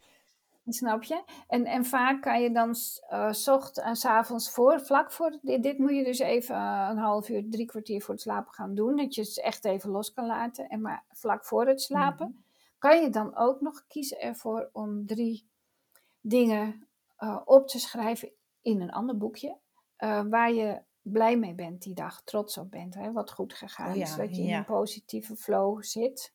snap 0.73 1.03
je? 1.03 1.23
En, 1.49 1.64
en 1.64 1.85
vaak 1.85 2.23
kan 2.23 2.43
je 2.43 2.51
dan 2.53 2.75
s- 2.75 3.03
eh, 3.09 3.49
en 3.87 3.97
s 3.97 4.05
avonds 4.05 4.51
voor, 4.51 4.81
vlak 4.81 5.12
voor, 5.12 5.39
dit, 5.43 5.62
dit 5.62 5.79
moet 5.79 5.95
je 5.95 6.05
dus 6.05 6.19
even 6.19 6.55
eh, 6.55 6.87
een 6.91 6.99
half 6.99 7.29
uur, 7.29 7.47
drie 7.51 7.66
kwartier 7.66 8.03
voor 8.03 8.14
het 8.14 8.23
slapen 8.23 8.53
gaan 8.55 8.75
doen. 8.75 8.97
Dat 8.97 9.14
je 9.14 9.21
het 9.21 9.41
echt 9.41 9.64
even 9.64 9.91
los 9.91 10.12
kan 10.12 10.27
laten. 10.27 10.69
En 10.69 10.81
maar 10.81 11.05
vlak 11.12 11.45
voor 11.45 11.66
het 11.66 11.81
slapen 11.81 12.27
Mhm. 12.29 12.39
kan 12.79 13.03
je 13.03 13.11
dan 13.11 13.37
ook 13.37 13.61
nog 13.61 13.85
kiezen 13.87 14.21
ervoor 14.21 14.69
om 14.73 15.07
drie 15.07 15.49
dingen 16.21 16.87
eh, 17.16 17.41
op 17.45 17.69
te 17.69 17.79
schrijven 17.81 18.31
in 18.62 18.81
een 18.81 18.91
ander 18.93 19.16
boekje. 19.16 19.57
eh, 19.97 20.23
waar 20.31 20.53
je 20.53 20.83
blij 21.03 21.37
mee 21.39 21.55
bent 21.55 21.83
die 21.83 21.95
dag, 21.95 22.23
trots 22.23 22.59
op 22.59 22.71
bent, 22.71 22.95
hè, 22.95 23.12
wat 23.12 23.31
goed 23.31 23.55
gegaan 23.55 23.91
Oh 23.91 23.97
is. 23.97 24.16
Dat 24.16 24.37
je 24.37 24.43
in 24.43 24.49
een 24.59 24.64
positieve 24.64 25.37
flow 25.37 25.83
zit. 25.83 26.33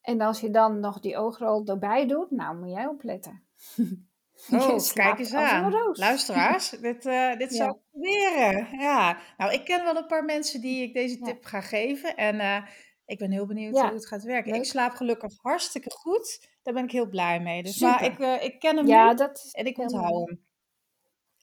En 0.00 0.20
als 0.20 0.40
je 0.40 0.50
dan 0.50 0.80
nog 0.80 1.00
die 1.00 1.16
oogrol 1.16 1.64
erbij 1.66 2.06
doet, 2.06 2.30
nou 2.30 2.56
moet 2.56 2.70
jij 2.70 2.86
opletten. 2.86 3.42
Oh, 4.50 4.78
kijk 4.92 5.18
eens 5.18 5.34
aan. 5.34 5.72
Luisteraars, 5.92 6.70
dit, 6.80 7.06
eh, 7.06 7.36
dit 7.36 7.54
zou 7.54 7.68
Ja, 7.70 7.74
ik 7.74 7.80
proberen. 7.90 8.78
Ja, 8.78 9.18
nou, 9.36 9.52
ik 9.52 9.64
ken 9.64 9.84
wel 9.84 9.96
een 9.96 10.06
paar 10.06 10.24
mensen 10.24 10.60
die 10.60 10.82
ik 10.82 10.94
deze 10.94 11.18
ja, 11.18 11.24
tip 11.24 11.44
ga 11.44 11.60
geven. 11.60 12.16
En 12.16 12.40
eh, 12.40 12.62
ik 13.06 13.18
ben 13.18 13.30
heel 13.30 13.46
benieuwd 13.46 13.80
hoe 13.80 13.92
het 13.92 14.06
gaat 14.06 14.22
werken. 14.22 14.54
Ik 14.54 14.64
slaap 14.64 14.92
gelukkig 14.92 15.32
hartstikke 15.42 15.90
goed. 15.90 16.48
Daar 16.62 16.74
ben 16.74 16.84
ik 16.84 16.90
heel 16.90 17.08
blij 17.08 17.40
mee. 17.40 17.62
Dus, 17.62 17.78
maar 17.80 18.04
ik, 18.04 18.10
Super. 18.10 18.38
eh, 18.38 18.44
ik 18.44 18.58
ken 18.58 18.76
hem 18.76 18.86
Ja, 18.86 19.10
nu 19.10 19.16
dat 19.16 19.36
is 19.44 19.52
en 19.52 19.66
ik 19.66 19.78
onthoud 19.78 20.28
hem. 20.28 20.46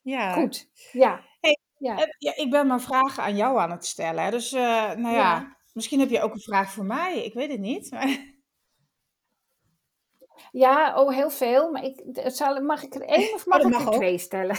Ja. 0.01 0.33
Goed. 0.33 0.69
Ja, 0.91 1.21
Hey, 1.39 1.57
ja, 1.77 2.35
ik 2.35 2.49
ben 2.49 2.67
maar 2.67 2.81
vragen 2.81 3.23
aan 3.23 3.35
jou 3.35 3.59
aan 3.59 3.71
het 3.71 3.85
stellen. 3.85 4.31
Dus, 4.31 4.51
nou 4.51 5.01
ja, 5.01 5.11
ja. 5.11 5.57
misschien 5.73 5.99
heb 5.99 6.09
je 6.09 6.21
ook 6.21 6.33
een 6.33 6.39
vraag 6.41 6.71
voor 6.71 6.85
mij. 6.85 7.23
Ik 7.25 7.33
weet 7.33 7.51
het 7.51 7.59
niet. 7.59 7.91
maar- 7.91 8.33
Ja, 10.51 11.01
oh, 11.01 11.13
heel 11.13 11.29
veel. 11.29 11.71
Maar 11.71 11.83
ik, 11.83 12.03
zal, 12.25 12.61
mag 12.61 12.83
ik 12.83 12.95
er 12.95 13.01
één 13.01 13.33
of 13.33 13.45
Oh, 13.47 13.47
mag 13.47 13.61
ik 13.61 13.79
er 13.79 13.87
ook. 13.87 13.93
twee 13.93 14.17
stellen? 14.17 14.57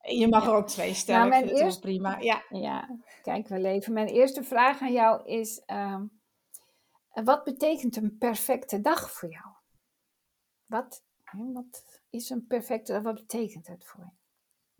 Je 0.00 0.28
mag 0.28 0.46
er 0.46 0.54
ook 0.54 0.68
twee 0.68 0.86
Nou, 0.86 0.98
stellen. 0.98 1.24
Ik 1.24 1.30
mijn 1.30 1.46
wel 1.46 1.56
eerste, 1.56 1.80
prima. 1.80 2.18
Ja. 2.18 2.42
ja, 2.48 2.98
kijk, 3.22 3.48
we 3.48 3.58
leven. 3.58 3.92
Mijn 3.92 4.08
eerste 4.08 4.42
vraag 4.42 4.80
aan 4.80 4.92
jou 4.92 5.24
is: 5.24 5.62
ehm, 5.66 6.04
wat 7.12 7.44
betekent 7.44 7.96
een 7.96 8.16
perfecte 8.18 8.80
dag 8.80 9.10
voor 9.10 9.30
jou? 9.30 9.46
Wat, 10.66 11.02
wat 11.52 12.00
is 12.10 12.30
een 12.30 12.46
perfecte 12.46 12.92
dag? 12.92 13.02
Wat 13.02 13.14
betekent 13.14 13.66
het 13.66 13.84
voor 13.84 14.04
je? 14.04 14.18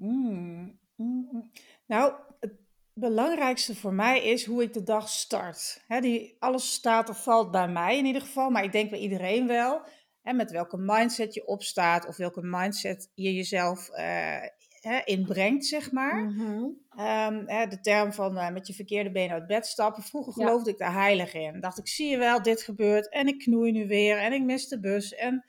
Mm, 0.06 0.78
mm, 0.96 1.28
mm. 1.32 1.50
Nou, 1.86 2.14
het 2.40 2.52
belangrijkste 2.92 3.74
voor 3.74 3.92
mij 3.92 4.24
is 4.24 4.44
hoe 4.44 4.62
ik 4.62 4.72
de 4.72 4.82
dag 4.82 5.08
start. 5.08 5.84
Die, 6.00 6.36
alles 6.38 6.72
staat 6.72 7.08
of 7.08 7.22
valt 7.22 7.50
bij 7.50 7.68
mij 7.68 7.98
in 7.98 8.04
ieder 8.04 8.22
geval, 8.22 8.50
maar 8.50 8.64
ik 8.64 8.72
denk 8.72 8.90
bij 8.90 8.98
iedereen 8.98 9.46
wel. 9.46 9.82
Met 10.22 10.50
welke 10.50 10.76
mindset 10.76 11.34
je 11.34 11.46
opstaat 11.46 12.06
of 12.06 12.16
welke 12.16 12.40
mindset 12.42 13.10
je 13.14 13.34
jezelf 13.34 13.88
eh, 13.88 14.36
hè, 14.80 15.00
inbrengt, 15.04 15.66
zeg 15.66 15.92
maar. 15.92 16.24
Mhm. 16.24 16.64
Ehm, 16.96 17.42
hè, 17.46 17.66
de 17.66 17.80
term 17.80 18.12
van 18.12 18.38
eh, 18.38 18.50
met 18.52 18.66
je 18.66 18.74
verkeerde 18.74 19.10
been 19.10 19.30
uit 19.30 19.46
bed 19.46 19.66
stappen. 19.66 20.02
Vroeger 20.02 20.32
Ja, 20.36 20.46
geloofde 20.46 20.70
ik 20.70 20.78
daar 20.78 20.92
heilig 20.92 21.34
in. 21.34 21.60
Dacht 21.60 21.78
ik, 21.78 21.88
zie 21.88 22.08
je 22.08 22.16
wel, 22.16 22.42
dit 22.42 22.62
gebeurt 22.62 23.08
en 23.08 23.26
ik 23.26 23.38
knoei 23.38 23.72
nu 23.72 23.86
weer 23.86 24.18
en 24.18 24.32
ik 24.32 24.42
mis 24.42 24.68
de 24.68 24.80
bus 24.80 25.14
en 25.14 25.44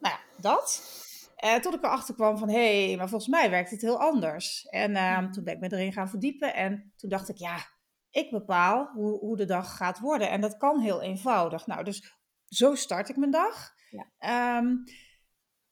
nou 0.00 0.14
ja, 0.14 0.20
dat. 0.40 0.98
Tot 1.60 1.74
ik 1.74 1.84
erachter 1.84 2.14
kwam 2.14 2.38
van, 2.38 2.48
hé, 2.48 2.86
hey, 2.86 2.96
maar 2.96 3.08
volgens 3.08 3.30
mij 3.30 3.50
werkt 3.50 3.70
het 3.70 3.80
heel 3.80 4.00
anders. 4.00 4.66
En 4.66 4.96
ehm, 4.96 5.22
Mhm. 5.22 5.32
toen 5.32 5.44
ben 5.44 5.54
ik 5.54 5.60
me 5.60 5.72
erin 5.72 5.92
gaan 5.92 6.08
verdiepen 6.08 6.54
en 6.54 6.92
toen 6.96 7.10
dacht 7.10 7.28
ik, 7.28 7.36
ja, 7.36 7.56
ik 8.10 8.30
bepaal 8.30 8.90
hoe, 8.94 9.18
hoe 9.18 9.36
de 9.36 9.44
dag 9.44 9.76
gaat 9.76 9.98
worden. 9.98 10.30
En 10.30 10.40
dat 10.40 10.56
kan 10.56 10.80
heel 10.80 11.02
eenvoudig. 11.02 11.66
Nou, 11.66 11.84
dus 11.84 12.14
zo 12.48 12.74
start 12.74 13.08
ik 13.08 13.16
mijn 13.16 13.30
dag. 13.30 13.78
Ja, 13.90 14.10
Ehm, 14.18 14.76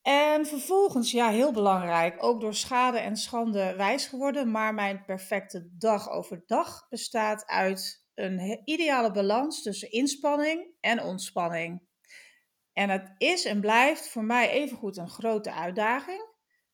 en 0.03 0.47
vervolgens, 0.47 1.11
ja, 1.11 1.29
heel 1.31 1.53
belangrijk, 1.53 2.23
ook 2.23 2.41
door 2.41 2.55
schade 2.55 2.99
en 2.99 3.16
schande 3.16 3.75
wijs 3.77 4.07
geworden, 4.07 4.51
maar 4.51 4.75
mijn 4.75 5.05
perfecte 5.05 5.69
dag 5.79 6.11
overdag 6.11 6.87
bestaat 6.89 7.47
uit 7.47 8.07
een 8.14 8.61
ideale 8.64 9.11
balans 9.11 9.62
tussen 9.62 9.91
inspanning 9.91 10.75
en 10.81 11.03
ontspanning. 11.03 11.87
En 12.73 12.91
het 12.91 13.14
is 13.16 13.45
en 13.45 13.61
blijft 13.61 14.09
voor 14.09 14.25
mij 14.25 14.51
evengoed 14.51 14.97
een 14.97 15.09
grote 15.09 15.53
uitdaging. 15.53 16.27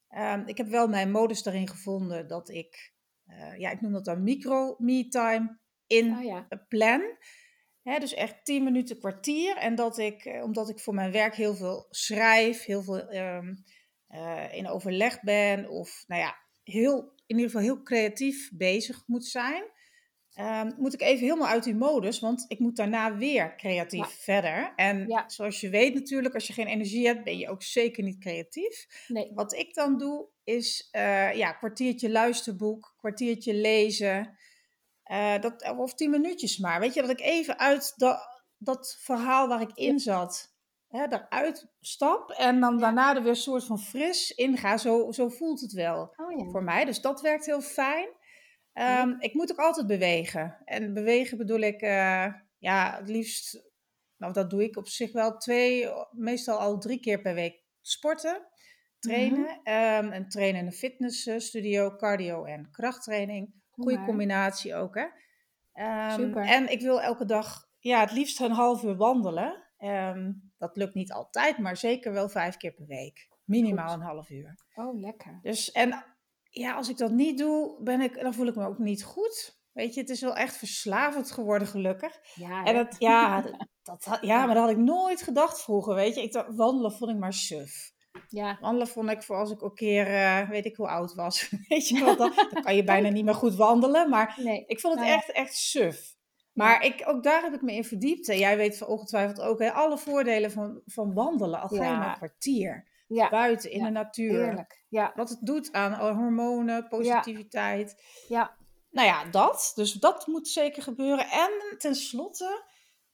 Ehm, 0.08 0.42
ik 0.46 0.56
heb 0.56 0.66
wel 0.68 0.88
mijn 0.88 1.10
modus 1.10 1.42
daarin 1.42 1.68
gevonden 1.68 2.26
dat 2.28 2.48
ik, 2.48 2.92
uh, 3.26 3.58
ja, 3.58 3.70
ik 3.70 3.80
noem 3.80 3.92
dat 3.92 4.04
dan 4.04 4.22
micro-me-time 4.22 5.58
in 5.86 6.16
Oh 6.16 6.22
ja. 6.22 6.46
plan. 6.68 7.02
Hè, 7.84 7.98
dus 7.98 8.14
echt 8.14 8.44
10 8.44 8.64
minuten, 8.64 8.98
kwartier. 8.98 9.56
En 9.56 9.74
dat 9.74 9.98
ik, 9.98 10.24
eh, 10.24 10.42
omdat 10.42 10.68
ik 10.68 10.78
voor 10.78 10.94
mijn 10.94 11.12
werk 11.12 11.34
heel 11.34 11.54
veel 11.54 11.86
schrijf, 11.90 12.64
heel 12.64 12.82
veel 12.82 13.08
ehm, 13.08 13.54
eh, 14.08 14.52
in 14.52 14.68
overleg 14.68 15.20
ben, 15.20 15.68
of 15.68 16.04
nou 16.06 16.20
ja, 16.20 16.36
heel, 16.62 16.98
in 17.26 17.36
ieder 17.36 17.44
geval 17.44 17.62
heel 17.62 17.82
creatief 17.82 18.50
bezig 18.54 19.02
moet 19.06 19.24
zijn, 19.26 19.62
ehm, 20.32 20.70
moet 20.76 20.94
ik 20.94 21.00
even 21.00 21.24
helemaal 21.24 21.48
uit 21.48 21.64
die 21.64 21.74
modus, 21.74 22.20
want 22.20 22.44
ik 22.48 22.58
moet 22.58 22.76
daarna 22.76 23.16
weer 23.16 23.56
creatief 23.56 24.00
Ja. 24.00 24.08
verder. 24.08 24.72
En 24.76 25.08
Ja. 25.08 25.28
zoals 25.28 25.60
je 25.60 25.68
weet 25.68 25.94
natuurlijk, 25.94 26.34
als 26.34 26.46
je 26.46 26.52
geen 26.52 26.66
energie 26.66 27.06
hebt, 27.06 27.24
ben 27.24 27.38
je 27.38 27.48
ook 27.48 27.62
zeker 27.62 28.02
niet 28.02 28.18
creatief. 28.18 29.04
Nee. 29.08 29.30
Wat 29.34 29.52
ik 29.54 29.74
dan 29.74 29.98
doe, 29.98 30.26
is 30.44 30.88
uh, 30.92 31.34
ja, 31.34 31.52
kwartiertje 31.52 32.10
luisterboek, 32.10 32.94
kwartiertje 32.96 33.54
lezen. 33.54 34.38
Uh, 35.10 35.40
dat, 35.40 35.74
of 35.76 35.94
tien 35.94 36.10
minuutjes 36.10 36.58
maar. 36.58 36.80
Weet 36.80 36.94
je, 36.94 37.00
dat 37.00 37.10
ik 37.10 37.20
even 37.20 37.58
uit 37.58 37.92
dat, 37.96 38.42
dat 38.58 38.96
verhaal 39.00 39.48
waar 39.48 39.60
ik 39.60 39.72
in 39.74 39.98
zat, 39.98 40.54
hè, 40.88 41.06
daaruit 41.06 41.66
stap. 41.80 42.30
En 42.30 42.60
dan 42.60 42.78
daarna 42.78 43.14
er 43.14 43.22
weer 43.22 43.30
een 43.30 43.36
soort 43.36 43.64
van 43.64 43.78
fris 43.78 44.30
inga. 44.30 44.76
Zo, 44.76 45.12
zo 45.12 45.28
voelt 45.28 45.60
het 45.60 45.72
wel 45.72 46.14
Oh 46.16 46.38
ja. 46.38 46.50
voor 46.50 46.62
mij. 46.62 46.84
Dus 46.84 47.00
dat 47.00 47.20
werkt 47.20 47.46
heel 47.46 47.60
fijn. 47.60 48.08
Um, 48.72 49.16
ik 49.18 49.34
moet 49.34 49.50
ook 49.50 49.58
altijd 49.58 49.86
bewegen. 49.86 50.62
En 50.64 50.94
bewegen 50.94 51.38
bedoel 51.38 51.60
ik, 51.60 51.82
uh, 51.82 52.26
ja, 52.58 52.96
het 52.98 53.08
liefst, 53.08 53.62
nou 54.16 54.32
dat 54.32 54.50
doe 54.50 54.64
ik 54.64 54.76
op 54.76 54.88
zich 54.88 55.12
wel 55.12 55.36
twee, 55.36 55.88
meestal 56.10 56.58
al 56.58 56.78
drie 56.78 57.00
keer 57.00 57.20
per 57.20 57.34
week 57.34 57.62
sporten 57.80 58.48
trainen. 58.98 59.38
Mm 59.38 59.60
-hmm. 59.64 60.06
um, 60.06 60.12
en 60.12 60.28
trainen 60.28 60.60
in 60.60 60.66
een 60.66 60.72
fitnessstudio, 60.72 61.96
cardio 61.96 62.44
en 62.44 62.70
krachttraining. 62.70 63.62
Goede 63.74 63.96
maar. 63.96 64.06
combinatie 64.06 64.74
ook, 64.74 64.94
hè. 64.94 65.06
Um, 65.74 66.10
Super. 66.10 66.42
En 66.44 66.70
ik 66.70 66.80
wil 66.80 67.00
elke 67.00 67.24
dag, 67.24 67.68
ja, 67.78 68.00
het 68.00 68.12
liefst 68.12 68.40
een 68.40 68.50
half 68.50 68.82
uur 68.82 68.96
wandelen. 68.96 69.62
Um, 69.78 70.52
dat 70.58 70.76
lukt 70.76 70.94
niet 70.94 71.12
altijd, 71.12 71.58
maar 71.58 71.76
zeker 71.76 72.12
wel 72.12 72.28
vijf 72.28 72.56
keer 72.56 72.72
per 72.72 72.86
week. 72.86 73.28
Minimaal 73.44 73.88
Goed. 73.88 73.96
een 74.00 74.06
half 74.06 74.30
uur. 74.30 74.54
Oh, 74.74 75.00
lekker. 75.00 75.38
Dus, 75.42 75.72
en 75.72 76.04
ja, 76.50 76.74
als 76.74 76.88
ik 76.88 76.96
dat 76.96 77.10
niet 77.10 77.38
doe, 77.38 77.82
ben 77.82 78.00
ik, 78.00 78.20
dan 78.20 78.34
voel 78.34 78.46
ik 78.46 78.54
me 78.54 78.66
ook 78.66 78.78
niet 78.78 79.04
goed. 79.04 79.62
Weet 79.72 79.94
je, 79.94 80.00
het 80.00 80.10
is 80.10 80.20
wel 80.20 80.36
echt 80.36 80.56
verslavend 80.56 81.30
geworden, 81.30 81.68
gelukkig. 81.68 82.20
Ja, 82.34 82.64
En 82.64 82.74
dat, 82.74 82.96
ja, 82.98 83.44
dat, 83.82 84.18
ja, 84.20 84.46
maar 84.46 84.54
dat 84.54 84.64
had 84.64 84.72
ik 84.72 84.82
nooit 84.82 85.22
gedacht 85.22 85.62
vroeger, 85.62 85.94
weet 85.94 86.14
je. 86.14 86.22
Ik 86.22 86.32
dacht, 86.32 86.54
wandelen 86.54 86.92
vond 86.92 87.10
ik 87.10 87.16
maar 87.18 87.32
suf. 87.32 87.92
Ja. 88.28 88.58
Wandelen 88.60 88.88
vond 88.88 89.10
ik 89.10 89.22
voor 89.22 89.36
als 89.36 89.50
ik 89.50 89.62
ook 89.62 89.70
een 89.70 89.76
keer, 89.76 90.06
eh, 90.06 90.48
weet 90.48 90.64
ik 90.64 90.76
hoe 90.76 90.88
oud 90.88 91.14
was. 91.14 91.50
Weet 91.68 91.88
je 91.88 92.04
wel, 92.04 92.16
dan, 92.22 92.32
dan 92.50 92.62
kan 92.62 92.76
je 92.76 92.84
bijna 92.84 93.08
niet 93.08 93.24
meer 93.24 93.34
goed 93.34 93.54
wandelen. 93.54 94.10
Maar 94.10 94.34
Nee. 94.42 94.64
ik 94.66 94.80
vond 94.80 94.94
het 94.94 95.04
Nou 95.04 95.16
echt, 95.18 95.32
echt 95.32 95.56
suf. 95.56 96.12
Maar 96.52 96.84
ik, 96.84 97.02
ook 97.06 97.22
daar 97.22 97.42
heb 97.42 97.54
ik 97.54 97.62
me 97.62 97.72
in 97.72 97.84
verdiept. 97.84 98.28
En 98.28 98.38
jij 98.38 98.56
weet 98.56 98.84
ongetwijfeld 98.84 99.40
ook 99.40 99.58
hè, 99.58 99.72
alle 99.72 99.98
voordelen 99.98 100.50
van, 100.50 100.80
van 100.86 101.14
wandelen. 101.14 101.60
Al 101.60 101.68
ga 101.68 101.74
je 101.84 101.96
maar 101.96 102.08
een 102.08 102.16
kwartier 102.16 102.88
Ja, 103.08 103.28
buiten 103.28 103.70
in 103.70 103.84
de 103.84 103.90
natuur. 103.90 104.66
Ja, 104.88 105.12
Wat 105.14 105.28
het 105.28 105.38
doet 105.40 105.72
aan 105.72 106.14
hormonen, 106.16 106.88
positiviteit. 106.88 108.02
ja. 108.28 108.56
Nou 108.90 109.06
ja, 109.06 109.24
dat. 109.24 109.72
Dus 109.74 109.92
dat 109.92 110.26
moet 110.26 110.48
zeker 110.48 110.82
gebeuren. 110.82 111.26
En 111.30 111.50
tenslotte, 111.78 112.64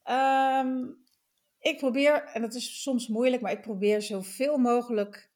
ehm, 0.02 0.78
ik 1.61 1.76
probeer, 1.78 2.24
en 2.24 2.40
dat 2.42 2.54
is 2.54 2.82
soms 2.82 3.08
moeilijk, 3.08 3.42
maar 3.42 3.52
ik 3.52 3.61
probeer 3.61 4.02
zoveel 4.02 4.58
mogelijk 4.58 5.30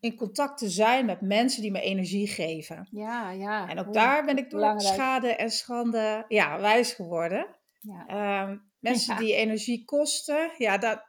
in 0.00 0.16
contact 0.16 0.58
te 0.58 0.68
zijn 0.68 1.06
met 1.06 1.20
mensen 1.20 1.62
die 1.62 1.70
me 1.70 1.80
energie 1.80 2.26
geven. 2.28 2.88
Ja, 2.90 3.30
ja. 3.30 3.68
En 3.68 3.78
ook 3.78 3.92
daar 3.92 4.24
ben 4.24 4.36
ik 4.36 4.50
door 4.50 4.60
belangrijk. 4.60 4.94
schade 4.94 5.34
en 5.36 5.50
schande 5.50 6.24
ja, 6.28 6.60
wijs 6.60 6.92
geworden. 6.92 7.46
Ja. 7.80 8.06
Ehm, 8.06 8.58
mensen 8.88 9.14
Ja. 9.14 9.20
die 9.20 9.34
energie 9.34 9.84
kosten, 9.84 10.50
ja, 10.58 10.78
dat 10.78 11.04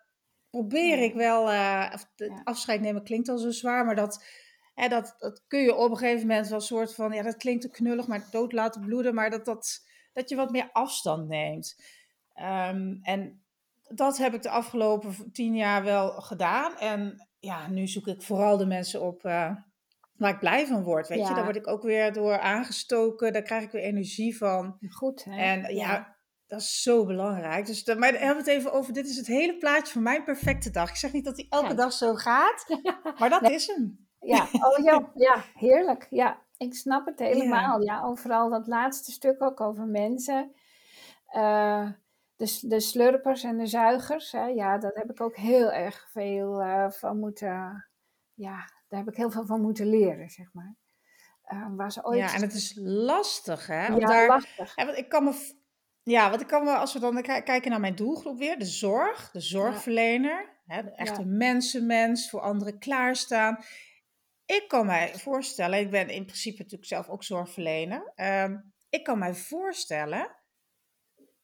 probeer 0.50 0.98
Ja. 0.98 1.04
ik 1.04 1.14
wel. 1.14 1.52
Ja. 1.52 1.92
Afscheid 2.44 2.82
nemen 2.82 3.04
klinkt 3.04 3.30
al 3.30 3.38
zo 3.38 3.52
zwaar, 3.52 3.86
maar 3.86 3.96
dat, 3.96 4.26
hè, 4.74 4.88
dat, 4.88 5.16
dat 5.18 5.44
kun 5.48 5.60
je 5.60 5.76
op 5.76 5.92
een 5.92 5.98
gegeven 5.98 6.28
moment 6.28 6.48
wel 6.48 6.58
een 6.58 6.64
soort 6.64 6.96
van, 6.96 7.12
ja, 7.12 7.22
dat 7.24 7.38
klinkt 7.38 7.62
te 7.62 7.70
knullig, 7.70 8.08
maar 8.08 8.28
dood 8.32 8.52
laten 8.52 8.82
bloeden, 8.86 9.14
maar 9.14 9.30
dat, 9.30 9.46
dat, 9.46 9.86
dat 10.14 10.30
je 10.30 10.36
wat 10.36 10.52
meer 10.52 10.70
afstand 10.72 11.28
neemt. 11.28 11.82
Ehm, 12.34 12.98
en 13.02 13.42
dat 13.88 14.18
heb 14.18 14.34
ik 14.34 14.42
de 14.42 14.50
afgelopen 14.50 15.32
tien 15.32 15.56
jaar 15.56 15.84
wel 15.84 16.10
gedaan. 16.10 16.78
En 16.78 17.28
ja, 17.40 17.68
nu 17.68 17.88
zoek 17.88 18.08
ik 18.08 18.22
vooral 18.22 18.58
de 18.58 18.66
mensen 18.66 19.02
op 19.02 19.26
eh, 19.26 19.52
waar 20.18 20.34
ik 20.34 20.40
blij 20.40 20.68
van 20.68 20.84
word. 20.84 21.08
Weet 21.08 21.28
je, 21.28 21.34
daar 21.34 21.44
word 21.44 21.56
ik 21.56 21.68
ook 21.68 21.84
weer 21.84 22.14
door 22.14 22.40
aangestoken, 22.40 23.34
daar 23.34 23.42
krijg 23.42 23.64
ik 23.64 23.72
weer 23.72 23.84
energie 23.84 24.38
van. 24.38 24.78
Goed, 24.90 25.24
hè? 25.24 25.38
En 25.38 25.76
ja, 25.76 26.16
dat 26.48 26.60
is 26.60 26.82
zo 26.82 27.06
belangrijk. 27.06 27.66
Dus 27.66 27.84
de, 27.84 27.96
maar 27.96 28.10
hebben 28.10 28.44
we 28.44 28.52
het 28.52 28.60
even 28.60 28.72
over, 28.72 28.94
dit 28.94 29.08
is 29.08 29.18
het 29.18 29.28
hele 29.28 29.58
plaatje 29.58 29.94
van 29.94 30.04
mijn 30.04 30.24
perfecte 30.24 30.70
dag. 30.70 30.90
Ik 30.90 30.96
zeg 30.96 31.12
niet 31.12 31.26
dat 31.26 31.36
die 31.36 31.48
elke 31.50 31.74
dag 31.74 31.94
zo 31.94 32.14
gaat, 32.14 32.66
maar 33.20 33.30
dat 33.30 33.50
is 33.50 33.68
hem. 33.68 34.08
Ja, 34.20 34.48
oh 34.52 34.84
ja, 34.84 35.12
ja, 35.28 35.44
heerlijk. 35.54 36.08
Ja, 36.10 36.42
ik 36.58 36.74
snap 36.76 37.06
het 37.06 37.20
helemaal. 37.20 37.82
Ja, 37.82 38.04
overal 38.04 38.50
dat 38.50 38.68
laatste 38.68 39.12
stuk 39.12 39.44
ook 39.44 39.62
over 39.62 39.86
mensen. 39.86 40.52
Eh, 41.28 41.90
de, 42.38 42.60
de 42.62 42.80
slurpers 42.80 43.44
en 43.44 43.58
de 43.58 43.68
zuigers. 43.68 44.32
Hè, 44.32 44.46
ja, 44.46 44.78
daar 44.78 44.92
heb 44.94 45.10
ik 45.10 45.22
ook 45.22 45.36
heel 45.36 45.72
erg 45.72 46.10
veel 46.12 46.62
eh, 46.62 46.90
van 46.90 47.20
moeten... 47.20 47.88
Ja, 48.34 48.70
daar 48.88 49.00
heb 49.00 49.08
ik 49.10 49.16
heel 49.16 49.32
veel 49.32 49.46
van 49.46 49.62
moeten 49.62 49.90
leren, 49.90 50.30
zeg 50.30 50.54
maar. 50.54 50.76
Eh, 51.42 51.68
waar 51.76 51.92
ze 51.92 52.04
ooit... 52.06 52.18
Ja, 52.20 52.34
en 52.34 52.42
het 52.42 52.54
is 52.54 52.74
lastig, 52.82 53.68
hè? 53.68 53.94
om 53.94 54.00
Ja, 54.00 54.08
daar, 54.08 54.28
lastig. 54.28 54.76
Ja, 54.76 54.86
want 54.86 54.98
ik 54.98 55.10
kan 55.10 55.24
me. 55.24 55.56
Ja, 56.04 56.30
want 56.30 56.42
ik 56.42 56.48
kan 56.48 56.64
me, 56.64 56.72
als 56.76 56.94
we 56.94 57.00
dan 57.00 57.22
ki- 57.22 57.42
kijken 57.42 57.70
naar 57.72 57.80
mijn 57.80 57.96
doelgroep 57.96 58.38
weer, 58.38 58.60
de 58.60 58.66
zorg, 58.66 59.32
de 59.32 59.40
zorgverlener, 59.40 60.60
hè, 60.66 60.84
de 60.84 60.92
echte 60.92 61.22
Ja. 61.22 61.28
mensenmens, 61.28 62.30
voor 62.30 62.42
anderen 62.42 62.80
klaarstaan. 62.80 63.58
Ik 64.46 64.66
kan 64.68 64.86
mij 64.86 65.16
voorstellen, 65.16 65.80
ik 65.80 65.92
ben 65.92 66.10
in 66.10 66.26
principe 66.26 66.58
natuurlijk 66.58 66.90
zelf 66.90 67.10
ook 67.10 67.24
zorgverlener. 67.24 68.12
ehm, 68.16 68.58
ik 68.90 69.04
kan 69.04 69.20
mij 69.20 69.34
voorstellen, 69.34 70.36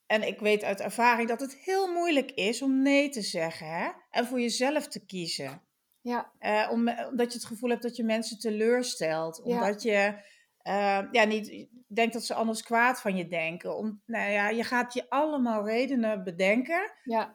en 0.06 0.26
ik 0.26 0.40
weet 0.40 0.64
uit 0.64 0.80
ervaring 0.80 1.28
dat 1.28 1.40
het 1.40 1.54
heel 1.54 1.92
moeilijk 1.92 2.30
is 2.30 2.62
om 2.62 2.82
nee 2.82 3.08
te 3.08 3.22
zeggen 3.22 3.66
hè, 3.68 3.88
en 4.10 4.26
voor 4.26 4.40
jezelf 4.40 4.88
te 4.88 5.06
kiezen. 5.06 5.62
Ja, 6.00 6.32
Eh, 6.38 6.68
om, 6.70 6.88
omdat 6.88 7.32
je 7.32 7.38
het 7.38 7.46
gevoel 7.46 7.70
hebt 7.70 7.82
dat 7.82 7.96
je 7.96 8.04
mensen 8.04 8.38
teleurstelt. 8.38 9.40
Ja. 9.44 9.54
Omdat 9.54 9.82
je 9.82 10.14
eh, 10.58 11.00
ja, 11.10 11.24
niet 11.24 11.66
denkt 11.86 12.12
dat 12.12 12.24
ze 12.24 12.34
anders 12.34 12.62
kwaad 12.62 13.00
van 13.00 13.16
je 13.16 13.28
denken. 13.28 13.76
Om, 13.76 14.02
nou 14.06 14.30
ja, 14.30 14.48
je 14.48 14.64
gaat 14.64 14.94
je 14.94 15.10
allemaal 15.10 15.66
redenen 15.66 16.24
bedenken. 16.24 16.92
ja, 17.04 17.34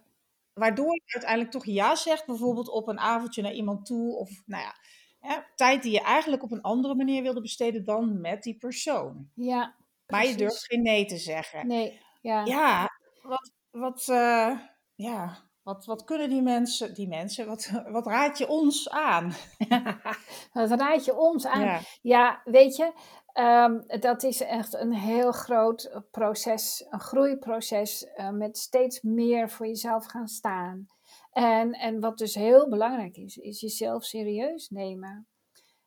Waardoor 0.53 0.93
je 0.93 1.01
uiteindelijk 1.05 1.51
toch 1.51 1.65
ja 1.65 1.95
zegt. 1.95 2.25
Bijvoorbeeld 2.25 2.69
op 2.69 2.87
een 2.87 2.99
avondje 2.99 3.41
naar 3.41 3.53
iemand 3.53 3.85
toe. 3.85 4.15
Of 4.15 4.29
nou 4.45 4.63
ja, 4.63 4.75
hè, 5.19 5.37
tijd 5.55 5.83
die 5.83 5.91
je 5.91 6.01
eigenlijk 6.01 6.43
op 6.43 6.51
een 6.51 6.61
andere 6.61 6.95
manier 6.95 7.21
wilde 7.21 7.41
besteden 7.41 7.85
dan 7.85 8.21
met 8.21 8.43
die 8.43 8.57
persoon. 8.57 9.29
ja. 9.33 9.75
Maar 10.07 10.27
je 10.27 10.35
durft 10.35 10.65
geen 10.65 10.81
nee 10.81 11.05
te 11.05 11.17
zeggen. 11.17 11.67
Nee, 11.67 11.99
ja. 12.21 12.45
Ja, 12.45 12.89
wat, 13.21 13.51
wat, 13.71 14.07
eh, 14.07 14.59
ja, 14.95 15.37
wat, 15.63 15.85
wat 15.85 16.03
kunnen 16.03 16.29
die 16.29 16.41
mensen, 16.41 16.93
die 16.93 17.07
mensen, 17.07 17.47
wat, 17.47 17.69
wat 17.91 18.05
raad 18.05 18.37
je 18.37 18.47
ons 18.47 18.89
aan? 18.89 19.33
Wat 20.53 20.69
raad 20.71 21.05
je 21.05 21.15
ons 21.17 21.45
aan? 21.45 21.61
Ja. 21.61 21.79
Ja, 22.01 22.41
weet 22.43 22.75
je, 22.75 22.93
ehm, 23.33 23.99
dat 23.99 24.23
is 24.23 24.41
echt 24.41 24.73
een 24.73 24.93
heel 24.93 25.31
groot 25.31 26.01
proces, 26.11 26.85
een 26.89 26.99
groeiproces 26.99 28.03
eh, 28.05 28.29
met 28.29 28.57
steeds 28.57 29.01
meer 29.01 29.49
voor 29.49 29.67
jezelf 29.67 30.05
gaan 30.05 30.27
staan. 30.27 30.85
En, 31.31 31.71
en 31.71 31.99
wat 31.99 32.17
dus 32.17 32.35
heel 32.35 32.69
belangrijk 32.69 33.17
is, 33.17 33.37
is 33.37 33.59
jezelf 33.59 34.03
serieus 34.03 34.69
nemen. 34.69 35.27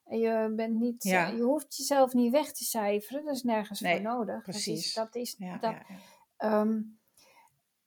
En 0.04 0.18
je, 0.18 0.52
bent 0.56 0.74
niet, 0.74 1.02
Ja. 1.02 1.26
je 1.26 1.42
hoeft 1.42 1.76
jezelf 1.76 2.12
niet 2.12 2.32
weg 2.32 2.52
te 2.52 2.64
cijferen, 2.64 3.24
dat 3.24 3.34
is 3.34 3.42
nergens 3.42 3.80
Nee, 3.80 3.92
voor 3.94 4.02
nodig. 4.02 4.42
precies. 4.42 4.94
Dat 4.94 5.14
is, 5.14 5.36
dat 5.36 5.40
is, 5.40 5.48
Ja, 5.48 5.58
dat, 5.58 5.70
ja, 5.70 5.96
Ehm, 6.42 6.80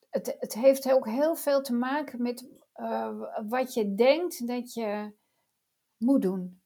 het, 0.09 0.35
het 0.39 0.53
heeft 0.53 0.91
ook 0.91 1.05
heel 1.05 1.35
veel 1.35 1.61
te 1.61 1.73
maken 1.73 2.21
met 2.21 2.47
eh, 2.73 3.11
wat 3.47 3.73
je 3.73 3.95
denkt 3.95 4.47
dat 4.47 4.73
je 4.73 5.13
moet 5.97 6.21
doen. 6.21 6.61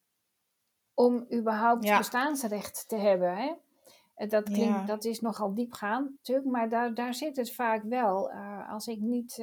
Om 0.94 1.28
überhaupt 1.34 1.84
Ja. 1.84 1.98
bestaansrecht 1.98 2.88
te 2.88 2.96
hebben. 2.96 3.38
Hè? 3.38 3.54
Eh, 4.16 4.30
Dat, 4.30 4.44
klinkt, 4.44 4.80
Ja. 4.80 4.86
dat 4.86 5.04
is 5.06 5.22
nogal 5.22 5.54
diepgaand 5.54 6.10
natuurlijk, 6.12 6.48
maar 6.48 6.70
daar, 6.70 6.94
daar 6.94 7.14
zit 7.14 7.36
het 7.36 7.54
vaak 7.54 7.84
wel. 7.84 8.32
Eh, 8.32 8.70
als 8.72 8.88
ik 8.88 9.00
niet 9.00 9.38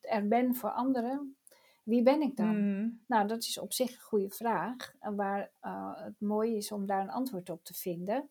er 0.00 0.28
ben 0.28 0.54
voor 0.54 0.70
anderen, 0.70 1.36
wie 1.82 2.02
ben 2.02 2.22
ik 2.22 2.36
dan? 2.36 2.78
Mm, 2.80 3.02
Nou, 3.06 3.26
dat 3.28 3.42
is 3.42 3.58
op 3.58 3.72
zich 3.72 3.90
een 3.92 4.00
goede 4.02 4.30
vraag. 4.30 4.92
Waar 5.00 5.50
het 5.94 6.20
mooi 6.20 6.56
is 6.56 6.72
om 6.72 6.86
daar 6.86 7.00
een 7.00 7.10
antwoord 7.10 7.50
op 7.50 7.64
te 7.64 7.74
vinden. 7.74 8.28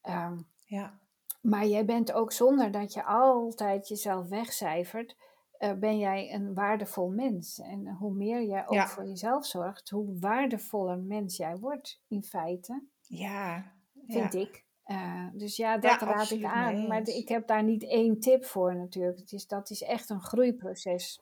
Ehm, 0.00 0.38
ja. 0.64 0.98
Maar 1.46 1.66
jij 1.66 1.84
bent 1.84 2.12
ook 2.12 2.32
zonder 2.32 2.70
dat 2.70 2.92
je 2.92 3.04
altijd 3.04 3.88
jezelf 3.88 4.28
wegcijfert, 4.28 5.16
eh, 5.58 5.72
ben 5.72 5.98
jij 5.98 6.34
een 6.34 6.54
waardevol 6.54 7.08
mens. 7.08 7.58
En 7.58 7.88
hoe 7.88 8.14
meer 8.14 8.42
jij 8.42 8.68
ook 8.68 8.88
voor 8.88 9.06
jezelf 9.06 9.46
zorgt, 9.46 9.90
hoe 9.90 10.18
waardevoller 10.18 10.98
mens 10.98 11.36
jij 11.36 11.56
wordt 11.56 12.00
in 12.08 12.22
feite. 12.22 12.84
Ja. 13.00 13.72
Vind 14.06 14.34
ik. 14.34 14.64
Uh, 14.86 15.26
dus 15.32 15.56
ja, 15.56 15.78
dat 15.78 16.00
raad 16.00 16.30
ik 16.30 16.44
aan. 16.44 16.86
Maar 16.86 17.08
ik 17.08 17.28
heb 17.28 17.46
daar 17.46 17.64
niet 17.64 17.88
één 17.88 18.20
tip 18.20 18.44
voor 18.44 18.76
natuurlijk. 18.76 19.18
Het 19.18 19.32
is, 19.32 19.46
dat 19.46 19.70
is 19.70 19.82
echt 19.82 20.10
een 20.10 20.20
groeiproces. 20.20 21.20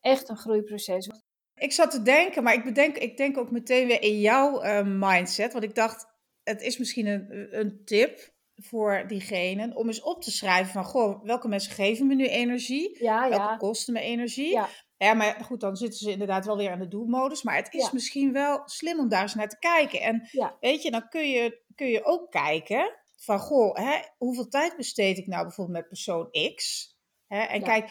Echt 0.00 0.28
een 0.28 0.36
groeiproces. 0.36 1.10
Ik 1.54 1.72
zat 1.72 1.90
te 1.90 2.02
denken, 2.02 2.42
maar 2.42 2.54
ik, 2.54 2.64
bedenk, 2.64 2.96
ik 2.96 3.16
denk 3.16 3.38
ook 3.38 3.50
meteen 3.50 3.86
weer 3.86 4.02
in 4.02 4.20
jouw 4.20 4.64
uh, 4.64 4.82
mindset. 4.84 5.52
Want 5.52 5.64
ik 5.64 5.74
dacht, 5.74 6.06
het 6.42 6.60
is 6.60 6.78
misschien 6.78 7.06
een, 7.06 7.58
een 7.58 7.84
tip 7.84 8.34
voor 8.56 9.04
diegene 9.06 9.74
om 9.74 9.86
eens 9.86 10.02
op 10.02 10.22
te 10.22 10.30
schrijven 10.30 10.72
van, 10.72 10.84
goh, 10.84 11.22
welke 11.22 11.48
mensen 11.48 11.72
geven 11.72 12.06
me 12.06 12.14
nu 12.14 12.26
energie? 12.26 13.04
Ja, 13.04 13.28
welke 13.28 13.44
ja. 13.44 13.56
kosten 13.56 13.92
me 13.92 14.00
energie? 14.00 14.50
Ja. 14.50 14.68
ja. 14.96 15.14
maar 15.14 15.40
goed, 15.44 15.60
dan 15.60 15.76
zitten 15.76 15.98
ze 15.98 16.10
inderdaad 16.10 16.46
wel 16.46 16.56
weer 16.56 16.70
aan 16.70 16.78
de 16.78 16.88
doelmodus. 16.88 17.42
Maar 17.42 17.56
het 17.56 17.74
is 17.74 17.90
misschien 17.90 18.32
wel 18.32 18.62
slim 18.64 18.98
om 18.98 19.08
daar 19.08 19.22
eens 19.22 19.34
naar 19.34 19.48
te 19.48 19.58
kijken. 19.58 20.00
En 20.00 20.28
weet 20.60 20.82
je, 20.82 20.90
dan 20.90 21.08
kun 21.08 21.28
je, 21.28 21.62
kun 21.74 21.86
je 21.86 22.04
ook 22.04 22.30
kijken 22.30 22.92
van, 23.16 23.38
goh, 23.38 23.76
hè, 23.76 23.98
hoeveel 24.16 24.48
tijd 24.48 24.76
besteed 24.76 25.18
ik 25.18 25.26
nou 25.26 25.42
bijvoorbeeld 25.42 25.78
met 25.78 25.88
persoon 25.88 26.30
X? 26.54 26.88
Hè? 27.26 27.40
En 27.40 27.62
kijk, 27.62 27.90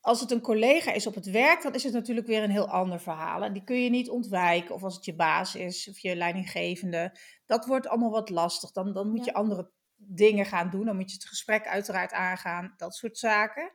als 0.00 0.20
het 0.20 0.30
een 0.30 0.40
collega 0.40 0.92
is 0.92 1.06
op 1.06 1.14
het 1.14 1.30
werk, 1.30 1.62
dan 1.62 1.74
is 1.74 1.84
het 1.84 1.92
natuurlijk 1.92 2.26
weer 2.26 2.42
een 2.42 2.50
heel 2.50 2.68
ander 2.68 3.00
verhaal. 3.00 3.42
En 3.42 3.52
die 3.52 3.64
kun 3.64 3.82
je 3.82 3.90
niet 3.90 4.10
ontwijken. 4.10 4.74
Of 4.74 4.82
als 4.82 4.94
het 4.94 5.04
je 5.04 5.14
baas 5.14 5.54
is 5.54 5.88
of 5.88 5.98
je 5.98 6.16
leidinggevende. 6.16 7.16
Dat 7.46 7.66
wordt 7.66 7.88
allemaal 7.88 8.10
wat 8.10 8.30
lastig. 8.30 8.72
Dan, 8.72 8.92
dan 8.92 9.10
moet 9.10 9.24
je 9.24 9.34
andere 9.34 9.70
dingen 10.06 10.46
gaan 10.46 10.70
doen. 10.70 10.84
Dan 10.84 10.96
moet 10.96 11.10
je 11.10 11.16
het 11.16 11.26
gesprek 11.26 11.66
uiteraard 11.66 12.12
aangaan. 12.12 12.74
Dat 12.76 12.94
soort 12.94 13.18
zaken. 13.18 13.72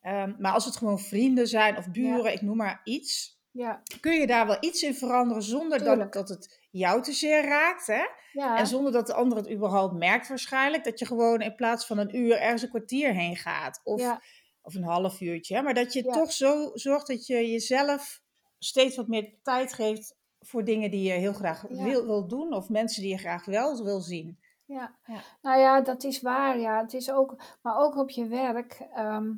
Ehm, 0.00 0.32
maar 0.38 0.52
als 0.52 0.64
het 0.64 0.76
gewoon 0.76 1.00
vrienden 1.00 1.48
zijn 1.48 1.76
of 1.76 1.90
buren, 1.90 2.32
ik 2.32 2.42
noem 2.42 2.56
maar 2.56 2.80
iets. 2.84 3.42
Ja. 3.50 3.82
Kun 4.00 4.12
je 4.20 4.26
daar 4.26 4.46
wel 4.46 4.56
iets 4.60 4.82
in 4.82 4.94
veranderen 4.94 5.42
zonder 5.42 5.84
dat, 5.84 6.12
dat 6.12 6.28
het 6.28 6.68
jou 6.70 7.02
te 7.02 7.12
zeer 7.12 7.44
raakt. 7.44 7.86
Hè? 7.86 8.04
Ja. 8.32 8.58
En 8.58 8.66
zonder 8.66 8.92
dat 8.92 9.06
de 9.06 9.14
ander 9.14 9.38
het 9.38 9.50
überhaupt 9.50 9.94
merkt 9.94 10.28
waarschijnlijk. 10.28 10.84
Dat 10.84 10.98
je 10.98 11.06
gewoon 11.06 11.40
in 11.40 11.54
plaats 11.54 11.86
van 11.86 11.98
een 11.98 12.16
uur 12.16 12.38
ergens 12.38 12.62
een 12.62 12.68
kwartier 12.68 13.14
heen 13.14 13.36
gaat. 13.36 13.80
Of 13.84 14.18
of 14.64 14.74
een 14.74 14.84
half 14.84 15.20
uurtje. 15.20 15.62
Maar 15.62 15.74
dat 15.74 15.92
je 15.92 16.02
toch 16.02 16.32
zo 16.32 16.70
zorgt 16.74 17.06
dat 17.06 17.26
je 17.26 17.50
jezelf 17.50 18.22
steeds 18.58 18.96
wat 18.96 19.08
meer 19.08 19.34
tijd 19.42 19.72
geeft 19.72 20.16
voor 20.40 20.64
dingen 20.64 20.90
die 20.90 21.02
je 21.02 21.12
heel 21.12 21.32
graag 21.32 21.62
wil, 21.68 22.06
wil 22.06 22.28
doen. 22.28 22.52
Of 22.52 22.68
mensen 22.68 23.02
die 23.02 23.10
je 23.10 23.18
graag 23.18 23.44
wel 23.44 23.84
wil 23.84 24.00
zien. 24.00 24.38
Ja. 24.66 24.94
ja. 25.06 25.20
nou 25.42 25.58
ja, 25.58 25.80
dat 25.80 26.04
is 26.04 26.20
waar. 26.20 26.58
Ja. 26.58 26.80
Het 26.80 26.94
is 26.94 27.10
ook, 27.10 27.36
maar 27.62 27.76
ook 27.76 27.96
op 27.96 28.10
je 28.10 28.26
werk. 28.26 28.86
Ehm, 28.94 29.32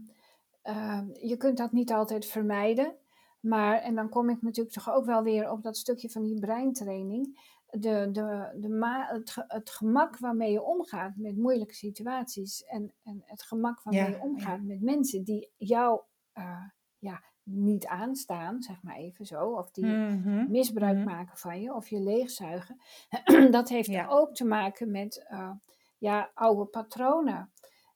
ehm, 0.62 1.06
je 1.12 1.36
kunt 1.36 1.56
dat 1.56 1.72
niet 1.72 1.92
altijd 1.92 2.26
vermijden. 2.26 2.96
Maar, 3.40 3.78
en 3.78 3.94
dan 3.94 4.08
kom 4.08 4.30
ik 4.30 4.42
natuurlijk 4.42 4.74
toch 4.74 4.90
ook 4.90 5.04
wel 5.04 5.22
weer 5.22 5.50
op 5.50 5.62
dat 5.62 5.76
stukje 5.76 6.10
van 6.10 6.22
die 6.22 6.40
breintraining 6.40 7.38
de, 7.70 8.08
de, 8.12 8.56
de 8.60 8.68
ma 8.68 9.06
het, 9.12 9.34
het 9.48 9.70
gemak 9.70 10.18
waarmee 10.18 10.52
je 10.52 10.62
omgaat 10.62 11.16
met 11.16 11.36
moeilijke 11.36 11.74
situaties 11.74 12.64
en, 12.64 12.92
en 13.02 13.22
het 13.24 13.42
gemak 13.42 13.82
waarmee 13.82 14.10
je 14.10 14.20
omgaat 14.20 14.62
met 14.62 14.82
mensen 14.82 15.24
die 15.24 15.52
jou 15.56 16.00
uh, 16.34 16.68
ja, 16.98 17.22
niet 17.46 17.86
aanstaan, 17.86 18.62
zeg 18.62 18.82
maar 18.82 18.96
even 18.96 19.26
zo, 19.26 19.50
of 19.50 19.70
die 19.70 19.86
mhm, 19.86 20.50
misbruik 20.50 20.96
mhm. 20.96 21.06
maken 21.06 21.36
van 21.36 21.60
je 21.60 21.74
of 21.74 21.88
je 21.88 22.00
leegzuigen, 22.00 22.80
dat 23.50 23.68
heeft 23.68 23.88
ja. 23.88 24.06
ook 24.08 24.34
te 24.34 24.44
maken 24.44 24.90
met 24.90 25.26
uh, 25.30 25.50
ja, 25.98 26.30
oude 26.34 26.64
patronen. 26.64 27.50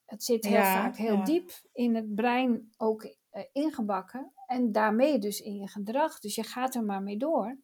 Het 0.04 0.24
zit 0.24 0.44
heel 0.44 0.62
vaak 0.62 0.96
heel 0.96 1.24
diep 1.24 1.50
in 1.72 1.94
het 1.94 2.14
brein 2.14 2.72
ook 2.76 3.04
uh, 3.04 3.42
ingebakken 3.52 4.32
en 4.46 4.72
daarmee 4.72 5.18
dus 5.18 5.40
in 5.40 5.56
je 5.56 5.68
gedrag. 5.68 6.20
Dus 6.20 6.34
je 6.34 6.42
gaat 6.42 6.74
er 6.74 6.84
maar 6.84 7.02
mee 7.02 7.16
door 7.16 7.58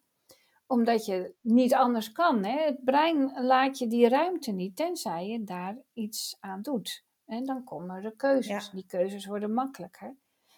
omdat 0.67 1.05
je 1.05 1.35
niet 1.41 1.73
anders 1.73 2.11
kan. 2.11 2.45
Hè? 2.45 2.65
Het 2.65 2.83
brein 2.83 3.45
laat 3.45 3.77
je 3.77 3.87
die 3.87 4.09
ruimte 4.09 4.51
niet, 4.51 4.75
tenzij 4.75 5.27
je 5.27 5.43
daar 5.43 5.77
iets 5.93 6.37
aan 6.39 6.61
doet. 6.61 7.05
En 7.25 7.45
dan 7.45 7.63
komen 7.63 8.03
er 8.03 8.15
keuzes. 8.15 8.69
Die 8.69 8.85
keuzes 8.87 9.25
worden 9.25 9.53
makkelijker, 9.53 10.15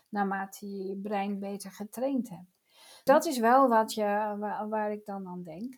naarmate 0.09 0.69
je 0.69 0.83
je 0.83 0.97
brein 0.97 1.39
beter 1.39 1.71
getraind 1.71 2.29
hebt. 2.29 2.57
Dat 3.03 3.25
is 3.25 3.39
wel 3.39 3.67
wat 3.67 3.93
je, 3.93 4.35
waar, 4.69 4.91
ik 4.91 5.05
dan 5.05 5.27
aan 5.27 5.43
denk. 5.43 5.77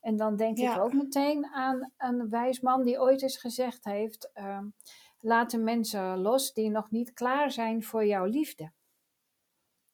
En 0.00 0.16
dan 0.16 0.36
denk 0.36 0.58
ik 0.58 0.78
ook 0.78 0.92
meteen 0.92 1.46
aan 1.46 1.92
een 1.96 2.28
wijs 2.28 2.60
man 2.60 2.84
die 2.84 3.00
ooit 3.00 3.22
eens 3.22 3.36
gezegd 3.36 3.84
heeft: 3.84 4.30
uh, 4.34 4.62
laat 5.20 5.50
de 5.50 5.58
mensen 5.58 6.18
los 6.18 6.52
die 6.52 6.70
nog 6.70 6.90
niet 6.90 7.12
klaar 7.12 7.50
zijn 7.50 7.82
voor 7.84 8.06
jouw 8.06 8.24
liefde. 8.24 8.72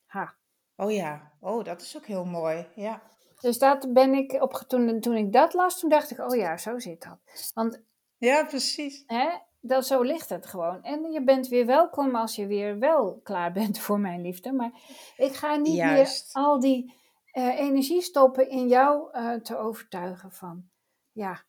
Ha. 0.06 0.34
Oh 0.76 0.92
ja, 0.92 1.32
oh, 1.40 1.64
dat 1.64 1.80
is 1.80 1.96
ook 1.96 2.06
heel 2.06 2.24
mooi. 2.24 2.66
Ja. 2.74 3.02
Dus 3.40 3.58
dat 3.58 3.92
ben 3.92 4.14
ik 4.14 4.32
op, 4.32 4.52
toen, 4.52 5.00
toen 5.00 5.16
ik 5.16 5.32
dat 5.32 5.54
las, 5.54 5.80
toen 5.80 5.90
dacht 5.90 6.10
ik, 6.10 6.18
oh 6.18 6.36
ja, 6.36 6.56
zo 6.56 6.78
zit 6.78 7.02
dat. 7.02 7.50
Want, 7.54 7.82
ja, 8.16 8.44
precies. 8.44 9.02
Hè, 9.06 9.28
dat, 9.62 9.86
zo 9.86 10.02
ligt 10.02 10.28
het 10.28 10.46
gewoon. 10.46 10.82
En 10.82 11.12
je 11.12 11.24
bent 11.24 11.48
weer 11.48 11.66
welkom 11.66 12.16
als 12.16 12.36
je 12.36 12.46
weer 12.46 12.78
wel 12.78 13.20
klaar 13.22 13.52
bent 13.60 13.78
voor 13.78 14.00
mijn 14.00 14.22
liefde. 14.22 14.52
Maar 14.52 14.72
ik 15.16 15.32
ga 15.32 15.56
niet 15.56 15.82
meer 15.82 16.22
al 16.32 16.60
die 16.60 16.94
uh, 17.32 17.58
energie 17.58 18.02
stoppen 18.02 18.48
in 18.48 18.68
jou 18.68 19.18
uh, 19.18 19.34
te 19.34 19.56
overtuigen 19.56 20.32
van, 20.32 20.68
ja, 21.12 21.42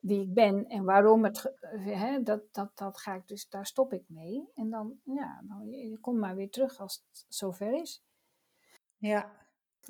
wie 0.00 0.20
ik 0.22 0.34
ben 0.34 0.66
en 0.66 0.84
waarom 0.84 1.24
het, 1.24 1.52
uh, 1.74 2.00
hè, 2.00 2.22
dat, 2.22 2.42
dat, 2.52 2.70
dat 2.74 2.98
ga 2.98 3.14
ik 3.14 3.28
dus, 3.28 3.48
daar 3.48 3.66
stop 3.66 3.92
ik 3.92 4.04
mee. 4.06 4.48
En 4.54 4.70
dan, 4.70 5.00
ja, 5.04 5.42
dan 5.48 5.70
je, 5.70 5.88
je 5.88 5.98
komt 5.98 6.18
maar 6.18 6.36
weer 6.36 6.50
terug 6.50 6.80
als 6.80 7.04
het 7.08 7.24
zover 7.28 7.72
is. 7.72 8.02
Ja, 8.96 9.30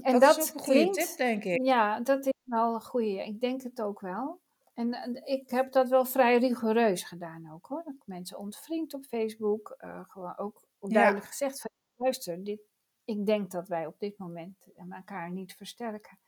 en 0.03 0.13
dat, 0.13 0.21
dat 0.21 0.37
is 0.37 0.51
ook 0.51 0.55
een 0.55 0.65
goede 0.65 0.91
tip, 0.91 1.17
denk 1.17 1.45
ik. 1.45 1.65
Ja, 1.65 2.01
dat 2.01 2.27
is 2.27 2.33
wel 2.45 2.75
een 2.75 2.83
goede. 2.83 3.25
Ik 3.25 3.41
denk 3.41 3.63
het 3.63 3.83
ook 3.83 4.01
wel. 4.01 4.41
En, 4.81 5.21
ik 5.25 5.51
heb 5.51 5.73
dat 5.73 5.89
wel 5.89 6.05
vrij 6.05 6.39
rigoureus 6.39 7.03
gedaan 7.03 7.53
ook 7.53 7.67
hoor. 7.67 7.83
Dat 7.85 7.95
ik 7.95 8.07
mensen 8.07 8.39
ontvriend 8.39 8.95
op 8.95 9.05
Facebook. 9.05 9.77
Uh, 9.85 10.01
gewoon 10.07 10.39
ook 10.39 10.63
duidelijk 10.79 11.27
gezegd 11.27 11.61
van 11.61 11.71
luister, 11.97 12.45
dit, 12.45 12.61
ik 13.05 13.27
denk 13.27 13.51
dat 13.51 13.69
wij 13.69 13.87
op 13.87 13.99
dit 13.99 14.19
moment 14.19 14.67
elkaar 14.91 15.31
niet 15.31 15.55
versterken. 15.55 16.19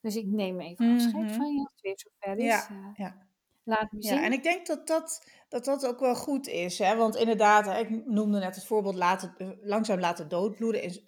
Dus 0.00 0.16
ik 0.16 0.26
neem 0.26 0.60
even 0.60 0.94
afscheid 0.94 1.24
mm 1.24 1.30
van 1.30 1.54
je 1.54 1.60
als 1.60 1.72
het 1.72 1.80
weer 1.80 1.98
zover 1.98 2.38
is. 2.38 2.44
Ja, 2.44 2.68
uh, 2.70 2.90
ja. 2.94 3.28
Laat 3.62 3.92
me 3.92 4.02
zien. 4.02 4.14
Ja, 4.14 4.22
en 4.22 4.32
ik 4.32 4.42
denk 4.42 4.66
dat 4.66 4.86
dat, 4.86 5.30
dat, 5.48 5.64
dat 5.64 5.86
ook 5.86 6.00
wel 6.00 6.14
goed 6.14 6.46
is. 6.46 6.78
Hè? 6.78 6.96
Want 6.96 7.16
inderdaad, 7.16 7.78
ik 7.78 8.06
noemde 8.06 8.38
net 8.38 8.54
het 8.54 8.64
voorbeeld 8.64 8.94
laten, 8.94 9.34
eh, 9.36 9.48
langzaam 9.60 10.00
laten 10.00 10.28
doodbloeden. 10.28 10.82
Is, 10.82 11.02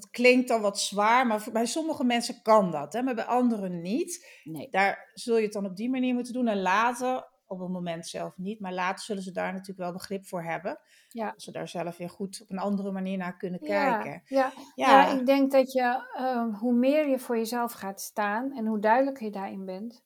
dat 0.00 0.10
klinkt 0.10 0.48
dan 0.48 0.60
wat 0.60 0.80
zwaar, 0.80 1.26
maar 1.26 1.46
bij 1.52 1.66
sommige 1.66 2.04
mensen 2.04 2.42
kan 2.42 2.70
dat, 2.70 2.92
hè, 2.92 3.02
maar 3.02 3.14
bij 3.14 3.24
anderen 3.24 3.80
niet. 3.80 4.40
Nee. 4.44 4.68
Daar 4.70 5.10
zul 5.14 5.36
je 5.36 5.42
het 5.42 5.52
dan 5.52 5.66
op 5.66 5.76
die 5.76 5.90
manier 5.90 6.14
moeten 6.14 6.32
doen. 6.32 6.48
En 6.48 6.60
later, 6.60 7.28
op 7.46 7.60
het 7.60 7.68
moment 7.68 8.06
zelf 8.06 8.36
niet, 8.36 8.60
maar 8.60 8.72
later 8.72 9.04
zullen 9.04 9.22
ze 9.22 9.32
daar 9.32 9.52
natuurlijk 9.52 9.78
wel 9.78 9.92
begrip 9.92 10.26
voor 10.26 10.42
hebben. 10.42 10.78
Ja. 11.08 11.30
Als 11.34 11.44
ze 11.44 11.52
daar 11.52 11.68
zelf 11.68 11.96
weer 11.96 12.10
goed 12.10 12.40
op 12.42 12.50
een 12.50 12.58
andere 12.58 12.92
manier 12.92 13.16
naar 13.16 13.36
kunnen 13.36 13.60
kijken. 13.60 14.22
Ja, 14.24 14.52
ja. 14.74 14.90
ja. 14.90 15.18
ik 15.18 15.26
denk 15.26 15.52
dat 15.52 15.72
je, 15.72 16.08
uh, 16.20 16.58
hoe 16.58 16.74
meer 16.74 17.08
je 17.08 17.18
voor 17.18 17.36
jezelf 17.36 17.72
gaat 17.72 18.00
staan 18.00 18.52
en 18.52 18.66
hoe 18.66 18.78
duidelijker 18.78 19.24
je 19.24 19.32
daarin 19.32 19.64
bent, 19.64 20.04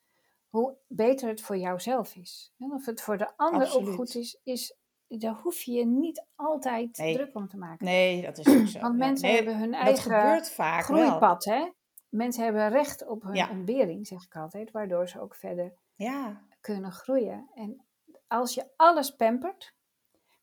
hoe 0.48 0.76
beter 0.88 1.28
het 1.28 1.40
voor 1.40 1.56
jouzelf 1.56 2.14
is. 2.16 2.52
En 2.58 2.72
of 2.72 2.86
het 2.86 3.02
voor 3.02 3.18
de 3.18 3.36
ander 3.36 3.74
ook 3.76 3.88
goed 3.88 4.14
is, 4.14 4.40
is 4.42 4.76
daar 5.18 5.34
hoef 5.34 5.62
je 5.62 5.72
je 5.72 5.86
niet 5.86 6.26
altijd 6.36 6.94
druk 6.94 7.34
om 7.34 7.48
te 7.48 7.56
maken. 7.56 7.84
Nee, 7.86 8.22
dat 8.22 8.38
is 8.38 8.48
ook 8.48 8.66
zo. 8.66 8.80
Want 8.80 8.96
mensen 8.96 9.28
hebben 9.28 9.58
hun 9.58 9.74
eigen 9.74 10.42
groeipad. 10.82 11.44
Hè? 11.44 11.70
Mensen 12.08 12.44
hebben 12.44 12.68
recht 12.68 13.06
op 13.06 13.22
hun 13.22 13.50
ontbering, 13.50 14.06
zeg 14.06 14.24
ik 14.24 14.36
altijd, 14.36 14.70
waardoor 14.70 15.08
ze 15.08 15.20
ook 15.20 15.34
verder 15.34 15.74
ja. 15.94 16.42
kunnen 16.60 16.92
groeien. 16.92 17.50
En 17.54 17.84
als 18.26 18.54
je 18.54 18.70
alles 18.76 19.10
pampert, 19.10 19.74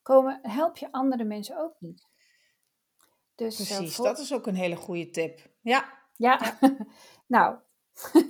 komen, 0.02 0.38
help 0.42 0.76
je 0.76 0.92
andere 0.92 1.24
mensen 1.24 1.58
ook 1.58 1.74
niet. 1.78 2.08
Dus, 3.34 3.70
eh, 3.70 3.76
Precies, 3.76 3.96
dat 3.96 4.18
is 4.18 4.34
ook 4.34 4.46
een 4.46 4.54
hele 4.54 4.76
goede 4.76 5.10
tip. 5.10 5.50
Ja. 5.60 5.98
Ja, 6.16 6.58
nou, 7.26 7.58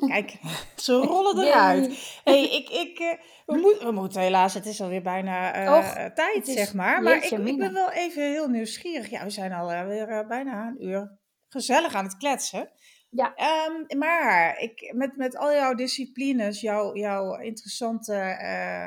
Kijk, 0.07 0.37
ze 0.77 0.93
rollen 0.93 1.39
eruit. 1.47 2.21
Hey, 2.25 2.43
ik, 2.43 2.69
ik, 2.69 2.99
eh, 2.99 3.19
we, 3.47 3.57
moet, 3.57 3.79
we 3.83 3.91
moeten 3.91 4.21
helaas, 4.21 4.55
het 4.55 4.67
is 4.67 4.81
alweer 4.81 5.03
bijna 5.03 5.65
uh, 5.65 6.07
tijd, 6.07 6.49
zeg 6.49 6.75
maar. 6.75 7.03
Maar 7.03 7.17
ik, 7.17 7.31
ik, 7.31 7.59
ben 7.59 7.73
wel 7.73 7.91
even 7.91 8.23
heel 8.23 8.49
nieuwsgierig. 8.49 9.11
Ja, 9.11 9.25
we 9.25 9.31
zijn 9.31 9.53
alweer 9.53 10.09
uh, 10.09 10.27
bijna 10.27 10.67
een 10.67 10.87
uur 10.87 11.19
gezellig 11.49 11.95
aan 11.95 12.05
het 12.05 12.17
kletsen. 12.17 12.71
Ja. 13.11 13.35
Um, 13.69 13.99
maar 13.99 14.59
ik, 14.59 14.93
met, 14.95 15.17
met 15.17 15.37
al 15.37 15.53
jouw 15.53 15.75
disciplines, 15.75 16.61
jouw, 16.61 16.97
jouw 16.97 17.39
interessante 17.39 18.13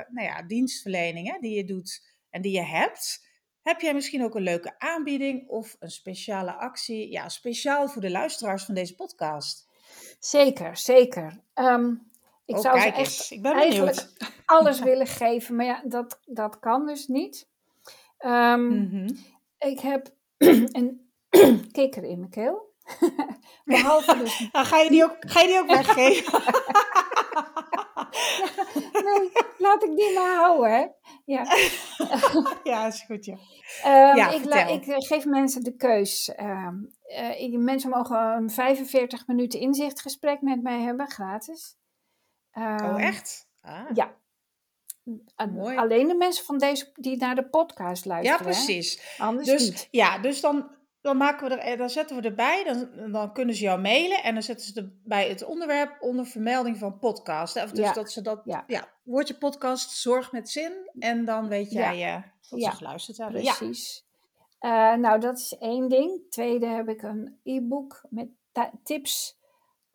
nou 0.10 0.28
ja, 0.28 0.44
dienstverleningen 0.44 1.42
die 1.42 1.56
je 1.56 1.66
doet 1.66 2.16
en 2.30 2.42
die 2.42 2.52
je 2.52 2.66
hebt... 2.66 3.32
Heb 3.62 3.82
jij 3.82 3.94
misschien 3.94 4.24
ook 4.24 4.36
een 4.36 4.42
leuke 4.42 4.80
aanbieding 4.80 5.48
of 5.48 5.76
een 5.80 5.92
speciale 5.92 6.54
actie? 6.54 7.12
Ja, 7.12 7.30
speciaal 7.30 7.88
voor 7.88 8.02
de 8.02 8.12
luisteraars 8.12 8.66
van 8.66 8.74
deze 8.74 8.96
podcast. 8.96 9.68
Zeker, 10.26 10.78
zeker. 10.78 11.40
Um, 11.56 12.12
ik 12.46 12.56
oh, 12.56 12.62
zou 12.62 12.80
ze 12.80 12.88
echt 12.88 13.32
ik 13.32 13.42
ben 13.42 13.54
eigenlijk 13.54 14.08
alles 14.46 14.80
willen 14.80 15.08
geven, 15.22 15.56
maar 15.56 15.66
ja, 15.66 15.82
dat, 15.86 16.20
dat 16.26 16.60
kan 16.60 16.86
dus 16.86 17.08
niet. 17.08 17.48
Um, 18.26 19.06
Ik 19.58 19.80
heb 19.80 20.14
een 20.78 21.10
kikker 21.72 22.04
in 22.04 22.20
mijn 22.20 22.32
keel. 22.32 22.74
Behalve 23.66 24.18
dus... 24.18 24.50
ga, 24.70 24.78
je 24.78 24.90
die 24.90 25.04
ook, 25.04 25.16
ga 25.20 25.42
je 25.42 25.48
die 25.48 25.60
ook 25.60 25.68
weggeven? 25.68 26.42
nee, 29.06 29.32
laat 29.58 29.84
ik 29.84 29.96
die 29.96 30.14
maar 30.14 30.36
houden, 30.36 30.72
hè. 30.72 30.86
Ja, 31.26 31.46
ja 32.74 32.88
is 32.88 33.02
goed, 33.02 33.26
ja. 33.26 33.38
Ehm, 33.84 34.18
Ja, 34.18 34.30
ik, 34.32 34.44
la- 34.46 34.68
ik 34.68 34.88
eh, 34.88 34.96
geef 34.98 35.26
mensen 35.26 35.64
de 35.64 35.76
keus. 35.76 36.36
Ehm, 36.36 36.76
eh, 37.04 37.58
mensen 37.58 37.90
mogen 37.90 38.18
een 38.18 38.50
45 38.50 39.28
minuten 39.28 39.60
inzichtgesprek 39.60 40.42
met 40.42 40.62
mij 40.64 40.80
hebben, 40.82 41.08
gratis. 41.10 41.76
Oh, 42.54 42.64
Ehm, 42.64 42.96
echt? 42.96 43.48
Ah. 43.62 43.80
Ja. 43.94 44.14
Mooi. 45.54 45.78
Alleen 45.78 46.08
de 46.08 46.16
mensen 46.16 46.46
van 46.46 46.58
deze 46.58 46.92
die 46.96 47.18
naar 47.18 47.36
de 47.36 47.50
podcast 47.50 48.04
Ja, 48.04 48.10
luisteren. 48.10 48.38
hè? 48.40 48.44
precies. 48.52 49.16
Anders 49.18 49.48
Dus, 49.48 49.62
niet. 49.70 49.88
ja, 49.92 50.18
dus 50.20 50.42
dan, 50.42 50.72
dan, 51.04 51.18
maken 51.18 51.50
we 51.50 51.56
er, 51.56 51.72
eh, 51.72 51.78
dan 51.78 51.90
zetten 51.90 52.16
we 52.16 52.22
erbij, 52.22 52.64
dan, 52.64 53.12
dan 53.12 53.34
kunnen 53.34 53.56
ze 53.56 53.64
jou 53.64 53.82
mailen 53.82 54.24
en 54.24 54.34
dan 54.34 54.44
zetten 54.44 54.66
ze 54.66 54.74
erbij 54.82 55.30
het 55.30 55.44
onderwerp 55.44 56.02
onder 56.02 56.26
vermelding 56.26 56.78
van 56.78 57.00
podcast. 57.00 57.56
Of 57.56 57.72
dus 57.72 57.86
Ja, 57.86 57.94
dat 57.94 58.12
ze 58.12 58.22
dat, 58.22 58.42
ja. 58.46 58.64
ja. 58.68 58.88
woordje 59.04 59.38
podcast, 59.38 59.92
zorg 59.92 60.32
met 60.32 60.50
zin 60.50 60.90
en 61.00 61.26
dan 61.26 61.48
weet 61.48 61.72
Ja. 61.72 61.94
jij 61.94 62.16
eh, 62.16 62.22
dat 62.50 62.60
Ja, 62.60 62.70
ze 62.72 62.78
geluisterd 62.78 63.18
hebben. 63.18 63.42
Precies. 63.42 64.06
Eh, 64.60 64.94
nou, 64.94 65.20
dat 65.20 65.38
is 65.38 65.58
één 65.60 65.90
ding. 65.90 66.22
Tweede 66.30 66.66
heb 66.66 66.88
ik 66.90 67.02
een 67.02 67.40
e-book 67.44 68.06
met 68.10 68.28
tips 68.84 69.38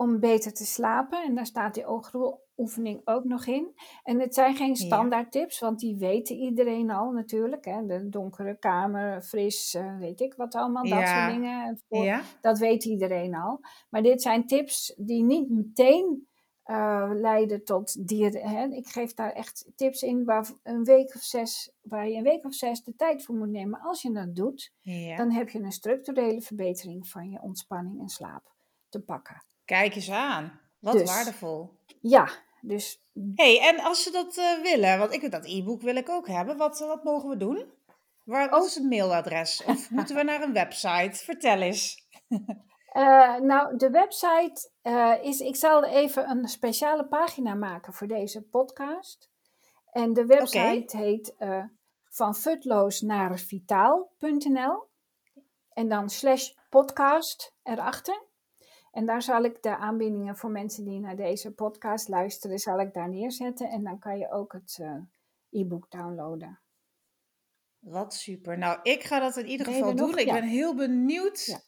om 0.01 0.21
beter 0.21 0.53
te 0.55 0.65
slapen. 0.67 1.23
En 1.23 1.35
daar 1.35 1.47
staat 1.47 1.75
die 1.75 1.87
oogroeoefening 1.87 3.01
ook 3.05 3.25
nog 3.25 3.47
in. 3.47 3.75
En 4.03 4.21
het 4.21 4.35
zijn 4.35 4.57
geen 4.57 4.77
standaard 4.77 5.33
tips, 5.33 5.59
want 5.59 5.79
die 5.79 5.97
weten 5.97 6.37
iedereen 6.37 6.91
al 6.91 7.11
natuurlijk. 7.11 7.65
Hè? 7.65 7.87
De 7.87 8.09
donkere 8.09 8.59
kamer, 8.59 9.23
fris, 9.23 9.75
eh, 9.75 9.99
weet 9.99 10.21
ik 10.21 10.35
wat 10.35 10.55
allemaal, 10.55 10.83
dat 10.83 10.99
soort 11.09 11.33
dingen. 11.33 11.81
Voor- 11.89 12.05
Ja? 12.05 12.23
Dat 12.41 12.59
weet 12.59 12.85
iedereen 12.85 13.35
al. 13.35 13.61
Maar 13.91 14.03
dit 14.03 14.23
zijn 14.23 14.47
tips 14.47 14.95
die 14.97 15.23
niet 15.25 15.51
meteen 15.51 16.27
eh, 16.63 17.11
leiden 17.15 17.65
tot 17.65 18.07
dieren. 18.09 18.49
Hè? 18.49 18.67
Ik 18.67 18.87
geef 18.87 19.15
daar 19.15 19.33
echt 19.33 19.71
tips 19.75 20.03
in 20.03 20.25
waar, 20.25 20.51
een 20.63 20.85
week 20.85 21.15
of 21.15 21.21
zes, 21.23 21.73
waar 21.83 22.09
je 22.09 22.17
een 22.17 22.23
week 22.23 22.45
of 22.45 22.55
zes 22.55 22.83
de 22.83 22.95
tijd 22.95 23.25
voor 23.25 23.35
moet 23.35 23.51
nemen. 23.51 23.81
Als 23.81 24.03
je 24.03 24.13
dat 24.13 24.35
doet, 24.35 24.73
ja. 24.81 25.17
dan 25.17 25.31
heb 25.31 25.49
je 25.49 25.59
een 25.59 25.73
structurele 25.73 26.41
verbetering 26.43 27.09
van 27.09 27.31
je 27.31 27.41
ontspanning 27.43 28.01
en 28.01 28.09
slaap 28.09 28.55
te 28.89 29.01
pakken. 29.01 29.43
Kijk 29.69 29.95
eens 29.95 30.11
aan. 30.11 30.61
Wat 30.79 30.93
Dus. 30.93 31.11
waardevol. 31.11 31.71
Ja, 32.01 32.29
dus 32.61 33.03
hey, 33.35 33.61
en 33.61 33.81
als 33.81 34.03
ze 34.03 34.11
dat 34.11 34.37
eh, 34.37 34.63
willen, 34.63 34.99
want 34.99 35.13
ik 35.13 35.31
dat 35.31 35.47
e-book 35.47 35.83
wil 35.83 35.97
ik 35.97 36.09
ook 36.09 36.27
hebben, 36.27 36.57
wat, 36.57 36.79
wat 36.79 37.05
mogen 37.05 37.29
we 37.29 37.37
doen? 37.37 37.73
Waar, 38.25 38.51
wat 38.51 38.61
Oh. 38.61 38.67
is 38.67 38.75
het 38.75 38.85
mailadres? 38.85 39.65
Of 39.65 39.91
moeten 39.97 40.17
we 40.17 40.23
naar 40.23 40.43
een 40.43 40.53
website? 40.53 41.25
Vertel 41.25 41.61
eens. 41.61 41.97
Eh, 42.89 43.37
nou, 43.37 43.77
de 43.77 43.91
website 43.91 44.71
eh, 44.83 45.15
is. 45.23 45.41
Ik 45.41 45.57
zal 45.57 45.85
even 45.85 46.31
een 46.31 46.49
speciale 46.49 47.07
pagina 47.07 47.55
maken 47.55 47.93
voor 47.93 48.07
deze 48.07 48.43
podcast. 48.43 49.31
En 49.93 50.13
de 50.13 50.27
website 50.27 50.97
heet 50.97 51.35
van 52.05 52.35
futloos 52.35 53.01
naar 53.01 53.39
vitaal.nl. 53.39 54.89
En 55.73 55.89
dan 55.89 56.11
slash 56.11 56.51
podcast 56.69 57.55
erachter. 57.63 58.28
En 58.99 59.07
daar 59.07 59.23
zal 59.23 59.43
ik 59.43 59.63
de 59.63 59.77
aanbiedingen 59.77 60.37
voor 60.37 60.51
mensen 60.51 60.85
die 60.85 61.01
naar 61.01 61.17
deze 61.17 61.55
podcast 61.55 62.09
luisteren, 62.09 62.59
zal 62.59 62.81
ik 62.81 62.95
daar 62.95 63.09
neerzetten. 63.09 63.69
En 63.71 63.85
dan 63.85 63.99
kan 63.99 64.19
je 64.19 64.31
ook 64.31 64.53
het 64.53 64.79
eh, 64.81 65.61
e-book 65.61 65.91
downloaden. 65.91 66.61
Wat 67.79 68.15
super. 68.15 68.59
Nou, 68.59 68.79
ik 68.83 69.03
ga 69.03 69.19
dat 69.21 69.37
in 69.37 69.47
ieder 69.47 69.67
Ben 69.67 69.75
geval 69.75 69.93
nog? 69.93 69.99
doen. 70.11 70.19
Ik 70.19 70.27
Ja. 70.27 70.33
ben 70.33 70.43
heel 70.49 70.75
benieuwd. 70.75 71.45
Ja. 71.47 71.59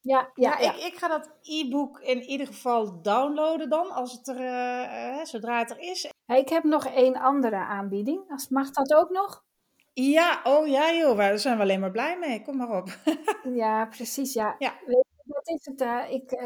Ja, 0.00 0.30
Ja, 0.34 0.50
ja, 0.50 0.58
ja. 0.64 0.72
Ik, 0.74 0.82
ik 0.92 0.94
ga 0.98 1.08
dat 1.08 1.30
e-book 1.42 2.00
in 2.00 2.22
ieder 2.22 2.46
geval 2.46 3.02
downloaden 3.02 3.68
dan, 3.68 3.90
als 3.90 4.12
het 4.12 4.28
er, 4.28 4.40
eh, 4.40 5.24
zodra 5.24 5.58
het 5.58 5.70
er 5.70 5.78
is. 5.78 6.10
Ik 6.26 6.48
heb 6.48 6.64
nog 6.64 6.86
één 6.86 7.16
andere 7.16 7.56
aanbieding. 7.56 8.30
Als- 8.30 8.48
Mag 8.48 8.70
dat 8.70 8.94
ook 8.94 9.10
nog? 9.10 9.44
Ja, 9.92 10.40
oh 10.44 10.66
ja 10.66 10.92
joh, 10.92 11.16
daar 11.16 11.38
zijn 11.38 11.56
we 11.56 11.62
alleen 11.62 11.80
maar 11.80 11.90
blij 11.90 12.18
mee. 12.18 12.42
Kom 12.42 12.56
maar 12.56 12.76
op. 12.76 12.88
Ja, 13.62 13.86
precies. 13.86 14.32
Ja. 14.32 14.54
Ja. 14.58 14.74
Weet 14.86 15.04
is 15.48 15.64
het? 15.64 15.80
ik, 16.10 16.30
eh, 16.30 16.44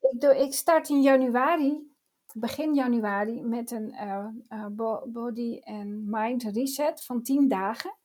ik, 0.00 0.20
doe, 0.20 0.36
ik 0.36 0.54
start 0.54 0.88
in 0.88 1.02
januari, 1.02 1.96
begin 2.34 2.74
januari, 2.74 3.42
met 3.42 3.70
een 3.70 3.92
eh, 3.92 4.26
eh, 4.48 4.66
bo- 4.66 5.04
body 5.06 5.60
and 5.64 6.06
mind 6.06 6.42
reset 6.42 7.04
van 7.04 7.22
10 7.22 7.48
dagen. 7.48 7.96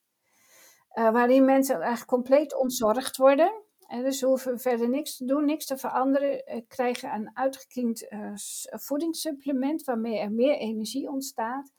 Waarin 0.94 1.46
mensen 1.46 1.76
eigenlijk 1.76 2.10
compleet 2.10 2.58
ontzorgd 2.58 3.18
worden. 3.18 3.64
En 3.88 4.04
dus 4.04 4.20
ze 4.20 4.26
hoeven 4.26 4.60
verder 4.60 4.90
niks 4.90 5.18
te 5.18 5.26
doen, 5.26 5.46
niks 5.46 5.66
te 5.66 5.78
veranderen. 5.78 6.66
Krijgen 6.68 7.14
een 7.14 7.38
uitgekiend 7.38 8.08
voedingssupplement 8.64 9.84
waarmee 9.84 10.20
er 10.20 10.32
meer 10.32 10.56
energie 10.58 11.10
ontstaat. 11.10 11.72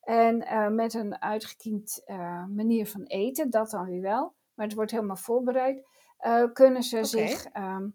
En 0.00 0.44
met 0.74 0.94
een 0.94 1.20
uitgekiend 1.20 2.02
manier 2.54 2.86
van 2.86 3.02
eten, 3.02 3.50
dat 3.50 3.70
dan 3.70 3.84
weer 3.84 4.00
wel. 4.00 4.34
Maar 4.54 4.66
het 4.66 4.74
wordt 4.74 4.90
helemaal 4.90 5.16
voorbereid. 5.16 5.86
kunnen 6.52 6.82
ze 6.82 7.04
zich 7.04 7.44
ehm, 7.44 7.88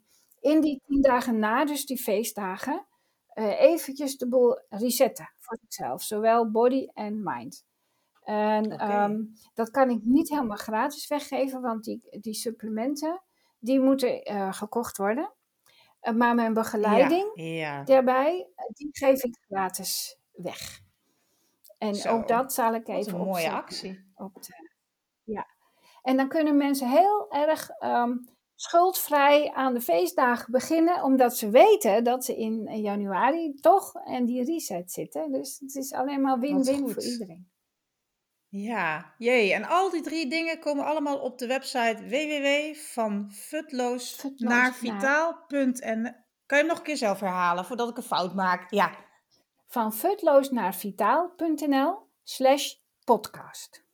in 0.48 0.62
die 0.62 0.82
tien 0.86 1.02
dagen 1.02 1.40
na, 1.40 1.66
dus 1.66 1.86
die 1.86 2.02
feestdagen, 2.02 2.88
eh, 3.28 3.62
eventjes 3.62 4.18
de 4.18 4.28
boel 4.28 4.62
resetten 4.70 5.34
voor 5.40 5.58
zichzelf. 5.62 6.04
Zowel 6.04 6.52
body 6.52 6.88
en 6.94 7.24
mind. 7.24 7.66
En 8.24 8.72
ehm, 8.78 9.24
dat 9.54 9.70
kan 9.70 9.90
ik 9.90 10.00
niet 10.04 10.30
helemaal 10.30 10.58
gratis 10.58 11.08
weggeven, 11.08 11.62
want 11.62 11.84
die, 11.84 12.02
die 12.20 12.34
supplementen, 12.34 13.22
die 13.60 13.80
moeten 13.80 14.24
eh, 14.24 14.54
gekocht 14.54 14.98
worden. 14.98 15.34
Eh, 16.00 16.14
maar 16.14 16.36
mijn 16.36 16.54
begeleiding 16.54 17.32
Ja, 17.34 17.44
ja. 17.44 17.84
daarbij, 17.84 18.48
die 18.74 18.90
geef 18.92 19.24
ik 19.24 19.38
gratis 19.48 20.20
weg. 20.32 20.80
En 21.78 21.96
Zo, 21.96 22.10
ook 22.10 22.28
dat 22.28 22.54
zal 22.54 22.74
ik 22.74 22.88
even 22.88 23.14
een 23.14 23.20
mooie 23.20 23.32
opzetten 23.32 23.58
actie. 23.58 24.12
op 24.16 24.44
de, 24.44 24.70
ja. 25.24 25.48
En 26.02 26.18
dan 26.18 26.28
kunnen 26.28 26.58
mensen 26.58 26.90
heel 26.90 27.32
erg 27.32 27.70
ehm, 27.70 28.18
schuldvrij 28.60 29.52
aan 29.54 29.74
de 29.74 29.82
feestdagen 29.82 30.52
beginnen, 30.52 31.04
omdat 31.04 31.38
ze 31.38 31.50
weten 31.50 32.04
dat 32.04 32.26
ze 32.26 32.36
in 32.38 32.68
eh, 32.68 32.84
januari 32.84 33.54
toch 33.54 33.94
en 33.96 34.26
die 34.26 34.44
reset 34.44 34.92
zitten. 34.92 35.32
Dus 35.32 35.60
het 35.60 35.76
is 35.76 35.94
alleen 35.94 36.22
maar 36.22 36.40
win-win 36.40 36.90
voor 36.90 37.04
iedereen. 37.04 37.52
Ja, 38.50 39.14
jee. 39.18 39.54
En 39.54 39.66
al 39.66 39.90
die 39.90 40.02
drie 40.02 40.30
dingen 40.30 40.60
komen 40.60 40.86
allemaal 40.86 41.20
op 41.20 41.38
de 41.38 41.48
website 41.48 42.04
www.vanfutloos 42.04 44.12
Futloos 44.14 44.40
naar 44.40 44.62
naar- 44.62 44.74
vitaal.nl. 44.74 46.12
Kan 46.46 46.58
je 46.58 46.64
hem 46.64 46.68
nog 46.68 46.78
een 46.78 46.84
keer 46.84 46.98
zelf 46.98 47.20
herhalen 47.20 47.66
voordat 47.66 47.90
ik 47.90 47.98
een 47.98 48.04
fout 48.04 48.34
maak? 48.36 48.72
Ja. 48.72 49.06
Van 49.68 49.94
futloos 49.94 50.50
naar 50.50 50.76
vitaal.nl 50.76 51.98
slash 52.24 52.74
podcast. 53.04 53.86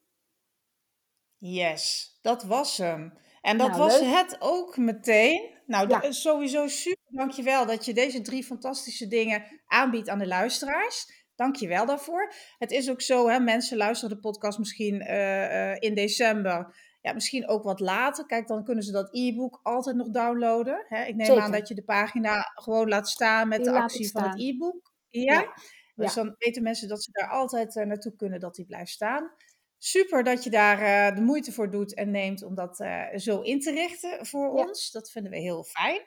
Yes, 1.37 2.17
dat 2.21 2.43
was 2.43 2.77
hem. 2.77 3.13
En 3.43 3.57
dat 3.57 3.67
Nou, 3.67 3.79
was 3.79 3.99
leuk. 3.99 4.09
het 4.13 4.35
ook 4.39 4.77
meteen. 4.77 5.49
Nou, 5.65 5.89
Ja. 5.89 6.01
is 6.01 6.21
sowieso 6.21 6.67
super. 6.67 7.01
Dankjewel 7.09 7.65
dat 7.65 7.85
je 7.85 7.93
deze 7.93 8.21
drie 8.21 8.43
fantastische 8.43 9.07
dingen 9.07 9.43
aanbiedt 9.67 10.09
aan 10.09 10.19
de 10.19 10.27
luisteraars. 10.27 11.25
Dankjewel 11.35 11.85
daarvoor. 11.85 12.33
Het 12.57 12.71
is 12.71 12.89
ook 12.89 13.01
zo, 13.01 13.27
hè, 13.29 13.39
mensen 13.39 13.77
luisteren 13.77 14.15
de 14.15 14.21
podcast 14.21 14.59
misschien 14.59 15.01
eh, 15.01 15.71
eh, 15.71 15.77
in 15.79 15.95
december. 15.95 16.75
Ja, 17.01 17.13
misschien 17.13 17.47
ook 17.47 17.63
wat 17.63 17.79
later. 17.79 18.25
Kijk, 18.25 18.47
dan 18.47 18.63
kunnen 18.63 18.83
ze 18.83 18.91
dat 18.91 19.15
e-book 19.15 19.59
altijd 19.63 19.95
nog 19.95 20.09
downloaden. 20.09 20.85
Hè? 20.87 21.03
Ik 21.05 21.15
neem 21.15 21.25
Zeker. 21.25 21.41
aan 21.43 21.51
dat 21.51 21.67
je 21.67 21.75
de 21.75 21.83
pagina 21.83 22.51
gewoon 22.55 22.87
laat 22.89 23.09
staan 23.09 23.47
met 23.47 23.63
Die 23.63 23.71
de 23.71 23.77
actie 23.79 24.11
van 24.11 24.23
het 24.23 24.39
e-book. 24.39 24.91
Ja? 25.09 25.33
Ja. 25.39 25.53
Dus 25.95 26.13
dan 26.13 26.35
weten 26.37 26.63
mensen 26.63 26.87
dat 26.87 27.03
ze 27.03 27.11
daar 27.11 27.29
altijd 27.29 27.75
eh, 27.75 27.85
naartoe 27.85 28.15
kunnen, 28.15 28.39
dat 28.39 28.55
die 28.55 28.65
blijft 28.65 28.91
staan. 28.91 29.31
Super 29.85 30.23
dat 30.23 30.43
je 30.43 30.49
daar 30.49 30.81
eh, 30.81 31.15
de 31.15 31.21
moeite 31.21 31.51
voor 31.51 31.71
doet 31.71 31.93
en 31.93 32.11
neemt 32.11 32.43
om 32.43 32.55
dat 32.55 32.79
eh, 32.79 33.03
zo 33.15 33.41
in 33.41 33.59
te 33.59 33.71
richten 33.71 34.25
voor 34.25 34.57
Ja. 34.57 34.63
ons. 34.63 34.91
Dat 34.91 35.11
vinden 35.11 35.31
we 35.31 35.37
heel 35.37 35.63
fijn. 35.63 36.01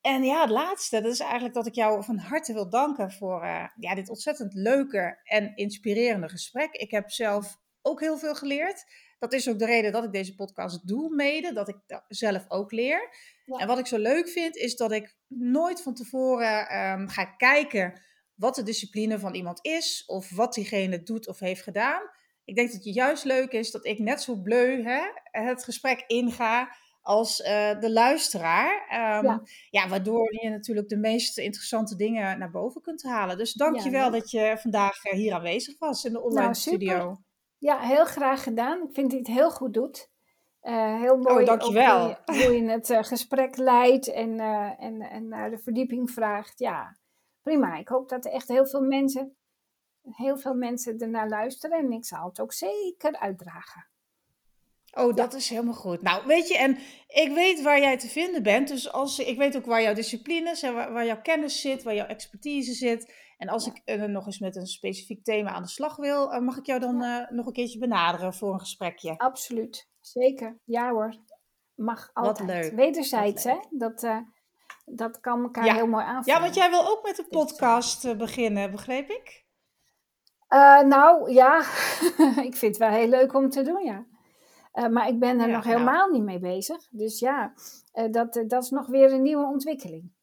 En 0.00 0.24
ja, 0.24 0.40
het 0.40 0.50
laatste, 0.50 1.00
dat 1.00 1.12
is 1.12 1.20
eigenlijk 1.20 1.54
dat 1.54 1.66
ik 1.66 1.74
jou 1.74 2.04
van 2.04 2.18
harte 2.18 2.52
wil 2.52 2.68
danken 2.70 3.12
voor 3.12 3.42
eh, 3.42 3.64
ja, 3.76 3.94
dit 3.94 4.08
ontzettend 4.08 4.54
leuke 4.54 5.20
en 5.24 5.56
inspirerende 5.56 6.28
gesprek. 6.28 6.72
Ik 6.74 6.90
heb 6.90 7.10
zelf 7.10 7.58
ook 7.82 8.00
heel 8.00 8.18
veel 8.18 8.34
geleerd. 8.34 8.84
Dat 9.18 9.32
is 9.32 9.48
ook 9.48 9.58
de 9.58 9.66
reden 9.66 9.92
dat 9.92 10.04
ik 10.04 10.12
deze 10.12 10.34
podcast 10.34 10.86
doe, 10.88 11.14
mede, 11.14 11.52
dat 11.52 11.68
ik 11.68 11.76
dat 11.86 12.04
zelf 12.08 12.44
ook 12.48 12.72
leer. 12.72 13.08
Ja. 13.44 13.58
En 13.58 13.66
wat 13.66 13.78
ik 13.78 13.86
zo 13.86 13.98
leuk 13.98 14.28
vind, 14.28 14.56
is 14.56 14.76
dat 14.76 14.92
ik 14.92 15.16
nooit 15.28 15.82
van 15.82 15.94
tevoren 15.94 16.68
ehm, 16.68 17.06
ga 17.08 17.24
kijken 17.24 18.00
wat 18.34 18.54
de 18.54 18.62
discipline 18.62 19.18
van 19.18 19.34
iemand 19.34 19.58
is, 19.62 20.04
of 20.06 20.30
wat 20.30 20.54
diegene 20.54 21.02
doet 21.02 21.28
of 21.28 21.38
heeft 21.38 21.62
gedaan. 21.62 22.00
Ik 22.48 22.54
denk 22.54 22.72
dat 22.72 22.84
het 22.84 22.94
juist 22.94 23.24
leuk 23.24 23.52
is 23.52 23.70
dat 23.70 23.86
ik 23.86 23.98
net 23.98 24.22
zo 24.22 24.36
bleu 24.36 24.82
hè, 24.82 25.00
het 25.30 25.64
gesprek 25.64 26.04
inga 26.06 26.76
als 27.02 27.42
eh, 27.42 27.80
de 27.80 27.92
luisteraar. 27.92 28.86
Ehm, 28.88 29.24
ja. 29.24 29.42
Ja. 29.70 29.88
waardoor 29.88 30.42
je 30.42 30.48
natuurlijk 30.48 30.88
de 30.88 30.96
meest 30.96 31.38
interessante 31.38 31.96
dingen 31.96 32.38
naar 32.38 32.50
boven 32.50 32.80
kunt 32.80 33.02
halen. 33.02 33.38
Dus 33.38 33.52
dank 33.52 33.80
je 33.80 33.90
wel 33.90 34.10
leuk. 34.10 34.20
dat 34.20 34.30
je 34.30 34.56
vandaag 34.58 35.04
eh, 35.04 35.12
hier 35.12 35.34
aanwezig 35.34 35.78
was 35.78 36.04
in 36.04 36.12
de 36.12 36.22
online 36.22 36.40
Nou, 36.40 36.54
studio. 36.54 37.16
Ja, 37.58 37.78
heel 37.78 38.04
graag 38.04 38.42
gedaan. 38.42 38.82
Ik 38.82 38.94
vind 38.94 39.10
dat 39.10 39.20
je 39.20 39.32
het 39.32 39.40
heel 39.40 39.50
goed 39.50 39.74
doet. 39.74 40.10
Uh, 40.62 41.00
heel 41.00 41.16
mooi 41.16 41.40
oh, 41.40 41.46
dankjewel. 41.46 42.00
Hoe 42.24 42.36
je, 42.36 42.44
hoe 42.44 42.54
je 42.54 42.70
het 42.70 42.96
gesprek 43.00 43.56
leidt 43.56 44.12
en, 44.12 44.40
en, 44.78 45.00
en 45.00 45.28
naar 45.28 45.50
de 45.50 45.58
verdieping 45.58 46.10
vraagt. 46.10 46.58
Ja, 46.58 46.98
prima. 47.42 47.76
Ik 47.76 47.88
hoop 47.88 48.08
dat 48.08 48.24
er 48.24 48.32
echt 48.32 48.48
heel 48.48 48.66
veel 48.66 48.82
mensen, 48.82 49.37
heel 50.10 50.38
veel 50.38 50.54
mensen 50.54 50.98
ernaar 50.98 51.28
luisteren. 51.28 51.78
En 51.78 51.92
ik 51.92 52.04
zal 52.04 52.28
het 52.28 52.40
ook 52.40 52.52
zeker 52.52 53.18
uitdragen. 53.18 53.86
Oh, 54.92 55.14
dat 55.14 55.34
is 55.34 55.48
helemaal 55.48 55.74
goed. 55.74 56.02
Nou, 56.02 56.26
weet 56.26 56.48
je, 56.48 56.58
en 56.58 56.78
ik 57.06 57.32
weet 57.34 57.62
waar 57.62 57.80
jij 57.80 57.98
te 57.98 58.08
vinden 58.08 58.42
bent. 58.42 58.68
Dus 58.68 58.92
als, 58.92 59.18
ik 59.18 59.38
weet 59.38 59.56
ook 59.56 59.66
waar 59.66 59.82
jouw 59.82 59.94
disciplines 59.94 60.62
en 60.62 60.74
waar, 60.74 60.92
waar 60.92 61.06
jouw 61.06 61.20
kennis 61.20 61.60
zit, 61.60 61.82
waar 61.82 61.94
jouw 61.94 62.06
expertise 62.06 62.72
zit. 62.72 63.14
En 63.36 63.48
als 63.48 63.66
ik 63.66 63.82
uh, 63.84 64.02
nog 64.02 64.26
eens 64.26 64.38
met 64.38 64.56
een 64.56 64.66
specifiek 64.66 65.24
thema 65.24 65.50
aan 65.50 65.62
de 65.62 65.68
slag 65.68 65.96
wil, 65.96 66.32
uh, 66.32 66.40
mag 66.40 66.56
ik 66.56 66.66
jou 66.66 66.80
dan 66.80 67.02
uh, 67.02 67.30
nog 67.30 67.46
een 67.46 67.52
keertje 67.52 67.78
benaderen 67.78 68.34
voor 68.34 68.52
een 68.52 68.60
gesprekje? 68.60 69.16
Absoluut, 69.16 69.88
zeker. 70.00 70.58
Ja 70.64 70.90
hoor, 70.90 71.14
mag 71.74 72.10
altijd. 72.12 72.38
Wat 72.38 72.46
leuk. 72.46 72.72
Wederzijds, 72.72 73.44
Wat 73.44 73.54
leuk. 73.54 73.70
hè? 73.70 73.78
Dat, 73.78 74.24
dat 74.84 75.20
kan 75.20 75.42
elkaar 75.42 75.74
heel 75.74 75.86
mooi 75.86 76.04
aanvullen. 76.04 76.38
Ja, 76.38 76.40
want 76.44 76.54
jij 76.54 76.70
wil 76.70 76.88
ook 76.88 77.02
met 77.02 77.18
een 77.18 77.28
podcast 77.28 78.16
beginnen, 78.16 78.70
begreep 78.70 79.10
ik? 79.10 79.46
Nou 80.88 81.32
ja, 81.32 81.58
ik 82.48 82.56
vind 82.56 82.60
het 82.60 82.76
wel 82.76 82.90
heel 82.90 83.08
leuk 83.08 83.34
om 83.34 83.50
te 83.50 83.62
doen, 83.62 83.84
ja. 83.84 84.06
Uh, 84.78 84.88
maar 84.88 85.08
ik 85.08 85.18
ben 85.18 85.40
er 85.40 85.48
ja, 85.48 85.54
nog 85.54 85.64
helemaal 85.64 86.08
nou. 86.08 86.12
niet 86.12 86.22
mee 86.22 86.38
bezig. 86.38 86.88
Dus 86.90 87.18
ja, 87.18 87.52
uh, 87.94 88.10
dat, 88.10 88.44
dat 88.46 88.62
is 88.62 88.70
nog 88.70 88.86
weer 88.86 89.12
een 89.12 89.22
nieuwe 89.22 89.46
ontwikkeling. 89.46 90.16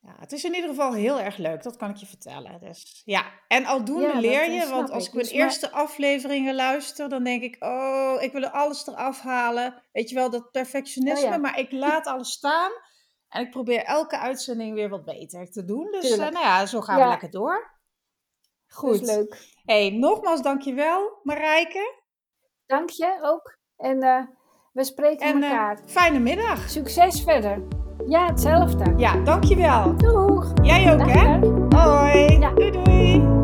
Ja, 0.00 0.14
het 0.18 0.32
is 0.32 0.44
in 0.44 0.54
ieder 0.54 0.70
geval 0.70 0.92
heel 0.92 1.20
erg 1.20 1.36
leuk, 1.36 1.62
dat 1.62 1.76
kan 1.76 1.90
ik 1.90 1.96
je 1.96 2.06
vertellen. 2.06 2.60
Dus, 2.60 3.02
ja, 3.04 3.24
en 3.48 3.64
aldoende 3.64 4.06
ja, 4.06 4.20
leer 4.20 4.50
je, 4.50 4.68
want 4.68 4.90
als 4.90 5.06
ik 5.06 5.12
mijn 5.12 5.24
dus 5.24 5.34
eerste 5.34 5.68
maar... 5.72 5.80
afleveringen 5.80 6.54
luister, 6.54 7.08
dan 7.08 7.24
denk 7.24 7.42
ik, 7.42 7.56
oh, 7.64 8.16
ik 8.20 8.32
wil 8.32 8.46
alles 8.46 8.86
eraf 8.86 9.20
halen. 9.20 9.82
Weet 9.92 10.08
je 10.08 10.14
wel, 10.14 10.30
dat 10.30 10.50
perfectionisme, 10.50 11.26
oh, 11.26 11.32
ja. 11.32 11.38
maar 11.38 11.58
ik 11.58 11.72
laat 11.72 12.06
alles 12.06 12.30
staan. 12.30 12.70
En 13.28 13.42
ik 13.42 13.50
probeer 13.50 13.84
elke 13.84 14.18
uitzending 14.18 14.74
weer 14.74 14.88
wat 14.88 15.04
beter 15.04 15.50
te 15.50 15.64
doen. 15.64 15.90
Dus 15.90 16.16
nou 16.16 16.32
ja, 16.32 16.66
zo 16.66 16.80
gaan 16.80 17.00
we 17.00 17.08
lekker 17.08 17.30
door. 17.30 17.79
Goed. 18.74 19.06
leuk. 19.06 19.58
Hey, 19.64 19.90
nogmaals 19.90 20.42
dankjewel 20.42 21.18
Marijke. 21.22 21.94
Dank 22.66 22.90
je 22.90 23.18
ook. 23.22 23.58
En 23.76 24.04
uh, 24.04 24.22
we 24.72 24.84
spreken 24.84 25.26
en, 25.26 25.42
elkaar. 25.42 25.78
Uh, 25.78 25.86
fijne 25.86 26.18
middag. 26.18 26.70
Succes 26.70 27.22
verder. 27.22 27.62
Ja, 28.06 28.26
hetzelfde. 28.26 28.94
Ja, 28.96 29.16
dankjewel. 29.24 29.96
Doeg. 29.96 30.52
Jij 30.62 30.92
ook, 30.92 31.10
hè? 31.10 31.38
Hoi. 31.78 32.38
Ja. 32.38 32.50
Doei, 32.50 32.70
doei. 32.70 33.38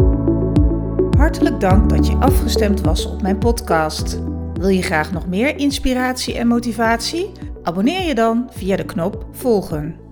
Hartelijk 1.19 1.61
dank 1.61 1.91
dat 1.91 2.07
je 2.07 2.17
afgestemd 2.17 2.81
was 2.81 3.07
op 3.07 3.23
mijn 3.23 3.39
podcast. 3.39 4.19
Wil 4.53 4.69
je 4.69 4.83
graag 4.83 5.13
nog 5.13 5.27
meer 5.27 5.57
inspiratie 5.57 6.39
en 6.39 6.47
motivatie? 6.47 7.33
Abonneer 7.63 8.03
je 8.03 8.15
dan 8.15 8.49
via 8.51 8.77
de 8.77 8.85
knop 8.85 9.27
volgen. 9.31 10.06